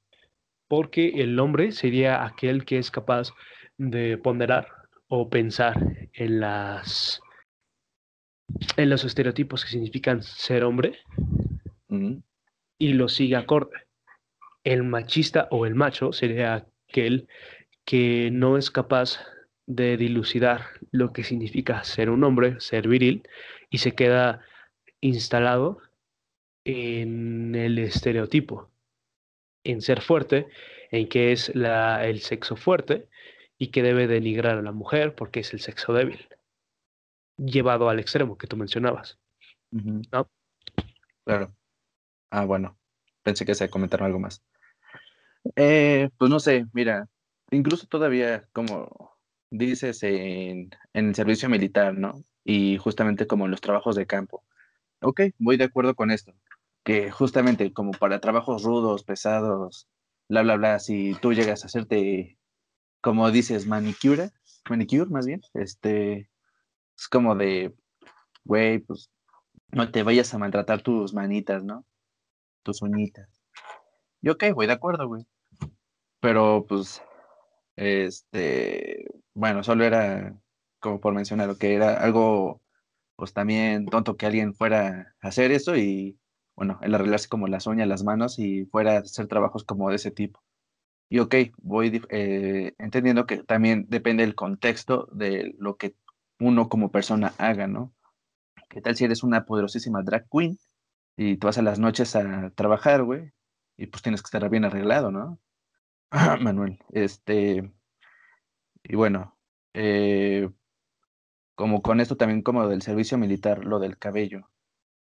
Porque 0.72 1.22
el 1.22 1.38
hombre 1.38 1.74
sería 1.74 2.24
aquel 2.24 2.63
que 2.63 2.78
es 2.78 2.91
capaz 2.91 3.34
de 3.78 4.17
ponderar 4.17 4.69
o 5.09 5.30
pensar 5.30 5.76
en 6.13 6.39
las 6.39 7.19
en 8.78 8.89
los 8.89 9.03
estereotipos 9.03 9.65
que 9.65 9.72
significan 9.72 10.24
ser 10.24 10.63
hombre 10.63 10.99
y 12.78 12.93
lo 12.93 13.09
sigue 13.09 13.36
acorde. 13.36 13.86
El 14.63 14.84
machista 14.84 15.49
o 15.51 15.65
el 15.65 15.76
macho 15.76 16.13
sería 16.13 16.65
aquel 16.88 17.28
que 17.84 18.30
no 18.32 18.57
es 18.57 18.72
capaz 18.72 19.19
de 19.65 19.97
dilucidar 19.97 20.67
lo 20.89 21.11
que 21.11 21.26
significa 21.26 21.84
ser 21.84 22.09
un 22.09 22.24
hombre, 22.24 22.61
ser 22.61 22.88
viril, 22.88 23.28
y 23.69 23.80
se 23.80 23.91
queda 23.91 24.39
instalado 25.01 25.80
en 26.63 27.55
el 27.55 27.78
estereotipo, 27.78 28.70
en 29.64 29.82
ser 29.82 30.01
fuerte, 30.01 30.47
en 30.91 31.07
que 31.07 31.32
es 31.32 31.53
la, 31.55 32.05
el 32.05 32.22
sexo 32.22 32.55
fuerte 32.55 33.07
y 33.57 33.68
que 33.68 33.84
debe 33.84 34.07
denigrar 34.07 34.57
a 34.57 34.62
la 34.62 34.72
mujer 34.72 35.16
porque 35.16 35.41
es 35.41 35.53
el 35.53 35.59
sexo 35.59 35.93
débil, 35.93 36.28
llevado 37.38 37.89
al 37.89 37.99
extremo 37.99 38.38
que 38.38 38.47
tú 38.47 38.57
mencionabas. 38.57 39.20
¿no? 39.72 40.30
Claro. 41.26 41.55
Ah, 42.30 42.45
bueno, 42.45 42.78
pensé 43.24 43.45
que 43.45 43.55
se 43.55 43.70
comentaron 43.70 44.07
algo 44.07 44.20
más. 44.20 44.43
Eh, 45.55 46.09
pues 46.18 46.30
no 46.30 46.39
sé, 46.39 46.66
mira, 46.74 47.07
incluso 47.51 47.88
todavía, 47.88 48.47
como 48.53 49.18
dices, 49.49 50.03
en, 50.03 50.72
en 50.93 51.09
el 51.09 51.16
servicio 51.16 51.49
militar, 51.49 51.93
¿no? 51.93 52.24
Y 52.43 52.78
justamente 52.78 53.28
como 53.28 53.45
en 53.45 53.51
los 53.51 53.62
trabajos 53.62 53.95
de 53.95 54.07
campo. 54.07 54.43
Ok, 55.01 55.22
voy 55.39 55.57
de 55.57 55.66
acuerdo 55.66 55.95
con 55.95 56.12
esto 56.12 56.34
que 56.84 57.11
justamente 57.11 57.73
como 57.73 57.91
para 57.91 58.19
trabajos 58.19 58.63
rudos, 58.63 59.03
pesados, 59.03 59.88
bla, 60.29 60.41
bla, 60.43 60.55
bla, 60.55 60.79
si 60.79 61.13
tú 61.21 61.34
llegas 61.34 61.63
a 61.63 61.67
hacerte, 61.67 62.38
como 63.01 63.32
dices, 63.32 63.67
manicure, 63.67 64.32
manicure 64.69 65.09
más 65.09 65.25
bien, 65.25 65.41
este, 65.53 66.29
es 66.97 67.07
como 67.07 67.36
de, 67.36 67.75
güey, 68.43 68.79
pues 68.79 69.11
no 69.71 69.91
te 69.91 70.03
vayas 70.03 70.34
a 70.34 70.38
maltratar 70.38 70.82
tus 70.82 71.13
manitas, 71.13 71.63
¿no? 71.63 71.86
Tus 72.63 72.82
uñitas. 72.82 73.41
Y 74.21 74.29
ok, 74.29 74.45
voy 74.53 74.67
de 74.67 74.73
acuerdo, 74.73 75.07
güey. 75.07 75.25
Pero 76.19 76.65
pues, 76.67 77.01
este, 77.75 79.05
bueno, 79.34 79.63
solo 79.63 79.84
era, 79.84 80.36
como 80.79 80.99
por 80.99 81.13
mencionar, 81.13 81.57
que 81.57 81.73
era 81.75 81.95
algo, 82.01 82.61
pues 83.15 83.34
también 83.34 83.86
tonto 83.88 84.17
que 84.17 84.25
alguien 84.27 84.53
fuera 84.53 85.15
a 85.21 85.27
hacer 85.27 85.51
eso 85.51 85.75
y 85.75 86.19
bueno, 86.62 86.78
el 86.84 86.93
arreglarse 86.93 87.28
como 87.28 87.47
las 87.47 87.66
uñas, 87.66 87.88
las 87.88 88.03
manos 88.03 88.38
y 88.38 88.66
fuera 88.66 88.97
a 88.97 88.99
hacer 88.99 89.26
trabajos 89.26 89.64
como 89.64 89.89
de 89.89 89.95
ese 89.95 90.12
tipo. 90.12 90.43
Y 91.09 91.18
ok, 91.18 91.34
voy 91.57 92.03
eh, 92.09 92.76
entendiendo 92.78 93.26
que 93.26 93.41
también 93.41 93.88
depende 93.89 94.24
del 94.24 94.36
contexto 94.36 95.07
de 95.12 95.55
lo 95.57 95.78
que 95.78 95.95
uno 96.39 96.70
como 96.70 96.91
persona 96.91 97.34
haga, 97.39 97.66
¿no? 97.66 97.95
¿Qué 98.70 98.80
tal 98.80 98.95
si 98.95 99.05
eres 99.05 99.24
una 99.24 99.43
poderosísima 99.45 100.03
drag 100.03 100.28
queen 100.30 100.59
y 101.18 101.38
tú 101.38 101.47
vas 101.47 101.57
a 101.57 101.64
las 101.64 101.80
noches 101.80 102.16
a 102.16 102.51
trabajar, 102.51 103.01
güey? 103.05 103.32
Y 103.76 103.88
pues 103.88 104.03
tienes 104.03 104.22
que 104.22 104.28
estar 104.28 104.47
bien 104.47 104.64
arreglado, 104.64 105.09
¿no? 105.09 105.39
Manuel, 106.41 106.78
este, 106.91 107.74
y 108.84 108.95
bueno, 108.95 109.36
eh, 109.74 110.47
como 111.55 111.82
con 111.82 111.99
esto 112.01 112.18
también 112.18 112.43
como 112.43 112.68
del 112.68 112.84
servicio 112.84 113.18
militar, 113.18 113.66
lo 113.66 113.80
del 113.80 113.97
cabello, 113.97 114.51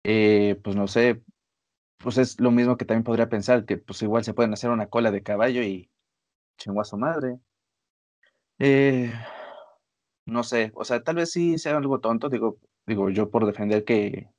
eh, 0.03 0.59
pues 0.63 0.75
no 0.75 0.87
sé, 0.87 1.21
pues 1.97 2.17
es 2.17 2.39
lo 2.39 2.51
mismo 2.51 2.77
que 2.77 2.85
también 2.85 3.03
podría 3.03 3.29
pensar, 3.29 3.65
que 3.65 3.77
pues 3.77 4.01
igual 4.01 4.23
se 4.23 4.33
pueden 4.33 4.53
hacer 4.53 4.69
una 4.69 4.87
cola 4.87 5.11
de 5.11 5.23
caballo 5.23 5.63
y 5.63 5.89
chingó 6.57 6.81
a 6.81 6.85
su 6.85 6.97
madre. 6.97 7.39
Eh, 8.59 9.11
no 10.25 10.43
sé, 10.43 10.71
o 10.75 10.83
sea, 10.83 11.03
tal 11.03 11.15
vez 11.15 11.31
sí 11.31 11.57
sea 11.57 11.77
algo 11.77 11.99
tonto, 11.99 12.29
digo, 12.29 12.59
digo 12.85 13.09
yo 13.09 13.29
por 13.31 13.45
defender 13.45 13.83
que 13.85 14.29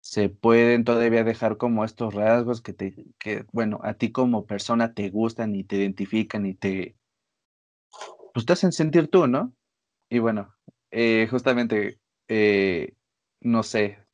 se 0.00 0.28
pueden 0.30 0.84
todavía 0.84 1.24
dejar 1.24 1.56
como 1.58 1.84
estos 1.84 2.14
rasgos 2.14 2.62
que 2.62 2.72
te, 2.72 2.94
que, 3.18 3.46
bueno, 3.52 3.80
a 3.82 3.94
ti 3.94 4.12
como 4.12 4.46
persona 4.46 4.94
te 4.94 5.10
gustan 5.10 5.54
y 5.56 5.64
te 5.64 5.76
identifican 5.76 6.46
y 6.46 6.54
te, 6.54 6.96
pues 8.32 8.46
te 8.46 8.52
hacen 8.52 8.72
sentir 8.72 9.08
tú, 9.08 9.26
¿no? 9.26 9.54
Y 10.10 10.20
bueno, 10.20 10.54
eh, 10.90 11.26
justamente, 11.30 12.00
eh, 12.28 12.94
no 13.40 13.62
sé, 13.62 14.05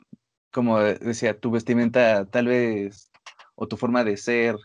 como 0.53 0.79
decía, 0.81 1.39
tu 1.39 1.51
vestimenta 1.51 2.27
tal 2.27 2.47
vez 2.47 3.11
o 3.55 3.67
tu 3.69 3.77
forma 3.77 4.05
de 4.05 4.17
ser 4.17 4.57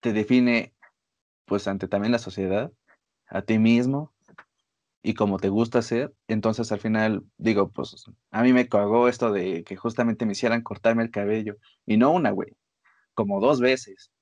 te 0.00 0.12
define 0.12 0.74
pues 1.44 1.66
ante 1.68 1.88
también 1.88 2.12
la 2.12 2.18
sociedad, 2.18 2.72
a 3.26 3.42
ti 3.42 3.58
mismo 3.58 4.12
y 5.02 5.14
como 5.14 5.38
te 5.38 5.48
gusta 5.48 5.82
ser, 5.82 6.14
entonces 6.28 6.72
al 6.72 6.80
final 6.80 7.24
digo, 7.38 7.70
pues 7.70 8.04
a 8.30 8.42
mí 8.42 8.52
me 8.52 8.68
cagó 8.68 9.08
esto 9.08 9.32
de 9.32 9.64
que 9.64 9.76
justamente 9.76 10.26
me 10.26 10.32
hicieran 10.32 10.62
cortarme 10.62 11.02
el 11.02 11.10
cabello 11.10 11.56
y 11.86 11.96
no 11.96 12.12
una, 12.12 12.30
güey, 12.30 12.56
como 13.14 13.40
dos 13.40 13.60
veces, 13.60 14.12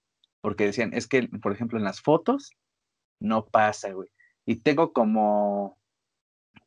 porque 0.40 0.66
decían, 0.66 0.94
es 0.94 1.06
que, 1.06 1.28
por 1.42 1.52
ejemplo, 1.52 1.78
en 1.78 1.84
las 1.84 2.00
fotos 2.00 2.52
no 3.20 3.46
pasa, 3.46 3.92
güey. 3.92 4.08
Y 4.46 4.56
tengo 4.56 4.92
como 4.92 5.78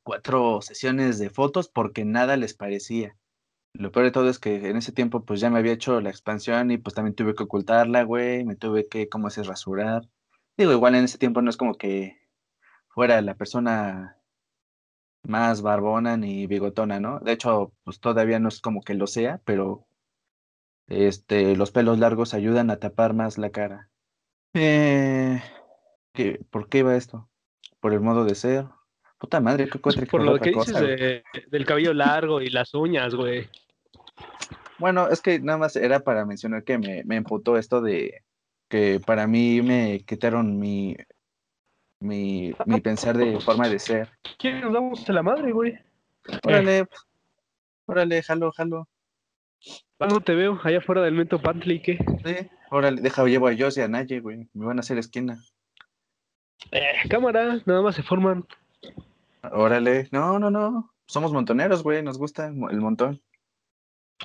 cuatro 0.03 0.61
sesiones 0.61 1.17
de 1.19 1.30
fotos 1.30 1.69
porque 1.69 2.05
nada 2.05 2.38
les 2.38 2.53
parecía. 2.53 3.17
Lo 3.74 3.91
peor 3.91 4.05
de 4.05 4.11
todo 4.11 4.30
es 4.30 4.39
que 4.39 4.69
en 4.69 4.78
ese 4.78 4.91
tiempo 4.91 5.24
pues 5.26 5.39
ya 5.39 5.49
me 5.49 5.59
había 5.59 5.74
hecho 5.74 6.01
la 6.01 6.09
expansión 6.09 6.72
y 6.72 6.78
pues 6.78 6.93
también 6.93 7.15
tuve 7.15 7.36
que 7.36 7.43
ocultarla, 7.43 8.03
güey, 8.03 8.43
me 8.43 8.55
tuve 8.55 8.88
que, 8.88 9.09
como 9.09 9.28
hacer 9.28 9.45
rasurar. 9.47 10.09
Digo, 10.57 10.72
igual 10.72 10.95
en 10.95 11.05
ese 11.05 11.17
tiempo 11.17 11.41
no 11.41 11.49
es 11.49 11.57
como 11.57 11.76
que 11.76 12.17
fuera 12.89 13.22
la 13.22 13.36
persona 13.36 14.17
más 15.24 15.61
barbona 15.61 16.17
ni 16.17 16.47
bigotona, 16.47 16.99
¿no? 16.99 17.19
De 17.19 17.32
hecho, 17.32 17.74
pues 17.84 17.99
todavía 17.99 18.39
no 18.39 18.49
es 18.49 18.59
como 18.61 18.82
que 18.82 18.93
lo 18.93 19.07
sea, 19.07 19.41
pero 19.45 19.88
este, 20.88 21.55
los 21.55 21.72
pelos 21.72 21.99
largos 21.99 22.34
ayudan 22.34 22.69
a 22.69 22.78
tapar 22.78 23.13
más 23.13 23.38
la 23.38 23.51
cara. 23.51 23.89
Eh, 24.53 25.41
¿qué, 26.13 26.43
¿Por 26.49 26.67
qué 26.67 26.80
iba 26.80 26.95
esto? 26.95 27.30
¿Por 27.80 27.93
el 27.93 28.01
modo 28.01 28.26
de 28.26 28.36
ser? 28.36 28.65
Puta 29.22 29.39
madre, 29.39 29.69
qué 29.69 29.80
cosa. 29.80 30.01
Por 30.07 30.24
lo 30.24 30.39
que 30.39 30.49
dices 30.49 31.24
del 31.51 31.65
cabello 31.67 31.93
largo 31.93 32.41
y 32.41 32.49
las 32.49 32.74
uñas, 32.74 33.13
güey. 33.13 33.47
Bueno, 34.80 35.09
es 35.09 35.22
que 35.22 35.39
nada 35.39 35.59
más 35.59 35.76
era 35.76 35.99
para 35.99 36.26
mencionar 36.26 36.63
que 36.63 36.80
me, 36.80 37.03
me 37.03 37.17
emputó 37.17 37.55
esto 37.55 37.82
de 37.82 38.24
que 38.67 38.99
para 39.05 39.28
mí 39.28 39.61
me 39.61 40.03
quitaron 40.07 40.57
mi, 40.57 40.97
mi, 41.99 42.51
mi 42.65 42.82
pensar 42.82 43.15
de 43.15 43.39
forma 43.39 43.69
de 43.69 43.78
ser. 43.78 44.09
¿Quién 44.39 44.59
nos 44.59 44.74
damos 44.74 45.07
a 45.07 45.13
la 45.13 45.22
madre, 45.22 45.51
güey? 45.51 45.78
Órale, 46.43 46.88
órale, 47.86 48.24
jalo, 48.24 48.51
jalo. 48.51 48.88
¿Cuándo 49.99 50.19
te 50.22 50.34
veo? 50.34 50.59
Allá 50.63 50.80
afuera 50.80 51.03
del 51.03 51.13
Mento 51.13 51.39
Pantley, 51.39 51.80
¿qué? 51.80 51.99
Sí, 52.26 52.49
órale, 52.72 53.01
deja, 53.01 53.24
llevo 53.26 53.49
a 53.49 53.55
Joss 53.55 53.78
y 53.78 53.82
a 53.82 53.88
Naye, 53.88 54.19
güey. 54.19 54.47
Me 54.53 54.65
van 54.65 54.78
a 54.78 54.80
hacer 54.80 54.97
esquina. 54.97 55.43
Eh, 56.72 57.07
cámara, 57.07 57.61
nada 57.67 57.84
más 57.84 57.93
se 57.93 58.01
forman. 58.01 58.47
Órale, 59.44 60.08
no, 60.12 60.39
no, 60.39 60.52
no. 60.52 60.94
Somos 61.08 61.34
montoneros, 61.34 61.84
güey, 61.84 62.04
nos 62.04 62.18
gusta 62.18 62.48
el 62.48 62.80
montón. 62.80 63.22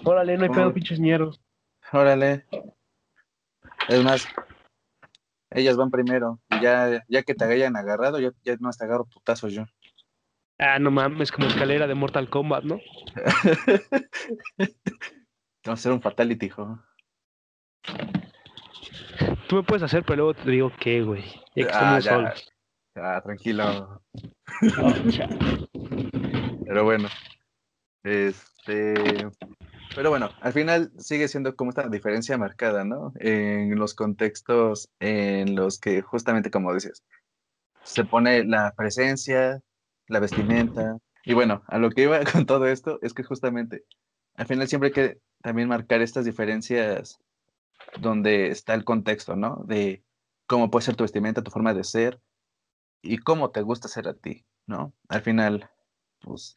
Órale, 0.04 0.36
no 0.36 0.44
hay 0.44 0.50
pedo, 0.50 0.72
pinches 0.72 1.00
ñeros. 1.00 1.40
Órale. 1.92 2.46
Es 3.88 4.02
más, 4.04 4.26
ellas 5.50 5.76
van 5.76 5.90
primero. 5.90 6.40
Y 6.50 6.60
ya, 6.60 7.04
ya 7.08 7.22
que 7.22 7.34
te 7.34 7.44
hayan 7.44 7.76
agarrado, 7.76 8.20
ya, 8.20 8.32
ya 8.44 8.56
no 8.60 8.70
te 8.70 8.84
agarro 8.84 9.06
putazos 9.06 9.52
yo. 9.52 9.64
Ah, 10.58 10.78
no 10.78 10.90
mames, 10.90 11.32
como 11.32 11.48
escalera 11.48 11.86
de 11.86 11.94
Mortal 11.94 12.30
Kombat, 12.30 12.64
¿no? 12.64 12.80
Vamos 15.64 15.66
a 15.66 15.72
hacer 15.72 15.92
un 15.92 16.00
fatality, 16.00 16.46
hijo. 16.46 16.78
Tú 19.48 19.56
me 19.56 19.62
puedes 19.62 19.82
hacer, 19.82 20.02
pero 20.04 20.16
luego 20.16 20.34
te 20.34 20.50
digo 20.50 20.72
qué, 20.78 21.02
güey. 21.02 21.24
Ah, 21.72 21.98
ya. 22.00 22.34
Ah, 22.96 23.20
tranquilo. 23.22 24.00
pero 26.66 26.84
bueno. 26.84 27.08
Este. 28.02 29.28
Pero 29.94 30.10
bueno, 30.10 30.30
al 30.40 30.52
final 30.52 30.92
sigue 30.98 31.28
siendo 31.28 31.56
como 31.56 31.70
esta 31.70 31.88
diferencia 31.88 32.36
marcada, 32.38 32.84
¿no? 32.84 33.12
En 33.16 33.78
los 33.78 33.94
contextos 33.94 34.90
en 35.00 35.56
los 35.56 35.78
que 35.78 36.02
justamente 36.02 36.50
como 36.50 36.74
dices, 36.74 37.02
se 37.82 38.04
pone 38.04 38.44
la 38.44 38.74
presencia, 38.76 39.60
la 40.08 40.20
vestimenta. 40.20 40.98
Y 41.24 41.34
bueno, 41.34 41.62
a 41.66 41.78
lo 41.78 41.90
que 41.90 42.02
iba 42.02 42.20
con 42.32 42.46
todo 42.46 42.66
esto 42.66 42.98
es 43.02 43.14
que 43.14 43.22
justamente 43.22 43.84
al 44.34 44.46
final 44.46 44.68
siempre 44.68 44.88
hay 44.88 44.92
que 44.92 45.18
también 45.42 45.68
marcar 45.68 46.02
estas 46.02 46.24
diferencias 46.24 47.18
donde 48.00 48.48
está 48.48 48.74
el 48.74 48.84
contexto, 48.84 49.36
¿no? 49.36 49.64
De 49.66 50.02
cómo 50.46 50.70
puede 50.70 50.84
ser 50.84 50.96
tu 50.96 51.04
vestimenta, 51.04 51.42
tu 51.42 51.50
forma 51.50 51.74
de 51.74 51.84
ser 51.84 52.20
y 53.02 53.18
cómo 53.18 53.50
te 53.50 53.62
gusta 53.62 53.88
ser 53.88 54.08
a 54.08 54.14
ti, 54.14 54.44
¿no? 54.66 54.92
Al 55.08 55.22
final, 55.22 55.70
pues 56.20 56.54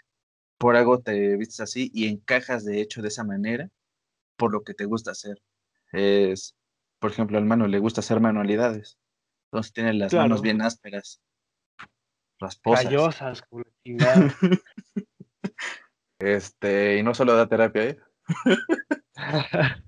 por 0.58 0.76
algo 0.76 1.00
te 1.00 1.38
vistes 1.38 1.62
así 1.62 1.90
y 1.94 2.08
encajas 2.08 2.66
de 2.66 2.82
hecho 2.82 3.02
de 3.02 3.08
esa 3.08 3.24
manera 3.24 3.70
por 4.36 4.52
lo 4.52 4.64
que 4.64 4.74
te 4.74 4.86
gusta 4.86 5.12
hacer. 5.12 5.42
Es, 5.92 6.56
por 7.00 7.12
ejemplo, 7.12 7.38
al 7.38 7.46
mano 7.46 7.68
le 7.68 7.80
gusta 7.80 8.02
hacer 8.02 8.20
manualidades. 8.20 8.98
Entonces 9.52 9.74
tiene 9.74 9.94
las 9.94 10.14
manos 10.14 10.42
bien 10.42 10.62
ásperas. 10.62 11.22
Rasposas. 12.40 12.86
Callosas, 12.86 13.44
Este, 16.20 16.98
y 16.98 17.04
no 17.04 17.14
solo 17.14 17.34
da 17.34 17.48
terapia, 17.48 17.84
¿eh? 17.84 17.98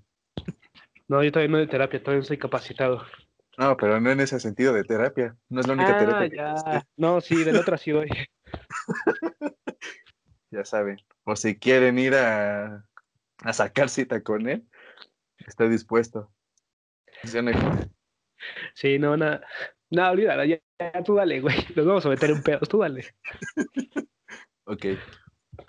no, 1.10 1.24
yo 1.24 1.32
todavía 1.32 1.52
no 1.52 1.58
de 1.58 1.68
terapia, 1.68 2.02
todavía 2.02 2.22
no 2.22 2.26
soy 2.26 2.38
capacitado. 2.38 3.04
No, 3.58 3.76
pero 3.78 4.00
no 4.00 4.12
en 4.12 4.20
ese 4.22 4.40
sentido 4.40 4.74
de 4.74 4.84
terapia. 4.84 5.36
No 5.50 5.62
es 5.62 5.68
la 5.68 5.74
única 5.74 5.98
terapia. 5.98 6.56
Ya. 6.66 6.88
no, 6.98 7.22
sí, 7.22 7.44
del 7.44 7.58
otro 7.58 7.78
sí 7.78 7.92
doy. 7.92 8.10
ya 10.52 10.66
saben. 10.66 10.98
O 11.24 11.36
si 11.36 11.58
quieren 11.58 12.00
ir 12.00 12.16
a, 12.16 12.86
a 13.40 13.54
sacar 13.54 13.90
cita 13.90 14.22
con 14.24 14.48
él, 14.48 14.66
está 15.46 15.68
dispuesto. 15.68 16.32
Sí, 18.74 18.98
no, 18.98 19.18
nada. 19.18 19.46
Nada, 19.90 20.12
olvídalo, 20.12 20.46
ya, 20.46 20.60
tú 21.06 21.16
dale, 21.16 21.42
güey. 21.42 21.56
Nos 21.76 21.86
vamos 21.86 22.06
a 22.06 22.10
meter 22.10 22.32
un 22.32 22.42
pedo, 22.42 22.60
tú 22.62 22.80
dale. 22.80 23.06
ok. 24.64 24.86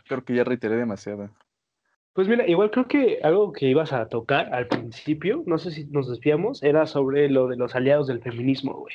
Creo 0.07 0.25
que 0.25 0.35
ya 0.35 0.45
reiteré 0.45 0.77
demasiado. 0.77 1.29
Pues 2.15 2.29
mira, 2.29 2.47
igual 2.47 2.71
creo 2.71 2.87
que 2.89 3.21
algo 3.23 3.53
que 3.53 3.67
ibas 3.67 3.93
a 3.93 4.07
tocar 4.07 4.53
al 4.55 4.69
principio, 4.69 5.43
no 5.47 5.57
sé 5.57 5.71
si 5.71 5.87
nos 5.87 6.11
desviamos, 6.11 6.63
era 6.63 6.87
sobre 6.87 7.31
lo 7.31 7.49
de 7.49 7.57
los 7.57 7.75
aliados 7.75 8.07
del 8.07 8.23
feminismo, 8.23 8.75
güey. 8.75 8.95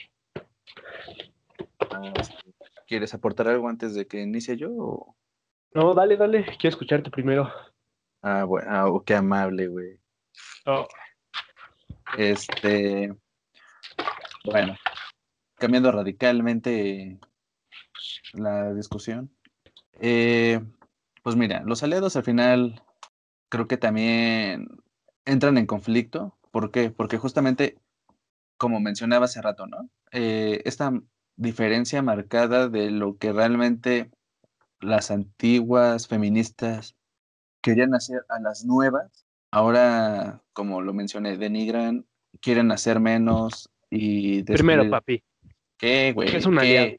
¿Quieres 2.86 3.14
aportar 3.16 3.48
algo 3.48 3.68
antes 3.68 3.96
de 3.96 4.06
que 4.06 4.22
inicie 4.22 4.56
yo? 4.56 5.16
No, 5.74 5.94
dale, 5.96 6.16
dale, 6.16 6.46
quiero 6.46 6.70
escucharte 6.70 7.10
primero. 7.10 7.52
Ah, 8.22 8.44
bueno, 8.44 8.68
ah, 8.70 9.02
qué 9.04 9.16
amable, 9.16 9.68
güey. 9.68 10.00
Oh. 10.66 10.88
Este, 12.18 13.14
bueno, 14.46 14.76
cambiando 15.56 15.92
radicalmente 15.92 17.20
la 18.34 18.74
discusión. 18.74 19.32
Eh, 20.00 20.62
pues 21.24 21.36
mira, 21.36 21.64
los 21.66 21.82
aliados 21.84 22.16
al 22.16 22.24
final 22.24 22.84
creo 23.50 23.68
que 23.68 23.78
también 23.78 24.68
entran 25.26 25.58
en 25.58 25.66
conflicto. 25.66 26.38
¿Por 26.52 26.72
qué? 26.72 26.90
Porque 26.90 27.18
justamente, 27.18 27.78
como 28.58 28.80
mencionaba 28.80 29.26
hace 29.26 29.42
rato, 29.42 29.68
¿no? 29.68 29.90
Eh, 30.12 30.62
esta 30.66 30.92
diferencia 31.36 32.02
marcada 32.02 32.68
de 32.68 32.92
lo 32.92 33.18
que 33.18 33.32
realmente 33.32 34.10
las 34.80 35.12
antiguas 35.12 36.08
feministas 36.08 36.96
querían 37.62 37.94
hacer 37.94 38.26
a 38.30 38.40
las 38.40 38.66
nuevas, 38.66 39.26
ahora, 39.52 40.42
como 40.54 40.82
lo 40.82 40.94
mencioné, 40.94 41.38
denigran, 41.38 42.06
quieren 42.42 42.72
hacer 42.72 43.00
menos 43.00 43.70
y... 43.90 44.44
Primero, 44.44 44.90
papi. 44.90 45.24
¿Qué, 45.78 46.14
güey? 46.14 46.36
es 46.36 46.46
un 46.46 46.58
aliado? 46.58 46.92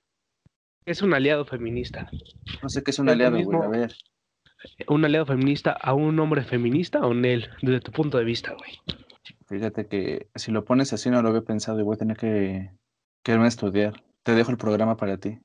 es 0.84 1.02
un 1.02 1.14
aliado 1.14 1.44
feminista? 1.44 2.08
No 2.62 2.68
sé 2.68 2.82
qué 2.82 2.90
es 2.90 2.98
un 2.98 3.08
aliado, 3.08 3.42
güey, 3.42 3.62
a 3.62 3.68
ver 3.68 3.94
un 4.88 5.04
aliado 5.04 5.26
feminista 5.26 5.72
a 5.72 5.94
un 5.94 6.18
hombre 6.18 6.42
feminista 6.44 7.00
o 7.00 7.12
en 7.12 7.24
él, 7.24 7.48
desde 7.62 7.80
tu 7.80 7.92
punto 7.92 8.18
de 8.18 8.24
vista, 8.24 8.54
güey? 8.54 8.72
Fíjate 9.46 9.86
que 9.86 10.28
si 10.34 10.52
lo 10.52 10.64
pones 10.64 10.92
así 10.92 11.10
no 11.10 11.22
lo 11.22 11.30
había 11.30 11.42
pensado 11.42 11.80
y 11.80 11.82
voy 11.82 11.94
a 11.94 11.98
tener 11.98 12.16
que, 12.16 12.70
que 13.22 13.32
irme 13.32 13.46
a 13.46 13.48
estudiar. 13.48 14.02
Te 14.22 14.34
dejo 14.34 14.50
el 14.50 14.58
programa 14.58 14.96
para 14.96 15.16
ti. 15.16 15.38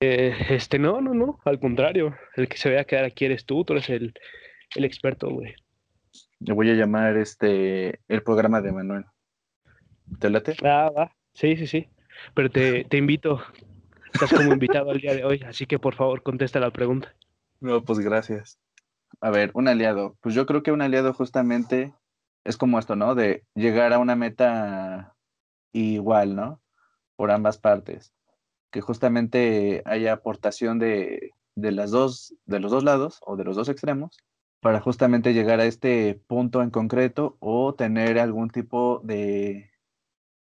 Eh, 0.00 0.34
este, 0.48 0.78
no, 0.78 1.00
no, 1.00 1.14
no, 1.14 1.38
al 1.44 1.60
contrario. 1.60 2.16
El 2.34 2.48
que 2.48 2.56
se 2.56 2.70
vaya 2.70 2.82
a 2.82 2.84
quedar 2.84 3.04
aquí 3.04 3.24
eres 3.24 3.44
tú, 3.44 3.64
tú 3.64 3.74
eres 3.74 3.90
el, 3.90 4.14
el 4.74 4.84
experto, 4.84 5.30
güey. 5.30 5.54
Le 6.40 6.54
voy 6.54 6.70
a 6.70 6.74
llamar 6.74 7.16
este 7.16 8.00
el 8.08 8.22
programa 8.22 8.60
de 8.60 8.72
Manuel. 8.72 9.04
¿Te 10.18 10.30
late? 10.30 10.56
Ah, 10.64 10.90
va. 10.96 11.14
Sí, 11.34 11.56
sí, 11.56 11.66
sí. 11.66 11.88
Pero 12.34 12.50
te, 12.50 12.84
te 12.84 12.96
invito. 12.96 13.42
Estás 14.12 14.32
como 14.32 14.52
invitado 14.52 14.90
al 14.90 14.98
día 14.98 15.14
de 15.14 15.24
hoy, 15.24 15.42
así 15.46 15.66
que 15.66 15.78
por 15.78 15.94
favor 15.94 16.22
contesta 16.22 16.60
la 16.60 16.70
pregunta. 16.70 17.14
No, 17.62 17.84
pues 17.84 18.00
gracias. 18.00 18.58
A 19.20 19.30
ver, 19.30 19.52
un 19.54 19.68
aliado. 19.68 20.16
Pues 20.20 20.34
yo 20.34 20.46
creo 20.46 20.64
que 20.64 20.72
un 20.72 20.82
aliado 20.82 21.14
justamente 21.14 21.94
es 22.44 22.56
como 22.56 22.80
esto, 22.80 22.96
¿no? 22.96 23.14
De 23.14 23.44
llegar 23.54 23.92
a 23.92 24.00
una 24.00 24.16
meta 24.16 25.14
igual, 25.72 26.34
¿no? 26.34 26.60
Por 27.14 27.30
ambas 27.30 27.58
partes. 27.58 28.12
Que 28.72 28.80
justamente 28.80 29.82
haya 29.84 30.12
aportación 30.12 30.80
de, 30.80 31.30
de 31.54 31.70
las 31.70 31.92
dos, 31.92 32.34
de 32.46 32.58
los 32.58 32.72
dos 32.72 32.82
lados 32.82 33.20
o 33.24 33.36
de 33.36 33.44
los 33.44 33.54
dos 33.54 33.68
extremos 33.68 34.18
para 34.60 34.80
justamente 34.80 35.32
llegar 35.32 35.60
a 35.60 35.66
este 35.66 36.20
punto 36.26 36.62
en 36.62 36.70
concreto 36.70 37.36
o 37.38 37.74
tener 37.74 38.18
algún 38.18 38.50
tipo 38.50 39.00
de 39.04 39.70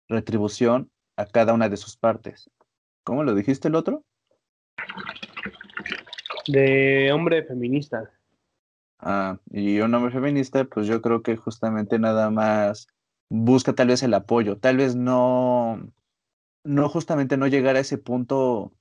retribución 0.08 0.90
a 1.16 1.26
cada 1.26 1.54
una 1.54 1.68
de 1.68 1.76
sus 1.76 1.96
partes. 1.96 2.50
¿Cómo 3.04 3.22
lo 3.22 3.32
dijiste 3.32 3.68
el 3.68 3.76
otro? 3.76 4.04
De 6.46 7.12
hombre 7.12 7.44
feminista. 7.44 8.10
Ah, 8.98 9.38
y 9.50 9.80
un 9.80 9.94
hombre 9.94 10.12
feminista, 10.12 10.64
pues 10.64 10.86
yo 10.86 11.02
creo 11.02 11.22
que 11.22 11.36
justamente 11.36 11.98
nada 11.98 12.30
más 12.30 12.88
busca 13.28 13.74
tal 13.74 13.88
vez 13.88 14.02
el 14.02 14.14
apoyo, 14.14 14.58
tal 14.58 14.78
vez 14.78 14.96
no, 14.96 15.92
no 16.64 16.88
justamente 16.88 17.36
no 17.36 17.46
llegar 17.46 17.76
a 17.76 17.80
ese 17.80 17.98
punto 17.98 18.72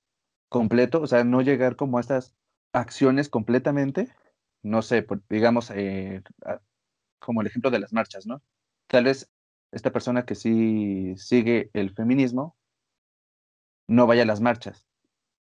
completo, 0.49 1.01
o 1.01 1.07
sea, 1.07 1.23
no 1.23 1.41
llegar 1.41 1.75
como 1.75 1.97
a 1.97 2.01
estas 2.01 2.33
acciones 2.73 3.29
completamente, 3.29 4.09
no 4.63 4.81
sé, 4.81 5.05
digamos, 5.29 5.71
eh, 5.71 6.23
como 7.19 7.41
el 7.41 7.47
ejemplo 7.47 7.71
de 7.71 7.79
las 7.79 7.93
marchas, 7.93 8.25
¿no? 8.27 8.41
Tal 8.87 9.05
vez 9.05 9.29
esta 9.71 9.91
persona 9.91 10.25
que 10.25 10.35
sí 10.35 11.15
sigue 11.17 11.69
el 11.73 11.93
feminismo 11.93 12.55
no 13.87 14.07
vaya 14.07 14.23
a 14.23 14.25
las 14.25 14.41
marchas, 14.41 14.87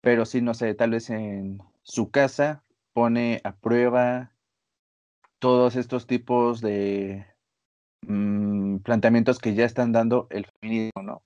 pero 0.01 0.25
sí, 0.25 0.41
no 0.41 0.53
sé, 0.53 0.73
tal 0.75 0.91
vez 0.91 1.09
en 1.09 1.59
su 1.89 2.11
casa 2.11 2.63
pone 2.93 3.41
a 3.43 3.55
prueba 3.55 4.31
todos 5.39 5.75
estos 5.75 6.05
tipos 6.05 6.61
de 6.61 7.25
mm, 8.03 8.77
planteamientos 8.77 9.39
que 9.39 9.55
ya 9.55 9.65
están 9.65 9.91
dando 9.91 10.27
el 10.29 10.45
feminismo, 10.45 11.01
¿no? 11.01 11.23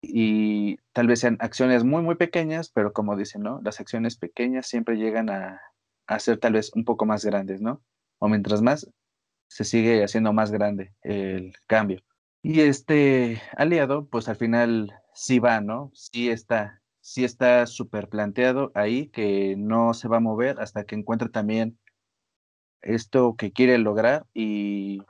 Y 0.00 0.76
tal 0.92 1.08
vez 1.08 1.20
sean 1.20 1.36
acciones 1.40 1.82
muy, 1.84 2.02
muy 2.02 2.14
pequeñas, 2.14 2.70
pero 2.70 2.92
como 2.92 3.16
dicen, 3.16 3.42
¿no? 3.42 3.60
Las 3.62 3.80
acciones 3.80 4.16
pequeñas 4.16 4.68
siempre 4.68 4.96
llegan 4.96 5.28
a, 5.28 5.60
a 6.06 6.18
ser 6.20 6.38
tal 6.38 6.52
vez 6.52 6.70
un 6.74 6.84
poco 6.84 7.04
más 7.04 7.24
grandes, 7.24 7.60
¿no? 7.60 7.82
O 8.20 8.28
mientras 8.28 8.62
más, 8.62 8.88
se 9.48 9.64
sigue 9.64 10.04
haciendo 10.04 10.32
más 10.32 10.52
grande 10.52 10.94
el 11.02 11.52
cambio. 11.66 12.02
Y 12.42 12.60
este 12.60 13.42
aliado, 13.56 14.06
pues 14.06 14.28
al 14.28 14.36
final 14.36 14.92
sí 15.14 15.40
va, 15.40 15.60
¿no? 15.60 15.90
Sí 15.94 16.30
está 16.30 16.79
sí 17.10 17.24
está 17.24 17.66
súper 17.66 18.08
planteado 18.08 18.70
ahí 18.76 19.08
que 19.08 19.56
no 19.58 19.94
se 19.94 20.06
va 20.06 20.18
a 20.18 20.20
mover 20.20 20.60
hasta 20.60 20.84
que 20.84 20.94
encuentre 20.94 21.28
también 21.28 21.76
esto 22.82 23.34
que 23.36 23.50
quiere 23.50 23.78
lograr 23.78 24.26
y 24.32 25.02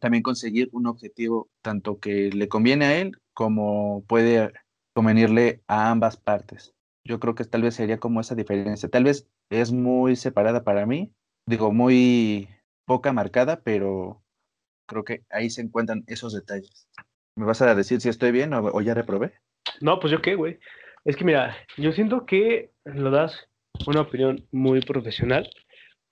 también 0.00 0.22
conseguir 0.22 0.70
un 0.72 0.86
objetivo 0.86 1.50
tanto 1.60 1.98
que 1.98 2.30
le 2.30 2.48
conviene 2.48 2.86
a 2.86 2.96
él 2.98 3.12
como 3.34 4.04
puede 4.06 4.54
convenirle 4.94 5.60
a 5.66 5.90
ambas 5.90 6.16
partes. 6.16 6.74
Yo 7.04 7.20
creo 7.20 7.34
que 7.34 7.44
tal 7.44 7.60
vez 7.60 7.74
sería 7.74 8.00
como 8.00 8.22
esa 8.22 8.34
diferencia. 8.34 8.88
Tal 8.88 9.04
vez 9.04 9.28
es 9.50 9.70
muy 9.70 10.16
separada 10.16 10.64
para 10.64 10.86
mí, 10.86 11.12
digo, 11.46 11.72
muy 11.72 12.48
poca 12.86 13.12
marcada, 13.12 13.60
pero 13.60 14.22
creo 14.86 15.04
que 15.04 15.24
ahí 15.28 15.50
se 15.50 15.60
encuentran 15.60 16.04
esos 16.06 16.32
detalles. 16.32 16.88
¿Me 17.36 17.44
vas 17.44 17.60
a 17.60 17.74
decir 17.74 18.00
si 18.00 18.08
estoy 18.08 18.32
bien 18.32 18.54
o, 18.54 18.64
o 18.64 18.80
ya 18.80 18.94
reprobé? 18.94 19.34
No, 19.82 20.00
pues 20.00 20.10
yo 20.10 20.22
qué, 20.22 20.34
güey. 20.34 20.58
Es 21.08 21.16
que 21.16 21.24
mira, 21.24 21.56
yo 21.78 21.90
siento 21.92 22.26
que 22.26 22.70
lo 22.84 23.10
das 23.10 23.48
una 23.86 24.02
opinión 24.02 24.46
muy 24.52 24.82
profesional, 24.82 25.48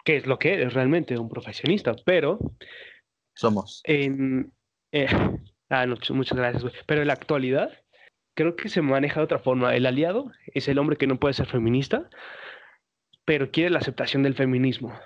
que 0.06 0.16
es 0.16 0.26
lo 0.26 0.38
que 0.38 0.62
es 0.62 0.72
realmente 0.72 1.18
un 1.18 1.28
profesionista, 1.28 1.94
pero... 2.06 2.38
Somos. 3.34 3.82
En, 3.84 4.54
eh, 4.92 5.06
ah, 5.68 5.84
no, 5.84 5.96
muchas 6.14 6.38
gracias, 6.38 6.72
Pero 6.86 7.02
en 7.02 7.08
la 7.08 7.12
actualidad, 7.12 7.72
creo 8.34 8.56
que 8.56 8.70
se 8.70 8.80
maneja 8.80 9.20
de 9.20 9.24
otra 9.24 9.38
forma. 9.38 9.76
El 9.76 9.84
aliado 9.84 10.32
es 10.46 10.66
el 10.66 10.78
hombre 10.78 10.96
que 10.96 11.06
no 11.06 11.18
puede 11.20 11.34
ser 11.34 11.46
feminista, 11.46 12.08
pero 13.26 13.50
quiere 13.50 13.68
la 13.68 13.80
aceptación 13.80 14.22
del 14.22 14.34
feminismo. 14.34 14.98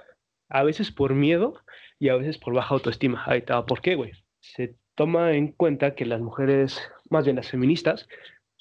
A 0.49 0.63
veces 0.63 0.93
por 0.93 1.15
miedo 1.15 1.65
y 1.99 2.11
a 2.11 2.15
veces 2.15 2.39
por 2.39 2.55
baja 2.55 2.75
autoestima. 2.75 3.25
Ahí 3.27 3.41
está. 3.41 3.67
¿Por 3.67 3.81
qué, 3.81 3.97
güey? 3.97 4.13
Se 4.39 4.77
toma 4.95 5.33
en 5.33 5.51
cuenta 5.51 5.97
que 5.97 6.07
las 6.07 6.21
mujeres, 6.21 6.81
más 7.09 7.25
bien 7.25 7.35
las 7.35 7.51
feministas, 7.51 8.07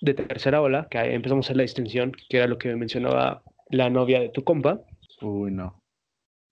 de 0.02 0.14
tercera 0.14 0.62
ola, 0.62 0.88
que 0.89 1.00
empezamos 1.00 1.45
a 1.45 1.47
hacer 1.47 1.58
la 1.58 1.64
distinción, 1.64 2.14
que 2.30 2.38
era 2.38 2.47
lo 2.47 2.58
que 2.58 2.76
mencionaba 2.76 3.43
la 3.70 3.89
novia 3.89 4.20
de 4.20 4.30
tu 4.30 4.43
compa. 4.43 4.82
Uy, 5.22 5.52
no. 5.52 5.84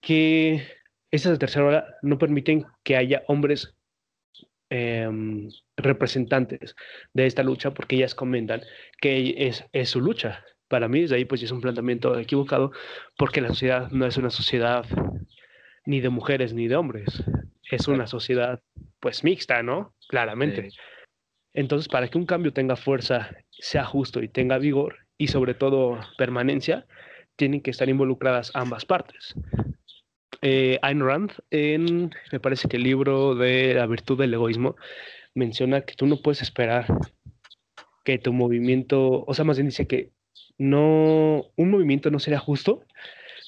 Que 0.00 0.62
esas 1.10 1.32
de 1.32 1.38
tercera 1.38 1.66
ola 1.66 1.86
no 2.02 2.18
permiten 2.18 2.66
que 2.84 2.96
haya 2.96 3.22
hombres 3.26 3.74
em, 4.70 5.48
representantes 5.76 6.76
de 7.14 7.26
esta 7.26 7.42
lucha 7.42 7.72
porque 7.72 7.96
ellas 7.96 8.14
comentan 8.14 8.62
que 9.00 9.34
es, 9.48 9.64
es 9.72 9.90
su 9.90 10.00
lucha. 10.00 10.44
Para 10.68 10.88
mí, 10.88 11.00
desde 11.00 11.16
ahí, 11.16 11.24
pues 11.24 11.42
es 11.42 11.50
un 11.50 11.62
planteamiento 11.62 12.18
equivocado 12.18 12.72
porque 13.16 13.40
la 13.40 13.48
sociedad 13.48 13.90
no 13.90 14.04
es 14.06 14.18
una 14.18 14.30
sociedad 14.30 14.84
ni 15.86 16.00
de 16.00 16.10
mujeres 16.10 16.52
ni 16.52 16.68
de 16.68 16.76
hombres. 16.76 17.24
Es 17.70 17.88
una 17.88 18.06
sociedad, 18.06 18.60
pues, 19.00 19.24
mixta, 19.24 19.62
¿no? 19.62 19.94
Claramente. 20.08 20.68
Entonces, 21.58 21.88
para 21.88 22.06
que 22.06 22.16
un 22.16 22.24
cambio 22.24 22.52
tenga 22.52 22.76
fuerza, 22.76 23.30
sea 23.50 23.84
justo 23.84 24.22
y 24.22 24.28
tenga 24.28 24.58
vigor, 24.58 24.98
y 25.18 25.26
sobre 25.26 25.54
todo 25.54 25.98
permanencia, 26.16 26.86
tienen 27.34 27.62
que 27.62 27.72
estar 27.72 27.88
involucradas 27.88 28.52
ambas 28.54 28.84
partes. 28.84 29.34
Eh, 30.40 30.78
Ayn 30.82 31.00
Rand, 31.00 31.32
en, 31.50 32.14
me 32.30 32.38
parece 32.38 32.68
que 32.68 32.76
el 32.76 32.84
libro 32.84 33.34
de 33.34 33.74
La 33.74 33.86
virtud 33.86 34.16
del 34.16 34.34
egoísmo, 34.34 34.76
menciona 35.34 35.80
que 35.80 35.94
tú 35.94 36.06
no 36.06 36.22
puedes 36.22 36.42
esperar 36.42 36.86
que 38.04 38.18
tu 38.18 38.32
movimiento, 38.32 39.24
o 39.26 39.34
sea, 39.34 39.44
más 39.44 39.56
bien 39.56 39.66
dice 39.66 39.88
que 39.88 40.12
no, 40.58 41.44
un 41.56 41.70
movimiento 41.72 42.12
no 42.12 42.20
sería 42.20 42.38
justo 42.38 42.84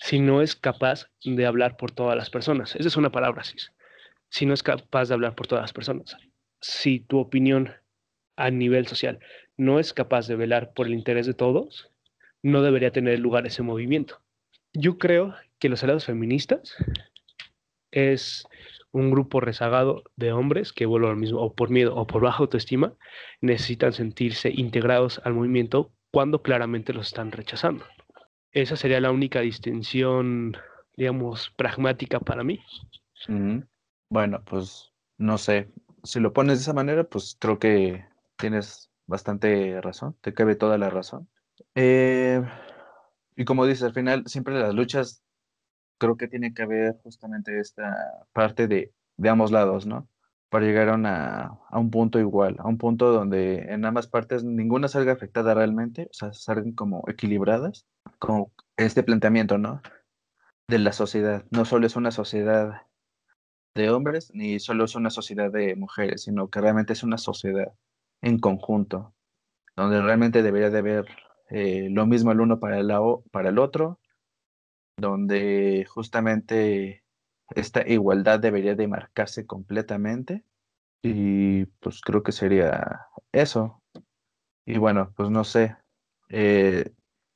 si 0.02 0.18
no 0.18 0.42
es 0.42 0.56
capaz 0.56 1.06
de 1.24 1.46
hablar 1.46 1.76
por 1.76 1.92
todas 1.92 2.16
las 2.16 2.28
personas. 2.28 2.74
Esa 2.74 2.88
es 2.88 2.96
una 2.96 3.12
palabra, 3.12 3.44
sí. 3.44 3.54
Si 4.30 4.46
no 4.46 4.54
es 4.54 4.64
capaz 4.64 5.06
de 5.06 5.14
hablar 5.14 5.36
por 5.36 5.46
todas 5.46 5.62
las 5.62 5.72
personas. 5.72 6.16
Si 6.60 6.98
tu 6.98 7.20
opinión 7.20 7.70
a 8.40 8.50
nivel 8.50 8.86
social 8.86 9.18
no 9.56 9.78
es 9.78 9.92
capaz 9.92 10.26
de 10.26 10.36
velar 10.36 10.72
por 10.72 10.86
el 10.86 10.94
interés 10.94 11.26
de 11.26 11.34
todos, 11.34 11.90
no 12.42 12.62
debería 12.62 12.90
tener 12.90 13.18
lugar 13.18 13.46
ese 13.46 13.62
movimiento. 13.62 14.20
Yo 14.72 14.98
creo 14.98 15.34
que 15.58 15.68
los 15.68 15.82
aliados 15.82 16.06
feministas 16.06 16.74
es 17.90 18.46
un 18.92 19.10
grupo 19.10 19.40
rezagado 19.40 20.02
de 20.16 20.32
hombres 20.32 20.72
que, 20.72 20.86
vuelvo 20.86 21.08
al 21.08 21.16
mismo, 21.16 21.40
o 21.40 21.54
por 21.54 21.70
miedo 21.70 21.94
o 21.94 22.06
por 22.06 22.22
baja 22.22 22.38
autoestima, 22.38 22.94
necesitan 23.40 23.92
sentirse 23.92 24.50
integrados 24.50 25.20
al 25.24 25.34
movimiento 25.34 25.92
cuando 26.10 26.42
claramente 26.42 26.92
los 26.92 27.08
están 27.08 27.30
rechazando. 27.30 27.84
Esa 28.52 28.76
sería 28.76 29.00
la 29.00 29.12
única 29.12 29.40
distinción, 29.40 30.56
digamos, 30.96 31.50
pragmática 31.50 32.18
para 32.18 32.42
mí. 32.42 32.60
Bueno, 34.08 34.42
pues 34.44 34.92
no 35.18 35.38
sé. 35.38 35.68
Si 36.02 36.18
lo 36.18 36.32
pones 36.32 36.58
de 36.58 36.62
esa 36.62 36.72
manera, 36.72 37.04
pues 37.04 37.36
creo 37.38 37.58
que 37.58 38.04
tienes 38.40 38.90
bastante 39.06 39.80
razón, 39.80 40.16
te 40.20 40.34
cabe 40.34 40.56
toda 40.56 40.78
la 40.78 40.90
razón. 40.90 41.28
Eh, 41.74 42.42
y 43.36 43.44
como 43.44 43.66
dices, 43.66 43.84
al 43.84 43.94
final 43.94 44.24
siempre 44.26 44.58
las 44.58 44.74
luchas 44.74 45.22
creo 45.98 46.16
que 46.16 46.28
tiene 46.28 46.54
que 46.54 46.62
haber 46.62 46.98
justamente 47.02 47.58
esta 47.60 47.94
parte 48.32 48.66
de, 48.68 48.92
de 49.16 49.28
ambos 49.28 49.50
lados, 49.52 49.86
¿no? 49.86 50.08
para 50.50 50.66
llegar 50.66 50.88
a, 50.88 50.94
una, 50.94 51.58
a 51.68 51.78
un 51.78 51.90
punto 51.90 52.18
igual, 52.18 52.56
a 52.58 52.66
un 52.66 52.76
punto 52.76 53.12
donde 53.12 53.72
en 53.72 53.84
ambas 53.84 54.08
partes 54.08 54.42
ninguna 54.44 54.88
salga 54.88 55.12
afectada 55.12 55.54
realmente, 55.54 56.08
o 56.10 56.12
sea, 56.12 56.32
salgan 56.32 56.72
como 56.72 57.04
equilibradas, 57.06 57.86
como 58.18 58.52
este 58.76 59.04
planteamiento, 59.04 59.58
¿no? 59.58 59.80
De 60.68 60.80
la 60.80 60.92
sociedad. 60.92 61.44
No 61.50 61.64
solo 61.64 61.86
es 61.86 61.94
una 61.94 62.10
sociedad 62.10 62.82
de 63.76 63.90
hombres, 63.90 64.32
ni 64.34 64.58
solo 64.58 64.84
es 64.84 64.96
una 64.96 65.10
sociedad 65.10 65.52
de 65.52 65.76
mujeres, 65.76 66.24
sino 66.24 66.50
que 66.50 66.60
realmente 66.60 66.94
es 66.94 67.04
una 67.04 67.16
sociedad 67.16 67.72
en 68.22 68.38
conjunto, 68.38 69.14
donde 69.76 70.00
realmente 70.00 70.42
debería 70.42 70.70
de 70.70 70.78
haber 70.78 71.06
eh, 71.48 71.88
lo 71.90 72.06
mismo 72.06 72.32
el 72.32 72.40
uno 72.40 72.60
para 72.60 72.78
el, 72.78 72.92
para 73.30 73.48
el 73.48 73.58
otro, 73.58 74.00
donde 74.96 75.86
justamente 75.88 77.04
esta 77.54 77.86
igualdad 77.86 78.40
debería 78.40 78.74
de 78.74 78.88
marcarse 78.88 79.46
completamente 79.46 80.44
y 81.02 81.64
pues 81.80 82.00
creo 82.00 82.22
que 82.22 82.32
sería 82.32 83.06
eso. 83.32 83.82
Y 84.66 84.78
bueno, 84.78 85.12
pues 85.16 85.30
no 85.30 85.44
sé, 85.44 85.76
eh, 86.28 86.92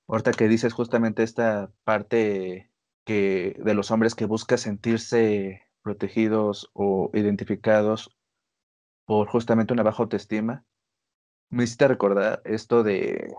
ahorita 0.07 0.33
que 0.33 0.49
dices 0.49 0.73
justamente 0.73 1.23
esta 1.23 1.73
parte 1.85 2.71
que 3.05 3.57
de 3.59 3.75
los 3.75 3.91
hombres 3.91 4.15
que 4.15 4.27
busca 4.27 4.57
sentirse 4.57 5.63
protegidos 5.83 6.71
o 6.75 7.11
identificados 7.15 8.17
por 9.07 9.29
justamente 9.29 9.73
una 9.73 9.83
baja 9.83 10.03
autoestima, 10.03 10.65
me 11.55 11.65
hiciste 11.65 11.87
recordar 11.87 12.43
esto 12.45 12.83
de, 12.83 13.33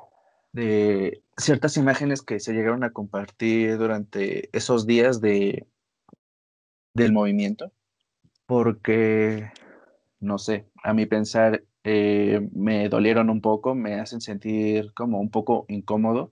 ciertas 1.38 1.76
imágenes 1.76 2.22
que 2.22 2.40
se 2.40 2.54
llegaron 2.54 2.86
a 2.86 2.94
compartir 2.94 3.78
durante 3.78 4.50
esos 4.58 4.88
días 4.88 5.20
de 5.20 5.68
del 6.94 7.12
movimiento, 7.12 7.74
porque, 8.46 9.52
no 10.22 10.38
sé, 10.38 10.66
a 10.82 10.94
mi 10.94 11.06
pensar, 11.06 11.66
eh, 11.84 12.50
me 12.54 12.88
dolieron 12.88 13.30
un 13.30 13.42
poco, 13.42 13.76
me 13.76 14.00
hacen 14.00 14.22
sentir 14.22 14.94
como 14.94 15.20
un 15.20 15.30
poco 15.30 15.66
incómodo, 15.68 16.32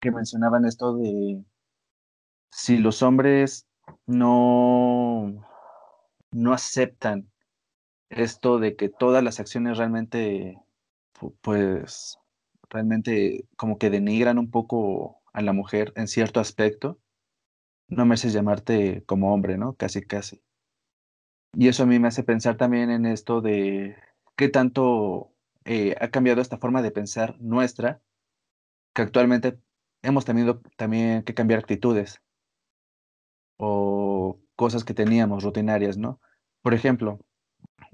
que 0.00 0.10
mencionaban 0.10 0.64
esto 0.64 0.96
de 0.96 1.44
si 2.50 2.78
los 2.78 3.02
hombres 3.02 3.68
no, 4.04 5.46
no 6.32 6.52
aceptan 6.52 7.30
esto 8.10 8.58
de 8.58 8.74
que 8.74 8.88
todas 8.88 9.22
las 9.22 9.38
acciones 9.38 9.78
realmente, 9.78 10.58
pues, 11.40 12.18
realmente 12.70 13.48
como 13.56 13.78
que 13.78 13.90
denigran 13.90 14.38
un 14.38 14.50
poco 14.50 15.22
a 15.32 15.42
la 15.42 15.52
mujer 15.52 15.92
en 15.96 16.08
cierto 16.08 16.40
aspecto, 16.40 17.00
no 17.88 18.06
mereces 18.06 18.32
llamarte 18.32 19.04
como 19.06 19.34
hombre, 19.34 19.58
¿no? 19.58 19.74
Casi, 19.74 20.02
casi. 20.02 20.42
Y 21.52 21.68
eso 21.68 21.84
a 21.84 21.86
mí 21.86 21.98
me 21.98 22.08
hace 22.08 22.24
pensar 22.24 22.56
también 22.56 22.90
en 22.90 23.06
esto 23.06 23.40
de 23.40 23.96
qué 24.36 24.48
tanto 24.48 25.32
eh, 25.64 25.94
ha 26.00 26.08
cambiado 26.08 26.40
esta 26.40 26.58
forma 26.58 26.82
de 26.82 26.90
pensar 26.90 27.36
nuestra, 27.40 28.00
que 28.94 29.02
actualmente 29.02 29.58
hemos 30.02 30.24
tenido 30.24 30.60
también 30.76 31.22
que 31.24 31.34
cambiar 31.34 31.60
actitudes 31.60 32.20
o 33.58 34.40
cosas 34.56 34.84
que 34.84 34.94
teníamos 34.94 35.44
rutinarias, 35.44 35.96
¿no? 35.96 36.20
Por 36.62 36.74
ejemplo, 36.74 37.20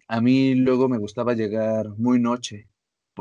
a 0.09 0.23
mí 0.23 0.55
luego 0.57 0.89
me 0.89 0.99
gustaba 0.99 1.35
llegar 1.35 1.91
muy 1.99 2.21
noche, 2.21 2.70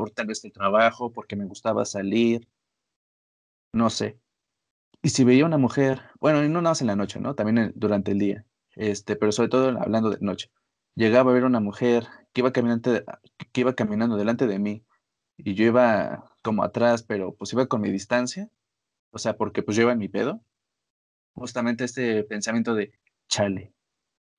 por 0.00 0.10
tal 0.12 0.26
vez 0.26 0.42
el 0.44 0.52
trabajo, 0.52 1.12
porque 1.12 1.36
me 1.36 1.44
gustaba 1.44 1.84
salir, 1.84 2.48
no 3.74 3.90
sé. 3.90 4.18
Y 5.02 5.10
si 5.10 5.24
veía 5.24 5.44
una 5.44 5.58
mujer, 5.58 6.00
bueno, 6.20 6.42
y 6.42 6.48
no 6.48 6.62
nada 6.62 6.70
más 6.72 6.80
en 6.80 6.86
la 6.86 6.96
noche, 6.96 7.20
¿no? 7.20 7.34
También 7.34 7.72
durante 7.76 8.12
el 8.12 8.18
día, 8.18 8.46
este, 8.72 9.16
pero 9.16 9.30
sobre 9.32 9.50
todo 9.50 9.68
hablando 9.78 10.10
de 10.10 10.18
noche. 10.20 10.50
Llegaba 10.94 11.30
a 11.30 11.34
ver 11.34 11.44
una 11.44 11.60
mujer 11.60 12.06
que 12.32 12.40
iba 12.40 12.52
caminando, 12.52 13.02
que 13.52 13.60
iba 13.60 13.74
caminando 13.74 14.16
delante 14.16 14.46
de 14.46 14.58
mí 14.58 14.84
y 15.36 15.54
yo 15.54 15.64
iba 15.64 16.32
como 16.42 16.64
atrás, 16.64 17.02
pero 17.02 17.34
pues 17.34 17.52
iba 17.52 17.66
con 17.66 17.82
mi 17.82 17.90
distancia, 17.90 18.50
o 19.10 19.18
sea, 19.18 19.36
porque 19.36 19.62
pues 19.62 19.76
yo 19.76 19.90
en 19.90 19.98
mi 19.98 20.08
pedo. 20.08 20.42
Justamente 21.34 21.84
este 21.84 22.24
pensamiento 22.24 22.74
de, 22.74 22.92
chale, 23.28 23.74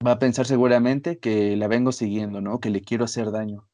va 0.06 0.14
a 0.14 0.20
pensar 0.20 0.46
seguramente 0.46 1.20
que 1.20 1.56
la 1.56 1.68
vengo 1.68 1.92
siguiendo, 1.92 2.42
¿no? 2.42 2.60
Que 2.60 2.70
le 2.70 2.82
quiero 2.82 3.06
hacer 3.06 3.32
daño. 3.32 3.71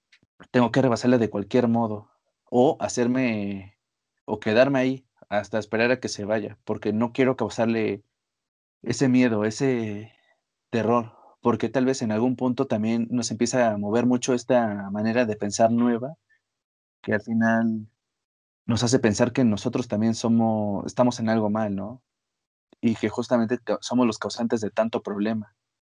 Tengo 0.51 0.71
que 0.71 0.81
rebasarla 0.81 1.17
de 1.17 1.29
cualquier 1.29 1.67
modo 1.67 2.09
o 2.49 2.77
hacerme 2.79 3.77
o 4.25 4.39
quedarme 4.39 4.79
ahí 4.79 5.07
hasta 5.29 5.59
esperar 5.59 5.91
a 5.91 5.99
que 5.99 6.09
se 6.09 6.25
vaya, 6.25 6.57
porque 6.63 6.93
no 6.93 7.11
quiero 7.11 7.35
causarle 7.35 8.03
ese 8.81 9.09
miedo, 9.09 9.45
ese 9.45 10.13
terror, 10.69 11.13
porque 11.41 11.69
tal 11.69 11.85
vez 11.85 12.01
en 12.01 12.11
algún 12.11 12.35
punto 12.35 12.67
también 12.67 13.07
nos 13.09 13.31
empieza 13.31 13.71
a 13.71 13.77
mover 13.77 14.05
mucho 14.05 14.33
esta 14.33 14.89
manera 14.91 15.25
de 15.25 15.35
pensar 15.35 15.71
nueva, 15.71 16.15
que 17.01 17.13
al 17.13 17.21
final 17.21 17.87
nos 18.65 18.83
hace 18.83 18.99
pensar 18.99 19.33
que 19.33 19.43
nosotros 19.43 19.87
también 19.87 20.15
somos, 20.15 20.85
estamos 20.85 21.19
en 21.19 21.29
algo 21.29 21.49
mal, 21.49 21.75
¿no? 21.75 22.03
Y 22.81 22.95
que 22.95 23.09
justamente 23.09 23.59
somos 23.81 24.05
los 24.07 24.19
causantes 24.19 24.61
de 24.61 24.71
tanto 24.71 25.01
problema. 25.01 25.55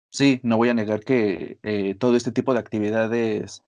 Sí, 0.10 0.42
no 0.44 0.58
voy 0.58 0.70
a 0.70 0.74
negar 0.74 1.02
que 1.02 1.60
eh, 1.64 1.96
todo 1.96 2.16
este 2.16 2.32
tipo 2.32 2.54
de 2.54 2.60
actividades 2.60 3.64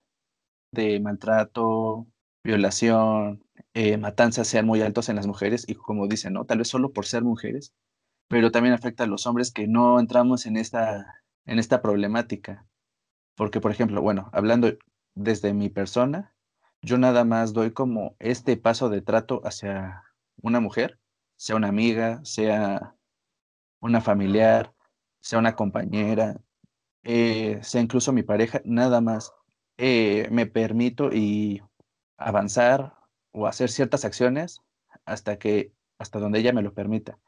de 0.74 1.00
maltrato, 1.00 2.06
violación, 2.44 3.44
eh, 3.74 3.96
matanzas 3.96 4.48
sean 4.48 4.66
muy 4.66 4.82
altos 4.82 5.08
en 5.08 5.16
las 5.16 5.26
mujeres 5.26 5.64
y 5.68 5.74
como 5.74 6.06
dicen, 6.08 6.34
¿no? 6.34 6.44
Tal 6.44 6.58
vez 6.58 6.68
solo 6.68 6.92
por 6.92 7.06
ser 7.06 7.24
mujeres, 7.24 7.72
pero 8.28 8.50
también 8.50 8.74
afecta 8.74 9.04
a 9.04 9.06
los 9.06 9.26
hombres 9.26 9.52
que 9.52 9.66
no 9.68 9.98
entramos 10.00 10.46
en 10.46 10.56
esta, 10.56 11.22
en 11.46 11.58
esta 11.58 11.82
problemática. 11.82 12.66
Porque, 13.36 13.60
por 13.60 13.70
ejemplo, 13.70 14.02
bueno, 14.02 14.30
hablando 14.32 14.72
desde 15.14 15.54
mi 15.54 15.70
persona, 15.70 16.34
yo 16.82 16.98
nada 16.98 17.24
más 17.24 17.52
doy 17.52 17.72
como 17.72 18.16
este 18.18 18.56
paso 18.56 18.90
de 18.90 19.02
trato 19.02 19.40
hacia 19.44 20.02
una 20.42 20.60
mujer, 20.60 21.00
sea 21.36 21.56
una 21.56 21.68
amiga, 21.68 22.20
sea 22.24 22.94
una 23.80 24.00
familiar, 24.00 24.74
sea 25.20 25.38
una 25.38 25.56
compañera, 25.56 26.40
eh, 27.02 27.58
sea 27.62 27.80
incluso 27.80 28.12
mi 28.12 28.22
pareja, 28.22 28.60
nada 28.64 29.00
más 29.00 29.32
eh, 29.78 30.28
me 30.30 30.46
permito 30.46 31.10
y 31.12 31.62
avanzar 32.16 32.94
o 33.32 33.46
hacer 33.46 33.70
ciertas 33.70 34.04
acciones 34.04 34.62
hasta 35.04 35.38
que, 35.38 35.72
hasta 35.98 36.20
donde 36.20 36.38
ella 36.38 36.52
me 36.52 36.62
lo 36.62 36.74
permita. 36.74 37.18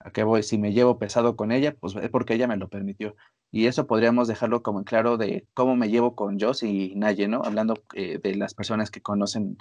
¿A 0.00 0.10
qué 0.10 0.24
voy? 0.24 0.42
Si 0.42 0.58
me 0.58 0.72
llevo 0.72 0.98
pesado 0.98 1.36
con 1.36 1.52
ella, 1.52 1.76
pues 1.78 1.94
es 1.96 2.10
porque 2.10 2.34
ella 2.34 2.48
me 2.48 2.56
lo 2.56 2.68
permitió. 2.68 3.14
Y 3.52 3.66
eso 3.66 3.86
podríamos 3.86 4.26
dejarlo 4.28 4.62
como 4.62 4.80
en 4.80 4.84
claro 4.84 5.16
de 5.16 5.46
cómo 5.54 5.76
me 5.76 5.90
llevo 5.90 6.16
con 6.16 6.40
Joss 6.40 6.64
y 6.64 6.94
Naye, 6.96 7.28
¿no? 7.28 7.42
Hablando 7.44 7.82
eh, 7.94 8.18
de 8.22 8.34
las 8.34 8.54
personas 8.54 8.90
que 8.90 9.00
conocen 9.02 9.58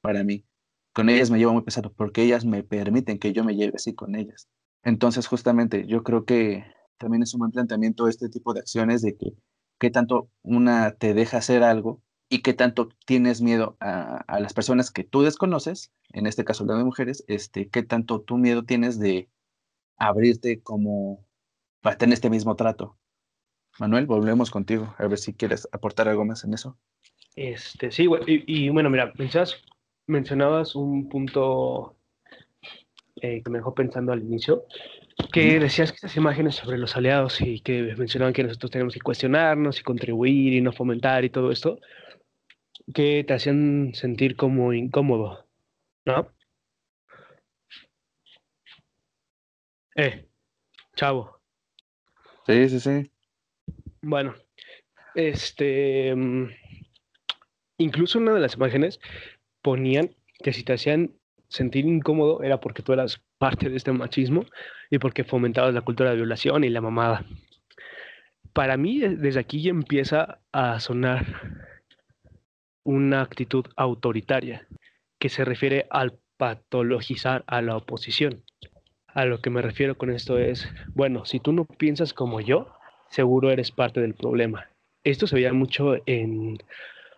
para 0.00 0.24
mí. 0.24 0.44
Con 0.94 1.10
ellas 1.10 1.30
me 1.30 1.38
llevo 1.38 1.52
muy 1.52 1.62
pesado 1.62 1.92
porque 1.92 2.22
ellas 2.22 2.44
me 2.44 2.62
permiten 2.62 3.18
que 3.18 3.32
yo 3.32 3.44
me 3.44 3.54
lleve 3.54 3.74
así 3.76 3.94
con 3.94 4.14
ellas. 4.14 4.48
Entonces, 4.82 5.26
justamente, 5.26 5.86
yo 5.86 6.02
creo 6.02 6.24
que 6.24 6.64
también 6.98 7.22
es 7.22 7.34
un 7.34 7.40
buen 7.40 7.52
planteamiento 7.52 8.08
este 8.08 8.28
tipo 8.28 8.54
de 8.54 8.60
acciones 8.60 9.02
de 9.02 9.16
que 9.16 9.34
qué 9.82 9.90
tanto 9.90 10.30
una 10.42 10.92
te 10.92 11.12
deja 11.12 11.38
hacer 11.38 11.64
algo 11.64 12.00
y 12.28 12.42
qué 12.42 12.54
tanto 12.54 12.90
tienes 13.04 13.42
miedo 13.42 13.76
a, 13.80 14.38
las 14.38 14.54
personas 14.54 14.92
que 14.92 15.02
tú 15.02 15.22
desconoces, 15.22 15.92
en 16.12 16.28
este 16.28 16.44
caso 16.44 16.64
de 16.64 16.84
mujeres, 16.84 17.24
este, 17.26 17.68
qué 17.68 17.82
tanto 17.82 18.20
tu 18.20 18.38
miedo 18.38 18.62
tienes 18.62 19.00
de 19.00 19.28
abrirte 19.96 20.62
como 20.62 21.26
para 21.80 21.98
tener 21.98 22.12
este 22.12 22.30
mismo 22.30 22.54
trato. 22.54 22.96
Manuel, 23.80 24.06
volvemos 24.06 24.52
contigo, 24.52 24.94
a 24.98 25.06
ver 25.08 25.18
si 25.18 25.34
quieres 25.34 25.68
aportar 25.72 26.08
algo 26.08 26.24
más 26.24 26.44
en 26.44 26.54
eso. 26.54 26.78
Este, 27.34 27.90
sí, 27.90 28.08
y, 28.28 28.68
bueno, 28.68 28.88
mira, 28.88 29.12
mencionabas 30.06 30.76
un 30.76 31.08
punto 31.08 31.96
eh, 33.22 33.40
que 33.40 33.50
me 33.50 33.58
dejó 33.58 33.72
pensando 33.72 34.12
al 34.12 34.20
inicio, 34.20 34.66
que 35.32 35.60
decías 35.60 35.92
que 35.92 35.94
estas 35.94 36.16
imágenes 36.16 36.56
sobre 36.56 36.76
los 36.76 36.96
aliados 36.96 37.40
y 37.40 37.60
que 37.60 37.94
mencionaban 37.96 38.32
que 38.32 38.42
nosotros 38.42 38.72
tenemos 38.72 38.94
que 38.94 39.00
cuestionarnos 39.00 39.78
y 39.78 39.84
contribuir 39.84 40.52
y 40.54 40.60
no 40.60 40.72
fomentar 40.72 41.24
y 41.24 41.30
todo 41.30 41.52
esto, 41.52 41.78
que 42.92 43.22
te 43.22 43.32
hacían 43.32 43.92
sentir 43.94 44.34
como 44.34 44.72
incómodo, 44.72 45.46
¿no? 46.04 46.32
Eh, 49.94 50.26
chavo. 50.96 51.40
Sí, 52.44 52.68
sí, 52.70 52.80
sí. 52.80 53.10
Bueno, 54.00 54.34
este, 55.14 56.12
mm, 56.12 56.48
incluso 57.78 58.18
una 58.18 58.34
de 58.34 58.40
las 58.40 58.56
imágenes 58.56 58.98
ponían 59.62 60.16
que 60.42 60.52
si 60.52 60.64
te 60.64 60.72
hacían 60.72 61.21
sentir 61.52 61.84
incómodo 61.84 62.42
era 62.42 62.60
porque 62.60 62.82
tú 62.82 62.92
eras 62.92 63.20
parte 63.38 63.68
de 63.68 63.76
este 63.76 63.92
machismo 63.92 64.46
y 64.90 64.98
porque 64.98 65.22
fomentabas 65.22 65.74
la 65.74 65.82
cultura 65.82 66.10
de 66.10 66.16
violación 66.16 66.64
y 66.64 66.70
la 66.70 66.80
mamada. 66.80 67.24
Para 68.52 68.76
mí, 68.76 68.98
desde 68.98 69.40
aquí 69.40 69.62
ya 69.62 69.70
empieza 69.70 70.40
a 70.52 70.80
sonar 70.80 71.26
una 72.84 73.20
actitud 73.20 73.66
autoritaria 73.76 74.66
que 75.18 75.28
se 75.28 75.44
refiere 75.44 75.86
al 75.90 76.18
patologizar 76.36 77.44
a 77.46 77.62
la 77.62 77.76
oposición. 77.76 78.42
A 79.06 79.26
lo 79.26 79.40
que 79.40 79.50
me 79.50 79.62
refiero 79.62 79.96
con 79.96 80.10
esto 80.10 80.38
es, 80.38 80.68
bueno, 80.94 81.26
si 81.26 81.38
tú 81.38 81.52
no 81.52 81.66
piensas 81.66 82.14
como 82.14 82.40
yo, 82.40 82.74
seguro 83.10 83.50
eres 83.50 83.70
parte 83.70 84.00
del 84.00 84.14
problema. 84.14 84.68
Esto 85.04 85.26
se 85.26 85.36
veía 85.36 85.52
mucho 85.52 85.96
en 86.06 86.58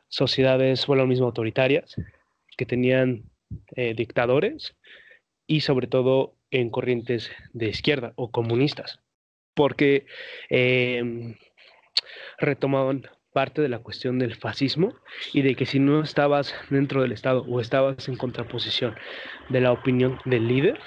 sociedades, 0.09 0.87
bueno, 0.87 1.05
lo 1.05 1.09
mismo 1.09 1.27
autoritarias, 1.27 1.95
que 2.57 2.67
tenían 2.67 3.25
eh, 3.77 3.95
dictadores 3.95 4.77
y 5.47 5.61
sobre 5.61 5.87
todo 5.87 6.37
en 6.51 6.71
corrientes 6.71 7.31
de 7.53 7.69
izquierda 7.69 8.13
o 8.17 8.31
comunistas, 8.31 9.01
porque 9.55 10.07
em, 10.49 11.37
retomaban 12.39 13.07
parte 13.33 13.61
de 13.61 13.69
la 13.69 13.81
cuestión 13.81 14.19
del 14.19 14.37
fascismo 14.37 14.95
y 15.33 15.43
de 15.43 15.57
que 15.57 15.67
si 15.67 15.81
no 15.81 16.03
estabas 16.03 16.55
dentro 16.71 17.03
del 17.03 17.13
Estado 17.13 17.45
o 17.49 17.61
estabas 17.61 18.09
en 18.09 18.17
contraposición 18.17 18.95
de 19.49 19.61
la 19.61 19.73
opinión 19.73 20.21
del 20.25 20.47
líder, 20.47 20.79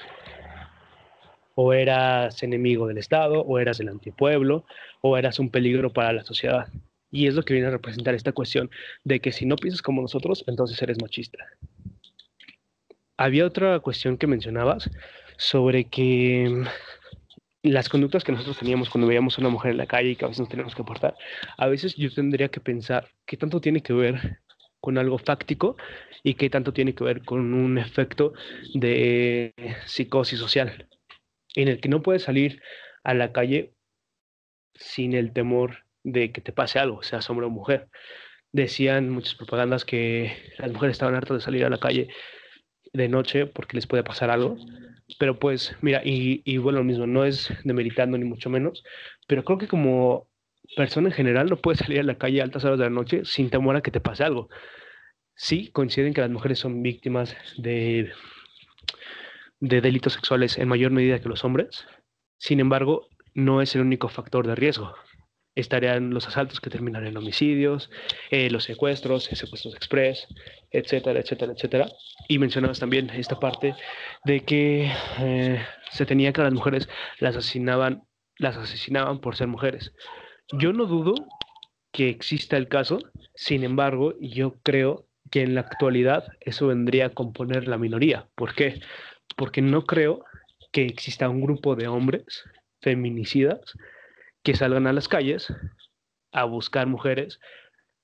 o 1.59 1.73
eras 1.73 2.43
enemigo 2.43 2.87
del 2.87 2.99
Estado, 2.99 3.41
o 3.41 3.57
eras 3.57 3.79
el 3.79 3.89
antipueblo, 3.89 4.63
o 5.01 5.17
eras 5.17 5.39
un 5.39 5.49
peligro 5.49 5.91
para 5.91 6.13
la 6.13 6.23
sociedad. 6.23 6.67
Y 7.09 7.25
es 7.25 7.33
lo 7.33 7.41
que 7.41 7.53
viene 7.53 7.67
a 7.67 7.71
representar 7.71 8.13
esta 8.13 8.31
cuestión 8.31 8.69
de 9.03 9.19
que 9.19 9.31
si 9.31 9.47
no 9.47 9.55
piensas 9.55 9.81
como 9.81 10.03
nosotros, 10.03 10.43
entonces 10.45 10.79
eres 10.83 11.01
machista. 11.01 11.39
Había 13.17 13.45
otra 13.45 13.79
cuestión 13.79 14.17
que 14.17 14.27
mencionabas 14.27 14.89
sobre 15.37 15.85
que 15.85 16.47
mm, 16.49 17.69
las 17.69 17.89
conductas 17.89 18.23
que 18.23 18.31
nosotros 18.31 18.57
teníamos 18.57 18.89
cuando 18.89 19.07
veíamos 19.07 19.37
a 19.37 19.41
una 19.41 19.49
mujer 19.49 19.71
en 19.71 19.77
la 19.77 19.87
calle 19.87 20.11
y 20.11 20.15
que 20.15 20.25
a 20.25 20.27
veces 20.27 20.41
nos 20.41 20.49
tenemos 20.49 20.75
que 20.75 20.81
aportar, 20.81 21.15
a 21.57 21.67
veces 21.67 21.95
yo 21.95 22.13
tendría 22.13 22.49
que 22.49 22.59
pensar 22.59 23.09
qué 23.25 23.37
tanto 23.37 23.59
tiene 23.59 23.81
que 23.81 23.93
ver 23.93 24.39
con 24.79 24.97
algo 24.97 25.17
fáctico 25.17 25.75
y 26.23 26.35
qué 26.35 26.49
tanto 26.49 26.71
tiene 26.73 26.93
que 26.93 27.03
ver 27.03 27.25
con 27.25 27.53
un 27.53 27.77
efecto 27.77 28.33
de 28.73 29.53
psicosis 29.85 30.39
social 30.39 30.87
en 31.55 31.67
el 31.67 31.81
que 31.81 31.89
no 31.89 32.01
puedes 32.03 32.23
salir 32.23 32.61
a 33.03 33.13
la 33.13 33.31
calle 33.33 33.73
sin 34.75 35.13
el 35.13 35.33
temor 35.33 35.85
de 36.03 36.31
que 36.31 36.41
te 36.41 36.53
pase 36.53 36.79
algo, 36.79 37.01
sea 37.01 37.19
hombre 37.29 37.47
o 37.47 37.49
mujer. 37.49 37.89
Decían 38.51 39.09
muchas 39.09 39.35
propagandas 39.35 39.83
que 39.83 40.53
las 40.57 40.71
mujeres 40.71 40.93
estaban 40.93 41.15
hartas 41.15 41.37
de 41.37 41.43
salir 41.43 41.65
a 41.65 41.69
la 41.69 41.79
calle 41.79 42.09
de 42.93 43.07
noche 43.09 43.45
porque 43.45 43.77
les 43.77 43.87
puede 43.87 44.03
pasar 44.03 44.29
algo. 44.29 44.57
Pero 45.19 45.39
pues, 45.39 45.75
mira, 45.81 46.01
y, 46.03 46.41
y 46.45 46.57
bueno, 46.57 46.79
lo 46.79 46.83
mismo, 46.83 47.07
no 47.07 47.23
es 47.25 47.49
demeritando 47.63 48.17
ni 48.17 48.25
mucho 48.25 48.49
menos, 48.49 48.83
pero 49.27 49.43
creo 49.45 49.57
que 49.57 49.67
como 49.67 50.27
persona 50.75 51.07
en 51.07 51.13
general 51.13 51.49
no 51.49 51.57
puedes 51.57 51.79
salir 51.79 51.99
a 51.99 52.03
la 52.03 52.17
calle 52.17 52.41
a 52.41 52.43
altas 52.43 52.65
horas 52.65 52.79
de 52.79 52.85
la 52.85 52.89
noche 52.91 53.21
sin 53.23 53.49
temor 53.49 53.77
a 53.77 53.81
que 53.81 53.91
te 53.91 54.01
pase 54.01 54.23
algo. 54.23 54.49
Sí, 55.35 55.69
coinciden 55.71 56.13
que 56.13 56.21
las 56.21 56.29
mujeres 56.29 56.59
son 56.59 56.81
víctimas 56.81 57.35
de 57.57 58.11
de 59.59 59.81
delitos 59.81 60.13
sexuales 60.13 60.57
en 60.57 60.67
mayor 60.67 60.91
medida 60.91 61.19
que 61.19 61.29
los 61.29 61.43
hombres. 61.43 61.85
Sin 62.37 62.59
embargo, 62.59 63.07
no 63.33 63.61
es 63.61 63.75
el 63.75 63.81
único 63.81 64.09
factor 64.09 64.45
de 64.45 64.55
riesgo. 64.55 64.93
Estarían 65.57 66.11
los 66.11 66.27
asaltos 66.27 66.61
que 66.61 66.69
terminan 66.69 67.05
en 67.05 67.17
homicidios, 67.17 67.89
eh, 68.31 68.49
los 68.49 68.63
secuestros, 68.63 69.25
secuestros 69.25 69.75
express, 69.75 70.27
etcétera, 70.71 71.19
etcétera, 71.19 71.53
etcétera. 71.53 71.87
Y 72.27 72.39
mencionabas 72.39 72.79
también 72.79 73.09
esta 73.09 73.39
parte 73.39 73.75
de 74.23 74.41
que 74.41 74.91
eh, 75.19 75.65
se 75.91 76.05
tenía 76.05 76.31
que 76.33 76.41
las 76.41 76.53
mujeres 76.53 76.87
las 77.19 77.35
asesinaban, 77.35 78.03
las 78.37 78.57
asesinaban 78.57 79.19
por 79.19 79.35
ser 79.35 79.47
mujeres. 79.47 79.93
Yo 80.53 80.73
no 80.73 80.85
dudo 80.85 81.13
que 81.91 82.09
exista 82.09 82.57
el 82.57 82.67
caso, 82.67 82.99
sin 83.35 83.63
embargo, 83.63 84.13
yo 84.19 84.55
creo 84.63 85.07
que 85.31 85.41
en 85.41 85.55
la 85.55 85.61
actualidad 85.61 86.25
eso 86.41 86.67
vendría 86.67 87.07
a 87.07 87.09
componer 87.09 87.67
la 87.67 87.77
minoría. 87.77 88.27
¿Por 88.35 88.53
qué? 88.55 88.79
porque 89.37 89.61
no 89.61 89.85
creo 89.85 90.25
que 90.71 90.85
exista 90.85 91.29
un 91.29 91.41
grupo 91.41 91.75
de 91.75 91.87
hombres 91.87 92.43
feminicidas 92.81 93.59
que 94.47 94.55
salgan 94.55 94.87
a 94.87 94.93
las 94.93 95.09
calles 95.09 95.53
a 96.31 96.45
buscar 96.45 96.87
mujeres 96.87 97.41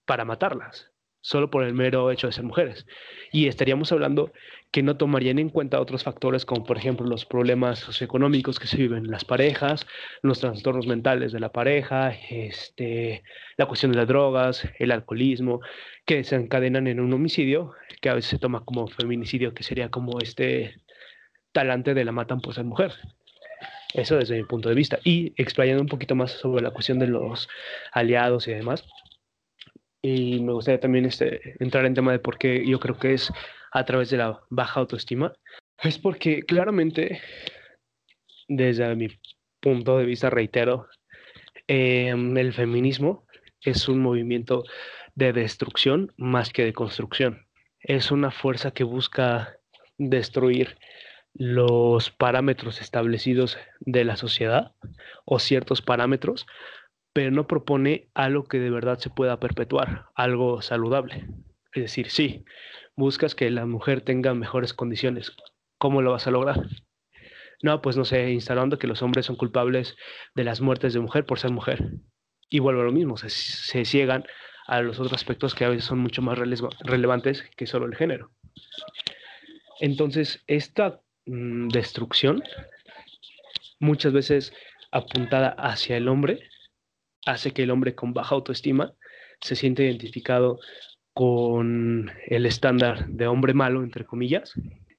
para 0.06 0.26
matarlas, 0.26 0.92
solo 1.22 1.50
por 1.50 1.64
el 1.64 1.74
mero 1.74 2.12
hecho 2.12 2.28
de 2.28 2.34
ser 2.34 2.44
mujeres. 2.44 2.86
Y 3.32 3.48
estaríamos 3.48 3.94
hablando 3.94 4.30
que 4.70 4.84
no 4.84 4.98
tomarían 4.98 5.40
en 5.40 5.48
cuenta 5.48 5.80
otros 5.80 6.04
factores 6.04 6.46
como 6.46 6.66
por 6.66 6.78
ejemplo 6.78 7.08
los 7.08 7.26
problemas 7.26 7.80
socioeconómicos 7.80 8.60
que 8.60 8.68
se 8.68 8.76
viven 8.76 9.06
en 9.06 9.12
las 9.12 9.24
parejas, 9.24 9.88
los 10.22 10.42
trastornos 10.42 10.86
mentales 10.86 11.32
de 11.32 11.40
la 11.40 11.54
pareja, 11.54 12.14
este, 12.30 13.24
la 13.56 13.66
cuestión 13.66 13.94
de 13.94 14.00
las 14.00 14.10
drogas, 14.10 14.68
el 14.80 14.92
alcoholismo, 14.92 15.62
que 16.06 16.18
desencadenan 16.18 16.88
en 16.88 17.00
un 17.00 17.14
homicidio, 17.14 17.72
que 18.02 18.10
a 18.10 18.16
veces 18.16 18.32
se 18.32 18.40
toma 18.40 18.66
como 18.66 18.88
feminicidio, 18.88 19.54
que 19.54 19.64
sería 19.64 19.88
como 19.88 20.20
este 20.20 20.76
talante 21.54 21.94
de 21.94 22.04
la 22.04 22.12
matan 22.12 22.42
por 22.42 22.54
ser 22.54 22.66
mujer. 22.66 22.92
Eso 23.94 24.18
desde 24.18 24.38
mi 24.38 24.44
punto 24.44 24.70
de 24.70 24.76
vista. 24.76 25.00
Y 25.04 25.34
explayando 25.38 25.82
un 25.82 25.88
poquito 25.88 26.16
más 26.16 26.32
sobre 26.32 26.64
la 26.64 26.72
cuestión 26.72 27.00
de 27.00 27.08
los 27.08 27.48
aliados 27.92 28.48
y 28.48 28.54
demás. 28.54 28.86
Y 30.02 30.40
me 30.42 30.54
gustaría 30.54 30.80
también 30.80 31.06
este, 31.06 31.56
entrar 31.64 31.86
en 31.86 31.94
tema 31.94 32.12
de 32.12 32.20
por 32.20 32.38
qué 32.38 32.66
yo 32.66 32.80
creo 32.80 32.98
que 32.98 33.14
es 33.14 33.32
a 33.72 33.86
través 33.86 34.10
de 34.10 34.18
la 34.18 34.42
baja 34.50 34.80
autoestima. 34.80 35.34
Es 35.82 35.98
porque 35.98 36.44
claramente, 36.44 37.22
desde 38.48 38.96
mi 38.96 39.08
punto 39.60 39.98
de 39.98 40.06
vista, 40.06 40.30
reitero, 40.30 40.88
em, 41.68 42.38
el 42.38 42.54
feminismo 42.54 43.26
es 43.62 43.88
un 43.88 44.00
movimiento 44.00 44.64
de 45.16 45.34
destrucción 45.34 46.12
más 46.18 46.52
que 46.52 46.66
de 46.66 46.74
construcción. 46.74 47.48
Es 47.80 48.12
una 48.12 48.32
fuerza 48.32 48.72
que 48.72 48.84
busca 48.84 49.58
destruir 49.98 50.78
los 51.34 52.12
parámetros 52.12 52.82
establecidos 52.82 53.58
de 53.80 54.04
la 54.04 54.16
sociedad 54.16 54.74
o 55.26 55.40
ciertos 55.40 55.82
parámetros, 55.82 56.46
pero 57.14 57.32
no 57.32 57.48
propone 57.48 58.10
algo 58.14 58.44
que 58.46 58.60
de 58.60 58.70
verdad 58.70 58.98
se 59.00 59.10
pueda 59.10 59.40
perpetuar, 59.40 60.08
algo 60.16 60.62
saludable. 60.62 61.28
Es 61.74 61.84
decir, 61.84 62.10
sí, 62.10 62.46
buscas 62.96 63.36
que 63.36 63.50
la 63.50 63.66
mujer 63.66 64.02
tenga 64.02 64.34
mejores 64.34 64.74
condiciones. 64.74 65.36
¿Cómo 65.78 66.02
lo 66.02 66.12
vas 66.12 66.28
a 66.28 66.32
lograr? 66.32 66.62
No, 67.62 67.82
pues 67.82 67.98
no 67.98 68.06
sé, 68.06 68.32
instalando 68.32 68.78
que 68.78 68.88
los 68.88 69.02
hombres 69.02 69.26
son 69.26 69.36
culpables 69.36 69.96
de 70.36 70.44
las 70.44 70.62
muertes 70.62 70.94
de 70.94 71.00
mujer 71.00 71.26
por 71.26 71.40
ser 71.40 71.52
mujer. 71.52 71.92
Y 72.50 72.60
vuelvo 72.60 72.82
a 72.82 72.86
lo 72.86 72.92
mismo, 72.92 73.18
se, 73.18 73.30
se 73.30 73.86
ciegan 73.86 74.26
a 74.68 74.82
los 74.82 75.00
otros 75.00 75.14
aspectos 75.14 75.56
que 75.56 75.66
a 75.66 75.70
veces 75.70 75.86
son 75.86 76.00
mucho 76.00 76.22
más 76.22 76.38
relevantes 76.38 77.44
que 77.56 77.68
solo 77.68 77.86
el 77.86 77.96
género. 77.96 78.32
Entonces, 79.80 80.44
esta 80.48 81.02
mm, 81.26 81.70
destrucción, 81.70 82.44
muchas 83.80 84.14
veces 84.14 84.54
apuntada 84.92 85.50
hacia 85.50 85.98
el 85.98 86.08
hombre, 86.08 86.40
hace 87.26 87.52
que 87.52 87.64
el 87.64 87.72
hombre 87.72 87.96
con 87.96 88.14
baja 88.14 88.36
autoestima 88.36 88.94
se 89.42 89.56
siente 89.56 89.84
identificado 89.84 90.60
con 91.14 92.12
el 92.28 92.46
estándar 92.46 93.08
de 93.08 93.28
hombre 93.28 93.54
malo, 93.54 93.84
entre 93.84 94.06
comillas, 94.06 94.54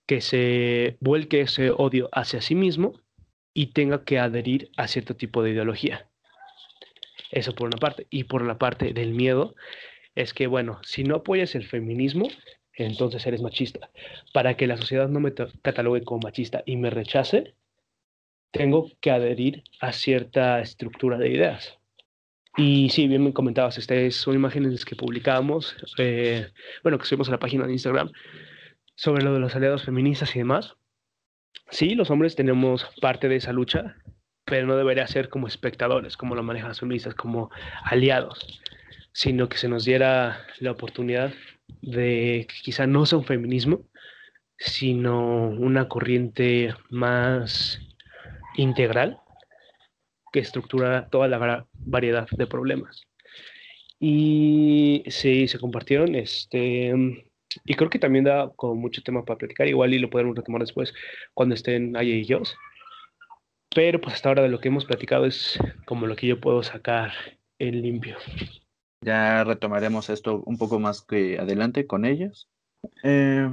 que 0.06 0.20
se 0.20 0.96
vuelque 1.00 1.40
ese 1.42 1.70
odio 1.70 2.08
hacia 2.12 2.40
sí 2.40 2.54
mismo 2.54 3.00
y 3.52 3.66
tenga 3.66 4.04
que 4.04 4.18
adherir 4.18 4.70
a 4.76 4.86
cierto 4.86 5.16
tipo 5.16 5.42
de 5.42 5.50
ideología. 5.50 6.08
Eso 7.30 7.54
por 7.54 7.68
una 7.68 7.78
parte. 7.78 8.06
Y 8.10 8.24
por 8.24 8.42
la 8.42 8.58
parte 8.58 8.92
del 8.92 9.14
miedo, 9.14 9.54
es 10.14 10.34
que, 10.34 10.46
bueno, 10.46 10.80
si 10.84 11.04
no 11.04 11.16
apoyas 11.16 11.54
el 11.54 11.66
feminismo, 11.66 12.28
entonces 12.76 13.26
eres 13.26 13.42
machista. 13.42 13.90
Para 14.32 14.56
que 14.56 14.66
la 14.66 14.76
sociedad 14.76 15.08
no 15.08 15.20
me 15.20 15.32
catalogue 15.62 16.04
como 16.04 16.20
machista 16.22 16.62
y 16.66 16.76
me 16.76 16.90
rechace, 16.90 17.54
tengo 18.50 18.90
que 19.00 19.10
adherir 19.10 19.64
a 19.80 19.92
cierta 19.92 20.60
estructura 20.60 21.18
de 21.18 21.28
ideas. 21.28 21.78
Y 22.56 22.88
sí, 22.90 23.08
bien 23.08 23.24
me 23.24 23.32
comentabas, 23.32 23.78
estas 23.78 24.14
son 24.14 24.36
imágenes 24.36 24.84
que 24.84 24.94
publicamos, 24.94 25.74
eh, 25.98 26.48
bueno, 26.84 26.98
que 26.98 27.04
subimos 27.04 27.28
a 27.28 27.32
la 27.32 27.40
página 27.40 27.66
de 27.66 27.72
Instagram, 27.72 28.12
sobre 28.94 29.24
lo 29.24 29.34
de 29.34 29.40
los 29.40 29.56
aliados 29.56 29.84
feministas 29.84 30.34
y 30.36 30.38
demás. 30.38 30.76
Sí, 31.70 31.96
los 31.96 32.10
hombres 32.10 32.36
tenemos 32.36 32.86
parte 33.00 33.28
de 33.28 33.36
esa 33.36 33.52
lucha, 33.52 33.96
pero 34.44 34.68
no 34.68 34.76
debería 34.76 35.06
ser 35.08 35.28
como 35.30 35.48
espectadores, 35.48 36.16
como 36.16 36.36
lo 36.36 36.44
manejan 36.44 36.68
las 36.68 36.78
feministas, 36.78 37.16
como 37.16 37.50
aliados, 37.82 38.60
sino 39.10 39.48
que 39.48 39.58
se 39.58 39.68
nos 39.68 39.84
diera 39.84 40.46
la 40.60 40.70
oportunidad 40.70 41.32
de 41.82 42.46
que 42.48 42.54
quizá 42.62 42.86
no 42.86 43.06
sea 43.06 43.18
un 43.18 43.24
feminismo, 43.24 43.84
sino 44.58 45.48
una 45.48 45.88
corriente 45.88 46.74
más 46.90 47.80
integral 48.56 49.18
que 50.32 50.40
estructura 50.40 51.08
toda 51.08 51.28
la 51.28 51.66
variedad 51.74 52.26
de 52.30 52.46
problemas. 52.46 53.02
Y 54.00 55.04
sí, 55.06 55.48
se 55.48 55.58
compartieron, 55.58 56.14
este, 56.14 56.92
y 57.64 57.74
creo 57.74 57.90
que 57.90 57.98
también 57.98 58.24
da 58.24 58.50
como 58.56 58.74
mucho 58.74 59.02
tema 59.02 59.24
para 59.24 59.38
platicar, 59.38 59.68
igual 59.68 59.94
y 59.94 59.98
lo 59.98 60.10
podemos 60.10 60.36
retomar 60.36 60.60
después 60.60 60.92
cuando 61.34 61.54
estén 61.54 61.96
Aya 61.96 62.14
y 62.14 62.24
yo. 62.24 62.42
Pero 63.74 64.00
pues 64.00 64.14
hasta 64.14 64.28
ahora 64.28 64.42
de 64.42 64.48
lo 64.48 64.60
que 64.60 64.68
hemos 64.68 64.84
platicado 64.84 65.26
es 65.26 65.58
como 65.84 66.06
lo 66.06 66.16
que 66.16 66.26
yo 66.26 66.40
puedo 66.40 66.62
sacar 66.62 67.12
en 67.58 67.82
limpio. 67.82 68.16
Ya 69.04 69.44
retomaremos 69.44 70.08
esto 70.08 70.42
un 70.46 70.56
poco 70.56 70.80
más 70.80 71.02
que 71.02 71.38
adelante 71.38 71.86
con 71.86 72.06
ellos. 72.06 72.48
Eh, 73.02 73.50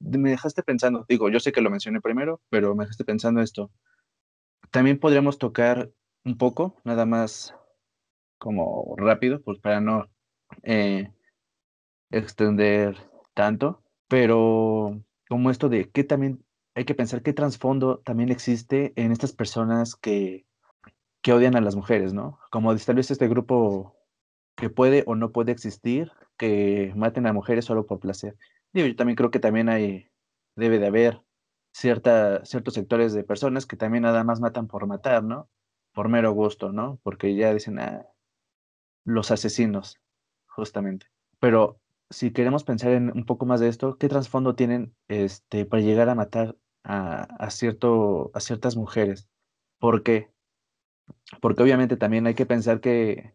me 0.00 0.30
dejaste 0.30 0.64
pensando, 0.64 1.06
digo, 1.08 1.28
yo 1.30 1.38
sé 1.38 1.52
que 1.52 1.60
lo 1.60 1.70
mencioné 1.70 2.00
primero, 2.00 2.40
pero 2.50 2.74
me 2.74 2.84
dejaste 2.84 3.04
pensando 3.04 3.40
esto. 3.40 3.70
También 4.72 4.98
podríamos 4.98 5.38
tocar 5.38 5.90
un 6.24 6.36
poco, 6.36 6.74
nada 6.82 7.06
más 7.06 7.54
como 8.38 8.96
rápido, 8.96 9.40
pues 9.42 9.60
para 9.60 9.80
no 9.80 10.08
eh, 10.64 11.12
extender 12.10 12.96
tanto, 13.34 13.84
pero 14.08 15.00
como 15.28 15.50
esto 15.50 15.68
de 15.68 15.88
que 15.88 16.02
también 16.02 16.44
hay 16.74 16.84
que 16.84 16.96
pensar 16.96 17.22
qué 17.22 17.32
trasfondo 17.32 17.98
también 17.98 18.30
existe 18.30 18.92
en 18.96 19.12
estas 19.12 19.32
personas 19.32 19.94
que, 19.94 20.46
que 21.22 21.32
odian 21.32 21.54
a 21.54 21.60
las 21.60 21.76
mujeres, 21.76 22.12
¿no? 22.12 22.40
Como 22.50 22.74
tal 22.76 22.96
vez 22.96 23.12
este 23.12 23.28
grupo 23.28 23.97
que 24.58 24.70
puede 24.70 25.04
o 25.06 25.14
no 25.14 25.30
puede 25.30 25.52
existir, 25.52 26.10
que 26.36 26.92
maten 26.96 27.26
a 27.26 27.32
mujeres 27.32 27.64
solo 27.64 27.86
por 27.86 28.00
placer. 28.00 28.36
yo 28.72 28.96
también 28.96 29.14
creo 29.14 29.30
que 29.30 29.38
también 29.38 29.68
hay, 29.68 30.08
debe 30.56 30.80
de 30.80 30.88
haber 30.88 31.22
cierta, 31.72 32.44
ciertos 32.44 32.74
sectores 32.74 33.12
de 33.12 33.22
personas 33.22 33.66
que 33.66 33.76
también 33.76 34.02
nada 34.02 34.24
más 34.24 34.40
matan 34.40 34.66
por 34.66 34.84
matar, 34.88 35.22
¿no? 35.22 35.48
Por 35.92 36.08
mero 36.08 36.32
gusto, 36.32 36.72
¿no? 36.72 36.98
Porque 37.04 37.36
ya 37.36 37.54
dicen, 37.54 37.78
ah, 37.78 38.08
los 39.04 39.30
asesinos, 39.30 40.00
justamente. 40.46 41.06
Pero 41.38 41.80
si 42.10 42.32
queremos 42.32 42.64
pensar 42.64 42.92
en 42.92 43.12
un 43.16 43.24
poco 43.24 43.46
más 43.46 43.60
de 43.60 43.68
esto, 43.68 43.96
¿qué 43.96 44.08
trasfondo 44.08 44.56
tienen 44.56 44.92
este, 45.06 45.66
para 45.66 45.82
llegar 45.82 46.08
a 46.08 46.16
matar 46.16 46.56
a, 46.82 47.50
cierto, 47.50 48.32
a 48.34 48.40
ciertas 48.40 48.76
mujeres? 48.76 49.28
¿Por 49.78 50.02
qué? 50.02 50.32
Porque 51.40 51.62
obviamente 51.62 51.96
también 51.96 52.26
hay 52.26 52.34
que 52.34 52.46
pensar 52.46 52.80
que 52.80 53.34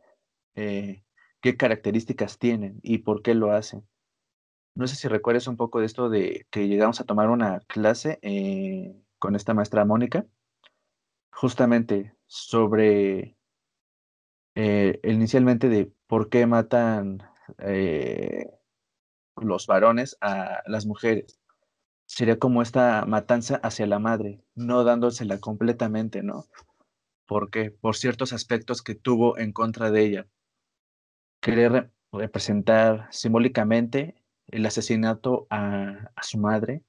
eh, 0.55 1.03
qué 1.43 1.57
características 1.57 2.39
tienen 2.39 2.79
y 2.83 2.99
por 2.99 3.21
qué 3.21 3.35
lo 3.35 3.51
hacen. 3.51 3.85
No 4.75 4.87
sé 4.87 4.95
si 4.95 5.09
recuerdas 5.09 5.47
un 5.47 5.57
poco 5.57 5.81
de 5.81 5.85
esto 5.85 6.09
de 6.09 6.47
que 6.49 6.67
llegamos 6.69 7.01
a 7.01 7.03
tomar 7.03 7.29
una 7.29 7.59
clase 7.67 8.17
eh, 8.21 8.95
con 9.19 9.35
esta 9.35 9.53
maestra 9.53 9.83
Mónica, 9.85 10.25
justamente 11.31 12.15
sobre 12.27 13.35
eh, 14.55 14.99
inicialmente 15.03 15.67
de 15.67 15.91
por 16.07 16.29
qué 16.29 16.47
matan 16.47 17.21
eh, 17.59 18.49
los 19.35 19.67
varones 19.67 20.17
a 20.21 20.63
las 20.65 20.85
mujeres. 20.85 21.41
Sería 22.05 22.39
como 22.39 22.61
esta 22.61 23.05
matanza 23.05 23.57
hacia 23.57 23.85
la 23.85 23.99
madre, 23.99 24.41
no 24.55 24.85
dándosela 24.85 25.39
completamente, 25.39 26.23
¿no? 26.23 26.45
Porque 27.25 27.69
por 27.69 27.97
ciertos 27.97 28.31
aspectos 28.31 28.81
que 28.81 28.95
tuvo 28.95 29.37
en 29.37 29.51
contra 29.51 29.91
de 29.91 30.03
ella. 30.05 30.27
Querer 31.43 31.91
representar 32.13 33.09
simbólicamente 33.11 34.15
el 34.47 34.65
asesinato 34.65 35.45
a, 35.49 36.09
su 36.21 36.37
madre 36.37 36.83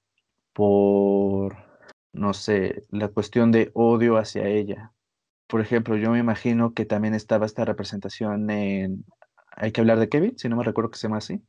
por, 0.53 1.57
no 2.13 2.35
sé, 2.35 2.85
la 2.91 3.09
cuestión 3.09 3.51
de 3.51 3.73
odio 3.75 4.17
hacia 4.17 4.47
ella. 4.47 4.93
Por 5.49 5.61
ejemplo, 5.61 5.97
yo 5.97 6.13
me 6.13 6.21
imagino 6.21 6.73
que 6.73 6.87
también 6.87 7.15
estaba 7.15 7.47
esta 7.47 7.65
representación 7.65 8.49
en 8.49 9.05
Hay 9.57 9.73
que 9.73 9.81
hablar 9.81 9.99
de 9.99 10.09
Kevin, 10.09 10.39
si 10.39 10.49
no 10.49 10.57
me 10.57 10.63
recuerdo 10.63 10.91
que 10.91 10.99
se 10.99 11.09
llama 11.09 11.19
así, 11.19 11.43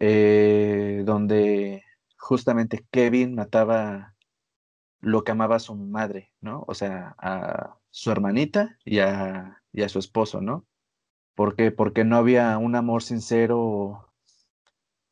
eh, 0.00 1.02
donde 1.06 1.82
justamente 2.18 2.86
Kevin 2.90 3.34
mataba 3.34 4.14
lo 5.00 5.24
que 5.24 5.32
amaba 5.32 5.56
a 5.56 5.60
su 5.60 5.74
madre, 5.74 6.30
¿no? 6.42 6.62
O 6.68 6.74
sea, 6.74 7.14
a 7.18 7.78
su 7.88 8.10
hermanita 8.10 8.76
y 8.84 8.98
a, 8.98 9.62
y 9.72 9.82
a 9.82 9.88
su 9.88 9.98
esposo, 9.98 10.42
¿no? 10.42 10.66
¿Por 11.34 11.56
qué? 11.56 11.70
Porque 11.70 12.04
no 12.04 12.16
había 12.16 12.58
un 12.58 12.76
amor 12.76 13.02
sincero 13.02 14.12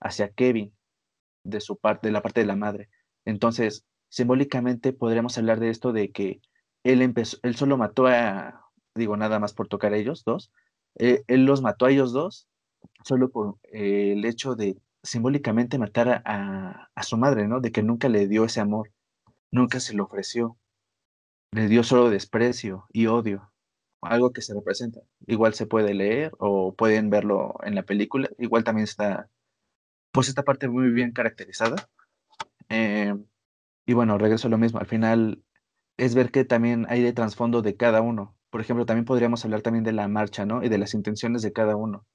hacia 0.01 0.31
Kevin 0.31 0.73
de 1.45 1.61
su 1.61 1.77
parte, 1.77 2.09
de 2.09 2.13
la 2.13 2.23
parte 2.23 2.41
de 2.41 2.47
la 2.47 2.57
madre. 2.57 2.89
Entonces, 3.25 3.85
simbólicamente 4.09 4.93
podríamos 4.93 5.39
hablar 5.39 5.61
de 5.61 5.71
esto 5.71 5.93
de 5.93 6.11
que 6.11 6.41
él 6.85 7.03
empezó, 7.03 7.39
él 7.43 7.57
solo 7.57 7.77
mató 7.77 8.07
a, 8.07 8.71
digo 8.95 9.17
nada 9.17 9.39
más 9.39 9.53
por 9.53 9.69
tocar 9.69 9.93
a 9.93 9.97
ellos 9.97 10.25
dos, 10.25 10.53
eh, 10.99 11.23
él 11.27 11.45
los 11.45 11.63
mató 11.63 11.87
a 11.87 11.91
ellos 11.91 12.13
dos 12.13 12.49
solo 13.05 13.31
por 13.31 13.59
eh, 13.73 14.13
el 14.13 14.25
hecho 14.25 14.55
de 14.55 14.77
simbólicamente 15.03 15.79
matar 15.79 16.23
a, 16.25 16.91
a, 16.95 17.03
su 17.03 17.17
madre, 17.17 17.49
¿no? 17.49 17.61
De 17.61 17.73
que 17.73 17.83
nunca 17.83 18.09
le 18.09 18.29
dio 18.29 18.45
ese 18.45 18.61
amor, 18.61 18.93
nunca 19.51 19.81
se 19.81 19.95
lo 19.95 20.05
ofreció, 20.05 20.57
le 21.53 21.69
dio 21.69 21.83
solo 21.83 22.11
desprecio 22.11 22.87
y 22.93 23.07
odio, 23.07 23.53
algo 24.01 24.33
que 24.33 24.43
se 24.43 24.55
representa. 24.55 25.01
Igual 25.27 25.55
se 25.55 25.67
puede 25.67 25.95
leer 25.95 26.33
o 26.39 26.75
pueden 26.75 27.11
verlo 27.11 27.57
en 27.63 27.75
la 27.75 27.83
película, 27.83 28.29
igual 28.39 28.65
también 28.65 28.85
está 28.85 29.29
pues 30.13 30.29
esta 30.29 30.43
parte 30.43 30.69
muy 30.69 30.91
bien 30.91 31.13
caracterizada. 31.13 31.89
Eh, 32.69 33.15
y 33.87 33.93
bueno, 33.95 34.19
regreso 34.19 34.49
a 34.49 34.51
lo 34.51 34.59
mismo, 34.59 34.79
al 34.79 34.87
final 34.87 35.43
es 35.97 36.15
ver 36.15 36.31
que 36.31 36.45
también 36.45 36.87
hay 36.89 37.03
de 37.03 37.13
trasfondo 37.13 37.63
de 37.63 37.77
cada 37.77 38.01
uno. 38.01 38.37
Por 38.51 38.61
ejemplo, 38.61 38.87
también 38.87 39.05
podríamos 39.05 39.45
hablar 39.45 39.63
también 39.63 39.85
de 39.85 39.93
la 39.93 40.09
marcha, 40.09 40.47
¿no? 40.47 40.63
Y 40.63 40.69
de 40.69 40.79
las 40.79 40.95
intenciones 40.95 41.43
de 41.43 41.53
cada 41.53 41.77
uno. 41.77 42.07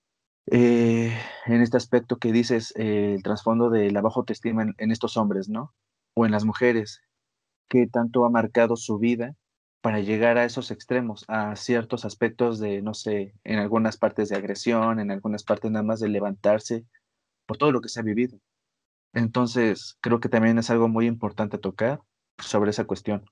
Eh, 0.51 1.15
en 1.45 1.61
este 1.61 1.77
aspecto 1.77 2.17
que 2.17 2.31
dices, 2.31 2.73
eh, 2.77 3.13
el 3.15 3.23
trasfondo 3.23 3.69
de 3.69 3.91
la 3.91 4.01
baja 4.01 4.19
autoestima 4.19 4.63
en, 4.63 4.75
en, 4.77 4.91
estos 4.91 5.15
hombres, 5.17 5.49
¿no? 5.49 5.73
O 6.15 6.25
en 6.25 6.31
las 6.31 6.45
mujeres, 6.45 7.01
que 7.69 7.87
tanto 7.87 8.25
ha 8.25 8.29
marcado 8.29 8.75
su 8.75 8.99
vida 8.99 9.35
para 9.83 9.99
llegar 9.99 10.37
a 10.37 10.45
esos 10.45 10.71
extremos, 10.71 11.25
a 11.27 11.57
ciertos 11.57 12.05
aspectos 12.05 12.57
de, 12.57 12.81
no 12.81 12.93
sé, 12.93 13.33
en 13.43 13.59
algunas 13.59 13.97
partes 13.97 14.29
de 14.29 14.37
agresión, 14.37 15.01
en 15.01 15.11
algunas 15.11 15.43
partes 15.43 15.69
nada 15.71 15.83
más 15.83 15.99
de 15.99 16.07
levantarse, 16.07 16.85
por 17.45 17.57
todo 17.57 17.73
lo 17.73 17.81
que 17.81 17.89
se 17.89 17.99
ha 17.99 18.03
vivido. 18.03 18.39
Entonces, 19.13 19.97
creo 19.99 20.21
que 20.21 20.29
también 20.29 20.57
es 20.57 20.69
algo 20.69 20.87
muy 20.87 21.05
importante 21.05 21.57
tocar 21.57 21.99
sobre 22.37 22.69
esa 22.69 22.85
cuestión. 22.85 23.25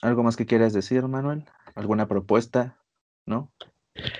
¿Algo 0.00 0.22
más 0.22 0.38
que 0.38 0.46
quieras 0.46 0.72
decir, 0.72 1.02
Manuel? 1.02 1.44
¿Alguna 1.74 2.08
propuesta? 2.08 2.78
¿No? 3.26 3.52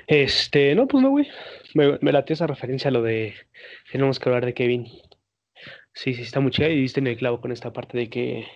Este, 0.06 0.74
no, 0.74 0.86
pues 0.86 1.02
no, 1.02 1.08
güey. 1.08 1.26
Me, 1.72 1.98
me 2.02 2.12
late 2.12 2.34
esa 2.34 2.46
referencia 2.46 2.88
a 2.88 2.92
lo 2.92 3.00
de 3.00 3.32
tenemos 3.90 4.20
que 4.20 4.28
hablar 4.28 4.44
de 4.44 4.52
Kevin. 4.52 4.86
Sí, 5.94 6.12
sí, 6.12 6.20
está 6.20 6.40
muy 6.40 6.50
chida 6.50 6.68
y 6.68 6.78
diste 6.78 7.00
en 7.00 7.06
el 7.06 7.16
clavo 7.16 7.40
con 7.40 7.52
esta 7.52 7.72
parte 7.72 7.96
de 7.96 8.10
que 8.10 8.46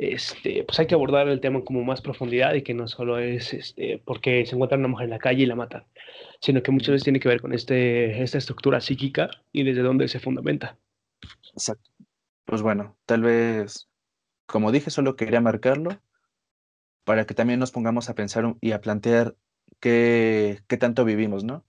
este, 0.00 0.64
pues 0.64 0.80
hay 0.80 0.86
que 0.86 0.94
abordar 0.94 1.28
el 1.28 1.40
tema 1.40 1.62
como 1.62 1.84
más 1.84 2.00
profundidad 2.00 2.54
y 2.54 2.62
que 2.62 2.72
no 2.72 2.88
solo 2.88 3.18
es 3.18 3.52
este, 3.52 4.02
porque 4.06 4.46
se 4.46 4.54
encuentra 4.54 4.78
una 4.78 4.88
mujer 4.88 5.04
en 5.04 5.10
la 5.10 5.18
calle 5.18 5.42
y 5.42 5.46
la 5.46 5.56
matan, 5.56 5.84
sino 6.40 6.62
que 6.62 6.70
muchas 6.70 6.92
veces 6.92 7.04
tiene 7.04 7.20
que 7.20 7.28
ver 7.28 7.42
con 7.42 7.52
este, 7.52 8.22
esta 8.22 8.38
estructura 8.38 8.80
psíquica 8.80 9.28
y 9.52 9.62
desde 9.62 9.82
dónde 9.82 10.08
se 10.08 10.18
fundamenta. 10.18 10.78
Exacto. 11.52 11.90
Pues 12.46 12.62
bueno, 12.62 12.96
tal 13.04 13.20
vez, 13.20 13.90
como 14.46 14.72
dije, 14.72 14.88
solo 14.88 15.16
quería 15.16 15.42
marcarlo 15.42 16.00
para 17.04 17.26
que 17.26 17.34
también 17.34 17.60
nos 17.60 17.70
pongamos 17.70 18.08
a 18.08 18.14
pensar 18.14 18.56
y 18.62 18.72
a 18.72 18.80
plantear 18.80 19.36
qué, 19.80 20.60
qué 20.66 20.78
tanto 20.78 21.04
vivimos, 21.04 21.44
¿no? 21.44 21.66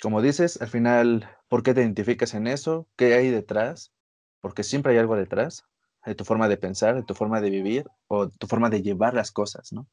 Como 0.00 0.22
dices, 0.22 0.62
al 0.62 0.68
final, 0.68 1.28
¿por 1.48 1.64
qué 1.64 1.74
te 1.74 1.80
identificas 1.80 2.34
en 2.34 2.46
eso? 2.46 2.88
¿Qué 2.94 3.14
hay 3.14 3.30
detrás? 3.30 3.92
Porque 4.40 4.62
siempre 4.62 4.92
hay 4.92 4.98
algo 4.98 5.16
detrás 5.16 5.66
de 6.04 6.14
tu 6.14 6.24
forma 6.24 6.48
de 6.48 6.56
pensar, 6.56 6.94
de 6.94 7.02
tu 7.02 7.14
forma 7.14 7.40
de 7.40 7.50
vivir 7.50 7.84
o 8.08 8.28
tu 8.28 8.46
forma 8.46 8.70
de 8.70 8.82
llevar 8.82 9.14
las 9.14 9.30
cosas, 9.30 9.72
¿no? 9.72 9.86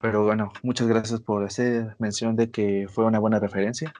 Pero 0.00 0.24
bueno, 0.24 0.52
muchas 0.62 0.86
gracias 0.86 1.20
por 1.20 1.44
hacer 1.44 1.96
mención 1.98 2.36
de 2.36 2.50
que 2.50 2.86
fue 2.88 3.04
una 3.04 3.18
buena 3.18 3.40
referencia. 3.40 3.92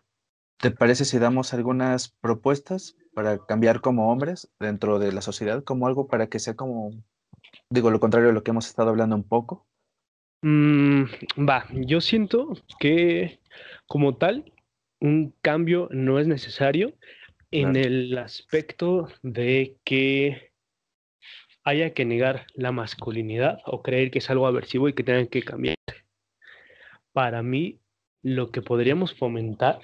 ¿Te 0.61 0.70
parece 0.70 1.05
si 1.05 1.18
damos 1.18 1.55
algunas 1.55 2.09
propuestas 2.20 2.97
para 3.14 3.39
cambiar 3.39 3.80
como 3.80 4.11
hombres 4.11 4.51
dentro 4.61 4.99
de 4.99 5.12
la 5.12 5.22
sociedad, 5.22 5.64
como 5.64 5.86
algo 5.86 6.07
para 6.07 6.28
que 6.28 6.39
sea 6.39 6.55
como, 6.55 6.91
digo, 7.70 7.91
lo 7.91 8.01
contrario 8.01 8.28
de 8.28 8.34
lo 8.34 8.43
que 8.43 8.53
hemos 8.53 8.66
estado 8.66 8.91
hablando 8.91 9.16
un 9.16 9.24
poco? 9.24 9.66
Mm, 10.43 11.05
va, 11.49 11.66
yo 11.72 12.01
siento 12.01 12.53
que 12.78 13.41
como 13.86 14.16
tal, 14.16 14.53
un 15.01 15.34
cambio 15.43 15.89
no 15.91 16.18
es 16.18 16.28
necesario 16.28 16.93
en 17.51 17.76
el 17.76 18.16
aspecto 18.18 19.09
de 19.22 19.76
que 19.84 20.47
haya 21.69 21.93
que 21.93 22.07
negar 22.07 22.47
la 22.55 22.73
masculinidad 22.73 23.61
o 23.66 23.83
creer 23.83 24.11
que 24.11 24.21
es 24.21 24.31
algo 24.31 24.47
aversivo 24.47 24.89
y 24.89 24.95
que 24.95 25.05
tengan 25.05 25.27
que 25.27 25.43
cambiar. 25.43 25.77
Para 27.12 27.43
mí, 27.43 27.79
lo 28.23 28.51
que 28.51 28.62
podríamos 28.62 29.14
fomentar 29.14 29.81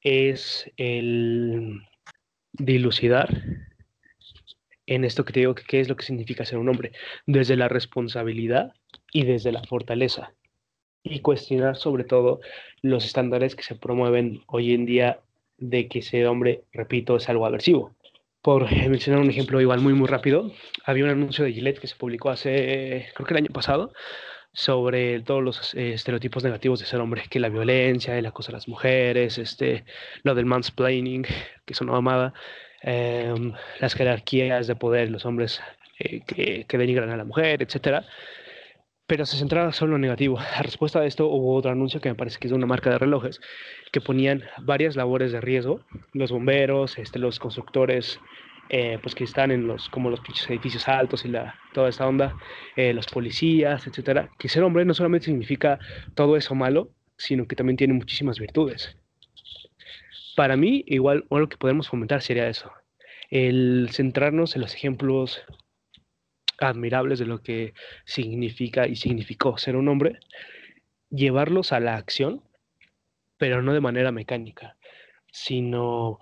es 0.00 0.68
el 0.76 1.80
dilucidar 2.52 3.28
en 4.86 5.04
esto 5.04 5.24
que 5.24 5.32
te 5.32 5.40
digo 5.40 5.54
que 5.54 5.62
qué 5.62 5.80
es 5.80 5.88
lo 5.88 5.96
que 5.96 6.04
significa 6.04 6.44
ser 6.44 6.58
un 6.58 6.70
hombre, 6.70 6.92
desde 7.26 7.56
la 7.56 7.68
responsabilidad 7.68 8.72
y 9.12 9.24
desde 9.24 9.52
la 9.52 9.62
fortaleza. 9.62 10.32
Y 11.04 11.20
cuestionar 11.20 11.76
sobre 11.76 12.02
todo 12.04 12.40
los 12.82 13.04
estándares 13.04 13.54
que 13.54 13.62
se 13.62 13.76
promueven 13.76 14.42
hoy 14.46 14.72
en 14.74 14.86
día 14.86 15.20
de 15.58 15.88
que 15.88 16.02
ser 16.02 16.26
hombre, 16.26 16.64
repito, 16.72 17.16
es 17.16 17.28
algo 17.28 17.46
aversivo 17.46 17.94
por 18.42 18.70
mencionar 18.70 19.20
un 19.20 19.30
ejemplo 19.30 19.60
igual 19.60 19.80
muy, 19.80 19.94
muy 19.94 20.08
rápido, 20.08 20.52
había 20.84 21.04
un 21.04 21.10
anuncio 21.10 21.44
de 21.44 21.52
Gillette 21.52 21.80
que 21.80 21.86
se 21.86 21.96
publicó 21.96 22.30
hace, 22.30 23.08
creo 23.14 23.26
que 23.26 23.34
el 23.34 23.38
año 23.38 23.52
pasado, 23.52 23.92
sobre 24.52 25.20
todos 25.20 25.42
los 25.42 25.74
eh, 25.74 25.92
estereotipos 25.92 26.44
negativos 26.44 26.80
de 26.80 26.86
ser 26.86 27.00
hombre, 27.00 27.24
que 27.30 27.40
la 27.40 27.48
violencia, 27.48 28.16
el 28.18 28.26
acoso 28.26 28.50
a 28.50 28.54
las 28.54 28.68
mujeres, 28.68 29.38
este, 29.38 29.84
lo 30.22 30.34
del 30.34 30.46
mansplaining, 30.46 31.22
que 31.22 31.72
es 31.72 31.80
una 31.80 31.92
mamada, 31.92 32.32
em, 32.82 33.52
las 33.80 33.94
jerarquías 33.94 34.66
de 34.66 34.76
poder, 34.76 35.10
los 35.10 35.24
hombres 35.26 35.60
eh, 35.98 36.22
que, 36.66 36.78
denigran 36.78 37.10
a 37.10 37.16
la 37.16 37.24
mujer, 37.24 37.62
etcétera 37.62 38.04
pero 39.08 39.24
se 39.24 39.38
centraba 39.38 39.72
solo 39.72 39.96
en 39.96 40.02
negativo. 40.02 40.38
A 40.38 40.62
respuesta 40.62 41.00
a 41.00 41.06
esto 41.06 41.26
hubo 41.26 41.54
otro 41.54 41.72
anuncio 41.72 42.00
que 42.00 42.10
me 42.10 42.14
parece 42.14 42.38
que 42.38 42.46
es 42.46 42.50
de 42.50 42.56
una 42.56 42.66
marca 42.66 42.90
de 42.90 42.98
relojes, 42.98 43.40
que 43.90 44.00
ponían 44.00 44.44
varias 44.62 44.94
labores 44.94 45.32
de 45.32 45.40
riesgo, 45.40 45.80
los 46.12 46.30
bomberos, 46.30 46.98
este, 46.98 47.18
los 47.18 47.38
constructores, 47.40 48.20
eh, 48.68 48.98
pues 49.02 49.14
que 49.14 49.24
están 49.24 49.50
en 49.50 49.66
los, 49.66 49.88
como 49.88 50.10
los 50.10 50.20
edificios 50.50 50.86
altos 50.88 51.24
y 51.24 51.28
la, 51.28 51.54
toda 51.72 51.88
esa 51.88 52.06
onda, 52.06 52.36
eh, 52.76 52.92
los 52.92 53.06
policías, 53.06 53.86
etcétera, 53.86 54.28
que 54.38 54.50
ser 54.50 54.62
hombre 54.62 54.84
no 54.84 54.92
solamente 54.92 55.24
significa 55.24 55.78
todo 56.14 56.36
eso 56.36 56.54
malo, 56.54 56.90
sino 57.16 57.48
que 57.48 57.56
también 57.56 57.78
tiene 57.78 57.94
muchísimas 57.94 58.38
virtudes. 58.38 58.94
Para 60.36 60.56
mí, 60.56 60.84
igual, 60.86 61.24
algo 61.30 61.48
que 61.48 61.56
podemos 61.56 61.88
fomentar 61.88 62.20
sería 62.20 62.46
eso, 62.46 62.70
el 63.30 63.88
centrarnos 63.90 64.54
en 64.54 64.60
los 64.60 64.74
ejemplos 64.74 65.42
admirables 66.58 67.18
de 67.18 67.26
lo 67.26 67.42
que 67.42 67.74
significa 68.04 68.86
y 68.86 68.96
significó 68.96 69.58
ser 69.58 69.76
un 69.76 69.88
hombre, 69.88 70.18
llevarlos 71.10 71.72
a 71.72 71.80
la 71.80 71.96
acción, 71.96 72.42
pero 73.36 73.62
no 73.62 73.72
de 73.72 73.80
manera 73.80 74.12
mecánica, 74.12 74.76
sino 75.32 76.18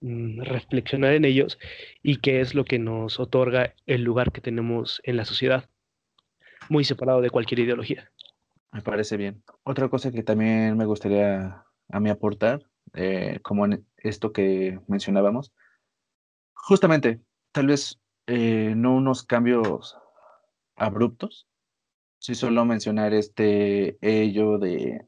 mm, 0.00 0.42
reflexionar 0.42 1.12
en 1.12 1.24
ellos 1.24 1.58
y 2.02 2.16
qué 2.18 2.40
es 2.40 2.54
lo 2.54 2.64
que 2.64 2.78
nos 2.78 3.18
otorga 3.20 3.74
el 3.86 4.02
lugar 4.02 4.32
que 4.32 4.40
tenemos 4.40 5.00
en 5.04 5.16
la 5.16 5.24
sociedad, 5.24 5.68
muy 6.68 6.84
separado 6.84 7.20
de 7.20 7.30
cualquier 7.30 7.60
ideología. 7.60 8.10
Me 8.72 8.82
parece 8.82 9.16
bien. 9.16 9.42
Otra 9.62 9.88
cosa 9.88 10.12
que 10.12 10.22
también 10.22 10.76
me 10.76 10.84
gustaría 10.84 11.64
a 11.88 12.00
mí 12.00 12.10
aportar, 12.10 12.62
eh, 12.94 13.38
como 13.42 13.64
en 13.64 13.86
esto 13.96 14.32
que 14.32 14.78
mencionábamos, 14.86 15.52
justamente, 16.54 17.20
tal 17.52 17.68
vez 17.68 18.00
eh, 18.26 18.74
no 18.76 18.94
unos 18.96 19.22
cambios 19.22 19.96
abruptos. 20.76 21.48
Sí, 22.18 22.34
solo 22.34 22.64
mencionar 22.64 23.14
este 23.14 23.98
ello 24.00 24.58
de, 24.58 25.06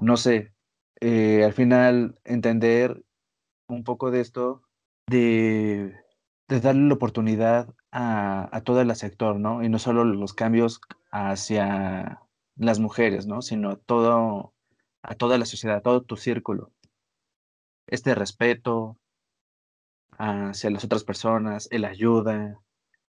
no 0.00 0.16
sé, 0.16 0.54
eh, 1.00 1.44
al 1.44 1.52
final 1.52 2.18
entender 2.24 3.04
un 3.68 3.84
poco 3.84 4.10
de 4.10 4.20
esto, 4.20 4.62
de, 5.08 5.94
darle 6.48 6.88
la 6.88 6.94
oportunidad 6.94 7.74
a, 7.90 8.48
a, 8.56 8.60
todo 8.62 8.80
el 8.80 8.94
sector, 8.96 9.38
¿no? 9.38 9.62
Y 9.62 9.68
no 9.68 9.78
solo 9.78 10.04
los 10.04 10.34
cambios 10.34 10.80
hacia 11.10 12.22
las 12.56 12.78
mujeres, 12.78 13.26
¿no? 13.26 13.42
Sino 13.42 13.70
a 13.70 13.76
todo, 13.76 14.54
a 15.02 15.14
toda 15.14 15.38
la 15.38 15.46
sociedad, 15.46 15.78
a 15.78 15.82
todo 15.82 16.02
tu 16.02 16.16
círculo. 16.16 16.72
Este 17.86 18.14
respeto, 18.14 18.98
hacia 20.18 20.70
las 20.70 20.84
otras 20.84 21.04
personas, 21.04 21.68
el 21.70 21.84
ayuda. 21.84 22.60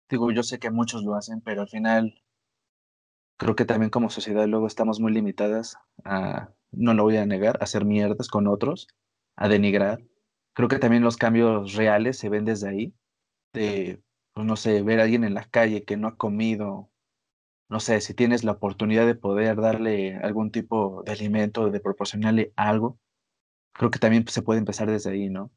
Digo, 0.09 0.31
yo 0.31 0.43
sé 0.43 0.59
que 0.59 0.71
muchos 0.71 1.03
lo 1.03 1.15
hacen, 1.15 1.41
pero 1.41 1.61
al 1.61 1.69
final 1.69 2.21
creo 3.37 3.55
que 3.55 3.65
también 3.65 3.89
como 3.89 4.09
sociedad 4.09 4.47
luego 4.47 4.67
estamos 4.67 4.99
muy 4.99 5.11
limitadas 5.13 5.77
a, 6.03 6.49
no 6.71 6.93
lo 6.93 7.03
voy 7.03 7.17
a 7.17 7.25
negar, 7.25 7.57
a 7.59 7.63
hacer 7.65 7.85
mierdas 7.85 8.27
con 8.29 8.47
otros, 8.47 8.87
a 9.35 9.47
denigrar. 9.47 10.03
Creo 10.53 10.69
que 10.69 10.79
también 10.79 11.03
los 11.03 11.17
cambios 11.17 11.73
reales 11.73 12.17
se 12.17 12.29
ven 12.29 12.45
desde 12.45 12.69
ahí, 12.69 12.93
de, 13.53 14.01
pues 14.33 14.45
no 14.47 14.55
sé, 14.55 14.81
ver 14.83 14.99
a 14.99 15.03
alguien 15.03 15.23
en 15.23 15.33
la 15.33 15.45
calle 15.45 15.83
que 15.85 15.97
no 15.97 16.07
ha 16.09 16.17
comido, 16.17 16.91
no 17.69 17.79
sé, 17.79 18.01
si 18.01 18.13
tienes 18.13 18.43
la 18.43 18.53
oportunidad 18.53 19.05
de 19.07 19.15
poder 19.15 19.57
darle 19.61 20.17
algún 20.17 20.51
tipo 20.51 21.03
de 21.03 21.13
alimento, 21.13 21.69
de 21.71 21.79
proporcionarle 21.79 22.53
algo, 22.55 22.99
creo 23.73 23.91
que 23.91 23.99
también 23.99 24.27
se 24.27 24.41
puede 24.43 24.59
empezar 24.59 24.89
desde 24.89 25.11
ahí, 25.11 25.29
¿no? 25.29 25.51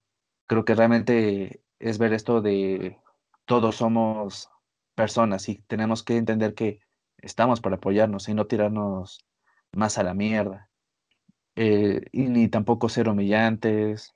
Creo 0.49 0.65
que 0.65 0.75
realmente 0.75 1.63
es 1.79 1.99
ver 1.99 2.13
esto 2.13 2.41
de 2.41 2.99
todos 3.45 3.77
somos 3.77 4.51
personas 4.97 5.49
y 5.49 5.63
tenemos 5.69 6.03
que 6.03 6.17
entender 6.17 6.55
que 6.55 6.81
estamos 7.19 7.61
para 7.61 7.77
apoyarnos 7.77 8.29
y 8.29 8.35
no 8.35 8.47
tirarnos 8.47 9.25
más 9.73 9.99
a 9.99 10.03
la 10.03 10.15
mierda. 10.15 10.71
Eh, 11.55 12.03
y 12.13 12.29
ni 12.29 12.49
tampoco 12.49 12.89
ser 12.89 13.09
humillantes, 13.09 14.15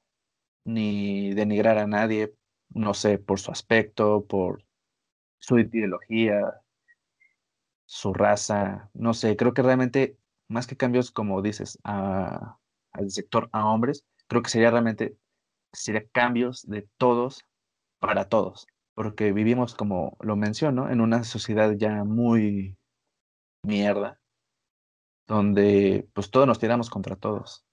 ni 0.65 1.35
denigrar 1.35 1.79
a 1.79 1.87
nadie, 1.87 2.35
no 2.71 2.95
sé, 2.95 3.19
por 3.19 3.39
su 3.41 3.53
aspecto, 3.53 4.25
por 4.27 4.65
su 5.39 5.59
ideología, 5.59 6.63
su 7.87 8.15
raza, 8.15 8.91
no 8.95 9.13
sé, 9.15 9.37
creo 9.37 9.55
que 9.55 9.63
realmente 9.63 10.17
más 10.49 10.67
que 10.67 10.77
cambios, 10.77 11.11
como 11.11 11.43
dices, 11.43 11.79
a, 11.85 12.59
al 12.93 13.11
sector 13.11 13.49
a 13.53 13.67
hombres, 13.67 14.05
creo 14.29 14.43
que 14.43 14.51
sería 14.51 14.71
realmente 14.71 15.17
sería 15.73 16.07
cambios 16.13 16.63
de 16.67 16.89
todos 16.99 17.45
para 17.99 18.29
todos, 18.29 18.67
porque 18.95 19.33
vivimos, 19.33 19.75
como 19.75 20.17
lo 20.21 20.37
menciono, 20.37 20.91
en 20.91 21.01
una 21.01 21.25
sociedad 21.25 21.73
ya 21.77 22.05
muy 22.05 22.77
mierda, 23.65 24.21
donde 25.27 26.09
pues 26.13 26.31
todos 26.31 26.47
nos 26.47 26.59
tiramos 26.59 26.91
contra 26.91 27.17
todos. 27.17 27.65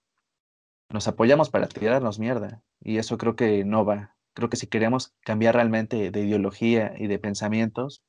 Nos 0.91 1.07
apoyamos 1.07 1.49
para 1.49 1.67
tirarnos 1.67 2.19
mierda, 2.19 2.63
y 2.81 2.97
eso 2.97 3.17
creo 3.17 3.35
que 3.35 3.63
no 3.65 3.85
va. 3.85 4.15
Creo 4.33 4.49
que 4.49 4.57
si 4.57 4.67
queremos 4.67 5.13
cambiar 5.21 5.55
realmente 5.55 6.11
de 6.11 6.21
ideología 6.21 6.93
y 6.97 7.07
de 7.07 7.19
pensamientos 7.19 8.01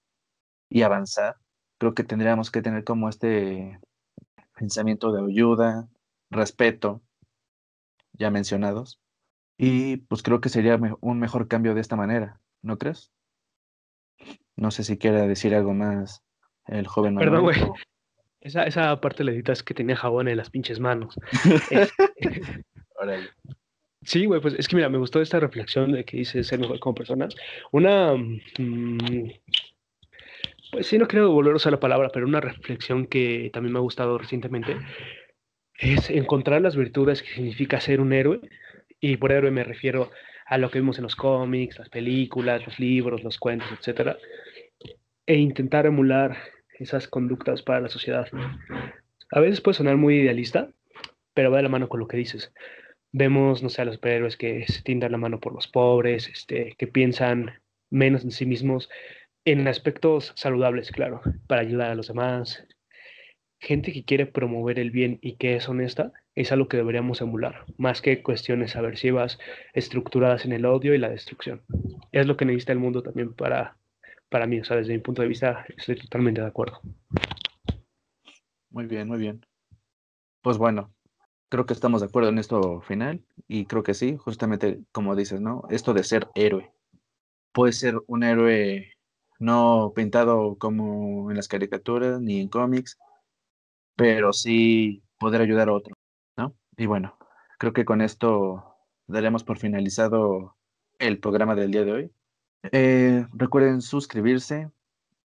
y 0.69 0.83
avanzar, 0.83 1.37
creo 1.79 1.95
que 1.95 2.05
tendríamos 2.05 2.51
que 2.51 2.63
tener 2.63 2.85
como 2.85 3.09
este 3.09 3.81
pensamiento 4.55 5.13
de 5.13 5.25
ayuda, 5.25 5.89
respeto, 6.31 7.03
ya 8.13 8.31
mencionados, 8.31 9.01
Y 9.63 9.99
pues 9.99 10.23
creo 10.23 10.41
que 10.41 10.49
sería 10.49 10.81
un 11.03 11.21
mejor 11.21 11.47
cambio 11.47 11.75
de 11.75 11.83
esta 11.83 11.95
manera, 11.95 12.41
¿no 12.63 12.79
crees? 12.79 13.13
No 14.57 14.71
sé 14.71 14.85
si 14.85 14.97
quiere 14.97 15.29
decir 15.29 15.55
algo 15.55 15.75
más 15.75 16.23
el 16.67 16.87
joven 16.87 17.17
Perdón, 17.17 17.43
güey. 17.43 17.61
Esa, 18.41 18.63
esa 18.65 18.99
parte 19.03 19.23
le 19.23 19.33
editas 19.33 19.63
que 19.63 19.75
tenía 19.75 19.97
jabón 19.97 20.29
en 20.29 20.39
las 20.39 20.49
pinches 20.49 20.81
manos. 20.81 21.15
Sí, 24.03 24.25
güey, 24.25 24.41
pues 24.41 24.55
es 24.55 24.67
que 24.67 24.77
mira, 24.77 24.89
me 24.89 24.97
gustó 24.97 25.21
esta 25.21 25.39
reflexión 25.41 25.93
de 25.93 26.07
que 26.07 26.17
dice 26.17 26.43
ser 26.43 26.59
mejor 26.59 26.81
como 26.81 26.95
persona. 26.95 27.29
Una, 27.71 28.15
mm, 28.15 29.31
pues 30.73 30.87
sí, 30.87 30.97
no 30.97 31.07
quiero 31.07 31.31
volver 31.31 31.53
a 31.53 31.57
usar 31.57 31.73
la 31.73 31.81
palabra, 31.81 32.09
pero 32.11 32.27
una 32.27 32.41
reflexión 32.41 33.07
que 33.07 33.51
también 33.53 33.75
me 33.75 33.79
ha 33.79 33.83
gustado 33.83 34.17
recientemente 34.17 34.79
es 35.79 36.09
encontrar 36.09 36.63
las 36.63 36.77
virtudes 36.77 37.23
que 37.23 37.35
significa 37.35 37.79
ser 37.79 38.01
un 38.01 38.15
héroe. 38.15 38.41
Y 39.01 39.17
por 39.17 39.33
héroe 39.33 39.51
me 39.51 39.65
refiero 39.65 40.11
a 40.47 40.59
lo 40.59 40.71
que 40.71 40.81
vimos 40.81 40.99
en 40.99 41.05
los 41.05 41.17
cómics, 41.17 41.79
las 41.79 41.89
películas, 41.89 42.65
los 42.67 42.79
libros, 42.79 43.23
los 43.23 43.39
cuentos, 43.39 43.69
etcétera, 43.73 44.19
e 45.27 45.37
intentar 45.37 45.87
emular 45.87 46.37
esas 46.79 47.09
conductas 47.09 47.63
para 47.63 47.81
la 47.81 47.89
sociedad. 47.89 48.29
A 49.33 49.41
veces 49.41 49.61
puede 49.61 49.77
sonar 49.77 49.97
muy 49.97 50.17
idealista, 50.17 50.71
pero 51.35 51.51
va 51.51 51.59
de 51.59 51.63
la 51.63 51.69
mano 51.69 51.89
con 51.89 52.01
lo 52.01 52.09
que 52.09 52.17
dices. 52.17 52.53
Vemos, 53.13 53.63
no 53.63 53.69
sé, 53.69 53.83
a 53.83 53.85
los 53.85 53.95
superhéroes 53.95 54.37
que 54.37 54.67
se 54.67 54.83
tiendan 54.83 55.13
la 55.13 55.19
mano 55.19 55.41
por 55.41 55.55
los 55.55 55.69
pobres, 55.69 56.29
este, 56.29 56.75
que 56.77 56.87
piensan 56.87 57.61
menos 57.91 58.25
en 58.25 58.31
sí 58.31 58.47
mismos, 58.47 58.89
en 59.45 59.67
aspectos 59.69 60.33
saludables, 60.37 60.91
claro, 60.91 61.21
para 61.47 61.63
ayudar 61.63 61.91
a 61.91 61.95
los 61.95 62.09
demás. 62.09 62.67
Gente 63.63 63.93
que 63.93 64.05
quiere 64.05 64.25
promover 64.25 64.79
el 64.79 64.91
bien 64.91 65.19
y 65.21 65.37
que 65.37 65.55
es 65.55 65.69
honesta, 65.69 66.13
es 66.35 66.51
algo 66.51 66.67
que 66.67 66.79
deberíamos 66.79 67.21
emular, 67.21 67.67
más 67.77 68.01
que 68.01 68.23
cuestiones 68.23 68.75
aversivas 68.75 69.39
estructuradas 69.75 70.47
en 70.47 70.53
el 70.53 70.65
odio 70.65 70.95
y 70.95 70.99
la 70.99 71.11
destrucción. 71.11 71.63
Es 72.11 72.27
lo 72.27 72.39
que 72.39 72.47
necesita 72.47 72.73
el 72.73 72.79
mundo 72.79 73.03
también 73.03 73.35
para, 73.35 73.77
para 74.31 74.47
mí, 74.47 74.61
o 74.61 74.65
sea, 74.65 74.79
desde 74.79 74.95
mi 74.95 75.01
punto 75.01 75.21
de 75.21 75.29
vista, 75.29 75.67
estoy 75.77 75.97
totalmente 75.97 76.41
de 76.41 76.47
acuerdo. 76.47 76.81
Muy 78.71 78.87
bien, 78.87 79.09
muy 79.09 79.19
bien. 79.19 79.45
Pues 80.41 80.57
bueno, 80.57 80.95
creo 81.51 81.67
que 81.67 81.75
estamos 81.75 82.01
de 82.01 82.07
acuerdo 82.07 82.31
en 82.31 82.39
esto 82.39 82.81
final 82.81 83.23
y 83.47 83.67
creo 83.67 83.83
que 83.83 83.93
sí, 83.93 84.17
justamente 84.17 84.81
como 84.91 85.15
dices, 85.15 85.43
¿no? 85.43 85.65
Esto 85.69 85.93
de 85.93 86.05
ser 86.05 86.29
héroe. 86.35 86.73
Puede 87.53 87.75
ser 87.75 87.97
un 88.07 88.23
héroe 88.23 88.95
no 89.39 89.93
pintado 89.95 90.57
como 90.57 91.31
en 91.31 91.37
las 91.37 91.49
caricaturas 91.49 92.21
ni 92.21 92.41
en 92.41 92.49
cómics, 92.49 92.97
pero 94.01 94.33
sí 94.33 95.03
poder 95.19 95.43
ayudar 95.43 95.69
a 95.69 95.75
otro, 95.75 95.95
¿no? 96.39 96.57
Y 96.79 96.87
bueno, 96.87 97.19
creo 97.59 97.75
que 97.75 97.85
con 97.85 98.01
esto 98.01 98.79
daremos 99.07 99.45
por 99.45 99.59
finalizado 99.59 100.57
el 100.99 101.19
programa 101.19 101.55
del 101.55 101.71
día 101.71 101.85
de 101.85 101.93
hoy. 101.93 102.11
Eh, 102.73 103.27
recuerden 103.35 103.83
suscribirse, 103.83 104.71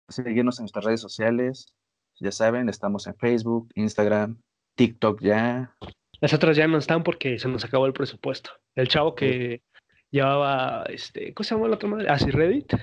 seguirnos 0.09 0.57
en 0.57 0.63
nuestras 0.63 0.83
redes 0.83 0.99
sociales. 0.99 1.75
Ya 2.19 2.31
saben, 2.31 2.67
estamos 2.67 3.05
en 3.05 3.15
Facebook, 3.17 3.69
Instagram, 3.75 4.41
TikTok 4.73 5.21
ya. 5.21 5.75
Las 6.19 6.33
otras 6.33 6.57
ya 6.57 6.67
no 6.67 6.79
están 6.79 7.03
porque 7.03 7.37
se 7.37 7.47
nos 7.47 7.63
acabó 7.63 7.85
el 7.85 7.93
presupuesto. 7.93 8.49
El 8.73 8.87
chavo 8.87 9.13
que 9.13 9.61
llevaba, 10.09 10.85
este, 10.89 11.35
¿cómo 11.35 11.43
se 11.43 11.53
llama 11.53 11.67
la 11.67 11.75
otra 11.75 11.89
madre? 11.89 12.09
Así 12.09 12.29
ah, 12.29 12.31
Reddit. 12.33 12.73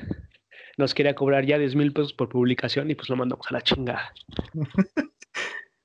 Nos 0.78 0.95
quería 0.95 1.16
cobrar 1.16 1.45
ya 1.45 1.59
10 1.59 1.74
mil 1.74 1.93
pesos 1.93 2.12
por 2.12 2.28
publicación 2.28 2.89
y 2.89 2.95
pues 2.95 3.09
lo 3.09 3.16
mandamos 3.16 3.49
a 3.51 3.55
la 3.55 3.62
chingada. 3.62 4.12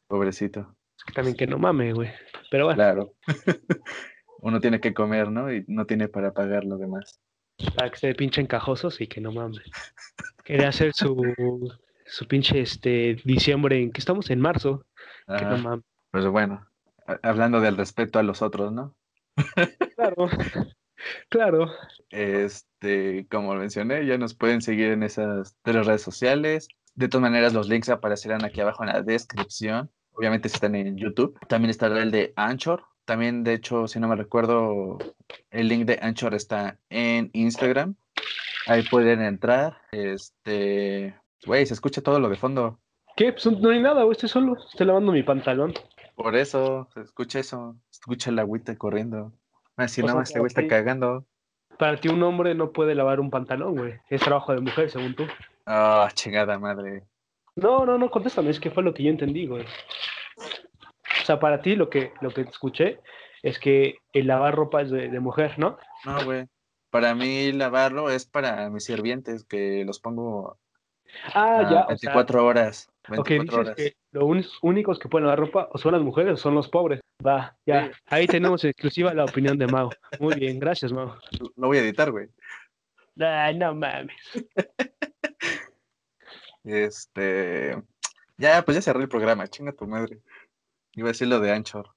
Pobrecito. 0.08 0.76
Es 0.98 1.04
que 1.04 1.14
también 1.14 1.36
que 1.36 1.48
no 1.48 1.58
mame, 1.58 1.94
güey. 1.94 2.10
Pero 2.50 2.66
bueno. 2.66 2.78
Claro. 2.78 3.14
Uno 4.42 4.60
tiene 4.60 4.80
que 4.80 4.94
comer, 4.94 5.32
¿no? 5.32 5.52
Y 5.52 5.66
no 5.68 5.86
tiene 5.86 6.08
para 6.08 6.34
pagar 6.34 6.64
lo 6.64 6.78
demás. 6.78 7.20
Para 7.76 7.90
que 7.90 7.98
se 7.98 8.16
pinche 8.16 8.42
encajosos 8.42 9.02
y 9.02 9.08
que 9.08 9.20
no 9.20 9.32
mames. 9.32 9.62
Quería 10.44 10.70
hacer 10.70 10.94
su, 10.94 11.16
su 12.06 12.28
pinche 12.28 12.62
este 12.62 13.18
diciembre 13.26 13.82
en 13.82 13.92
que 13.92 14.00
estamos 14.00 14.30
en 14.30 14.40
marzo. 14.40 14.86
que 15.28 15.46
no 15.46 15.58
mames. 15.58 15.86
Pues 16.12 16.26
bueno, 16.28 16.66
hablando 17.22 17.60
del 17.60 17.78
respeto 17.78 18.20
a 18.20 18.24
los 18.24 18.42
otros, 18.42 18.72
¿no? 18.72 18.96
Claro. 19.96 20.30
Claro. 21.30 21.72
Este, 22.10 23.28
como 23.30 23.54
mencioné, 23.56 24.06
ya 24.06 24.18
nos 24.18 24.36
pueden 24.36 24.62
seguir 24.62 24.88
en 24.88 25.04
esas 25.04 25.56
tres 25.62 25.86
redes 25.86 26.02
sociales. 26.02 26.68
De 26.96 27.08
todas 27.08 27.22
maneras, 27.22 27.54
los 27.54 27.70
links 27.70 27.90
aparecerán 27.90 28.44
aquí 28.44 28.62
abajo 28.62 28.84
en 28.84 28.90
la 28.90 29.02
descripción. 29.02 29.92
Obviamente 30.18 30.50
si 30.50 30.56
están 30.56 30.76
en 30.76 30.98
YouTube. 30.98 31.38
También 31.48 31.70
estará 31.70 32.02
el 32.02 32.12
de 32.12 32.34
Anchor, 32.36 32.84
también, 33.08 33.46
de 33.46 33.54
hecho, 33.54 33.88
si 33.88 34.02
no 34.02 34.10
me 34.10 34.18
recuerdo, 34.18 34.98
el 35.50 35.70
link 35.70 35.86
de 35.86 35.98
Anchor 36.02 36.34
está 36.34 36.78
en 36.90 37.30
Instagram. 37.32 37.96
Ahí 38.68 38.84
pueden 38.84 39.22
entrar. 39.22 39.78
Este, 39.94 41.16
güey, 41.46 41.66
se 41.66 41.74
escucha 41.74 42.02
todo 42.02 42.20
lo 42.20 42.28
de 42.28 42.36
fondo. 42.36 42.82
¿Qué? 43.16 43.32
Pues 43.32 43.46
no 43.46 43.70
hay 43.70 43.82
nada, 43.82 44.04
güey, 44.04 44.12
estoy 44.12 44.28
solo. 44.28 44.58
Estoy 44.58 44.88
lavando 44.88 45.14
mi 45.14 45.24
pantalón. 45.24 45.74
Por 46.16 46.36
eso, 46.36 46.90
se 46.94 47.00
escucha 47.00 47.40
eso. 47.40 47.78
Se 47.92 48.02
escucha 48.02 48.30
el 48.30 48.40
agüita 48.40 48.76
corriendo. 48.76 49.32
Así 49.78 50.02
nada 50.02 50.16
más 50.16 50.28
este 50.28 50.40
güey 50.40 50.50
está 50.50 50.68
cagando. 50.68 51.26
Para 51.80 52.02
ti 52.02 52.10
un 52.10 52.22
hombre 52.24 52.56
no 52.56 52.74
puede 52.74 52.94
lavar 52.94 53.22
un 53.22 53.30
pantalón, 53.30 53.78
güey. 53.78 53.94
Es 54.10 54.20
trabajo 54.20 54.54
de 54.54 54.60
mujer, 54.60 54.90
según 54.90 55.16
tú. 55.16 55.24
Ah, 55.66 56.10
chingada 56.14 56.60
madre. 56.60 57.04
No, 57.58 57.86
no, 57.86 57.98
no, 57.98 58.10
contéstame, 58.12 58.52
es 58.52 58.60
que 58.60 58.70
fue 58.70 58.84
lo 58.84 58.94
que 58.94 59.04
yo 59.04 59.10
entendí, 59.10 59.48
güey. 59.48 59.64
O 59.64 61.26
sea, 61.26 61.40
para 61.40 61.62
ti 61.62 61.76
lo 61.76 61.90
que, 61.90 62.14
lo 62.22 62.30
que 62.30 62.42
escuché 62.42 63.00
es 63.42 63.60
que 63.60 63.98
el 64.14 64.28
lavar 64.28 64.56
ropa 64.56 64.84
es 64.84 64.92
de, 64.92 65.20
mujer, 65.20 65.58
¿no? 65.58 65.78
No, 66.06 66.24
güey. 66.24 66.46
Para 66.92 67.16
mí 67.16 67.52
lavarlo 67.52 68.10
es 68.12 68.28
para 68.28 68.70
mis 68.70 68.86
sirvientes, 68.86 69.44
que 69.44 69.84
los 69.86 70.00
pongo 70.00 70.58
ah, 71.34 71.68
ya, 71.70 71.86
24 71.88 72.46
horas. 72.46 72.90
24 73.10 73.62
ok, 73.62 73.68
dices 73.68 73.76
que 73.76 73.98
los 74.12 74.60
únicos 74.62 75.00
que 75.00 75.10
pueden 75.10 75.26
lavar 75.26 75.40
ropa 75.40 75.68
o 75.72 75.80
son 75.80 75.94
las 75.94 76.02
mujeres 76.02 76.34
o 76.34 76.38
son 76.38 76.54
los 76.54 76.70
pobres. 76.70 77.02
Va, 77.26 77.58
ya. 77.66 77.92
Ahí 78.06 78.28
tenemos 78.28 78.64
exclusiva 78.64 79.14
la 79.16 79.26
opinión 79.26 79.58
de 79.58 79.66
Mau. 79.66 79.90
Muy 80.20 80.36
bien, 80.36 80.60
gracias, 80.60 80.94
Mau. 80.94 81.16
Lo 81.56 81.68
voy 81.68 81.78
a 81.78 81.82
editar, 81.82 82.12
güey. 82.12 82.28
Ay, 83.20 83.58
no 83.58 83.74
mames. 83.74 84.16
este. 86.68 87.82
Ya, 88.38 88.64
pues 88.64 88.76
ya 88.76 88.82
cerré 88.82 89.02
el 89.02 89.10
programa, 89.10 89.48
chinga 89.48 89.72
tu 89.72 89.88
madre. 89.88 90.22
Iba 90.94 91.10
a 91.10 91.12
decir 91.12 91.28
lo 91.28 91.40
de 91.40 91.52
Anchor, 91.52 91.90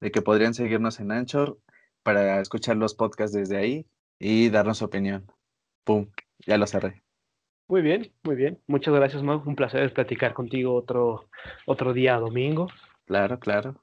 de 0.00 0.10
que 0.10 0.22
podrían 0.22 0.54
seguirnos 0.54 1.00
en 1.00 1.12
Anchor 1.12 1.58
para 2.02 2.40
escuchar 2.40 2.76
los 2.76 2.94
podcasts 2.94 3.36
desde 3.36 3.56
ahí 3.56 3.86
y 4.18 4.50
darnos 4.50 4.78
su 4.78 4.84
opinión. 4.84 5.30
Pum, 5.84 6.08
ya 6.46 6.56
lo 6.56 6.66
cerré. 6.66 7.02
Muy 7.68 7.82
bien, 7.82 8.12
muy 8.22 8.36
bien. 8.36 8.60
Muchas 8.66 8.94
gracias, 8.94 9.22
Mau. 9.22 9.42
Un 9.46 9.56
placer 9.56 9.92
platicar 9.92 10.34
contigo 10.34 10.74
otro, 10.74 11.28
otro 11.66 11.92
día 11.92 12.16
domingo. 12.16 12.68
Claro, 13.06 13.38
claro. 13.38 13.76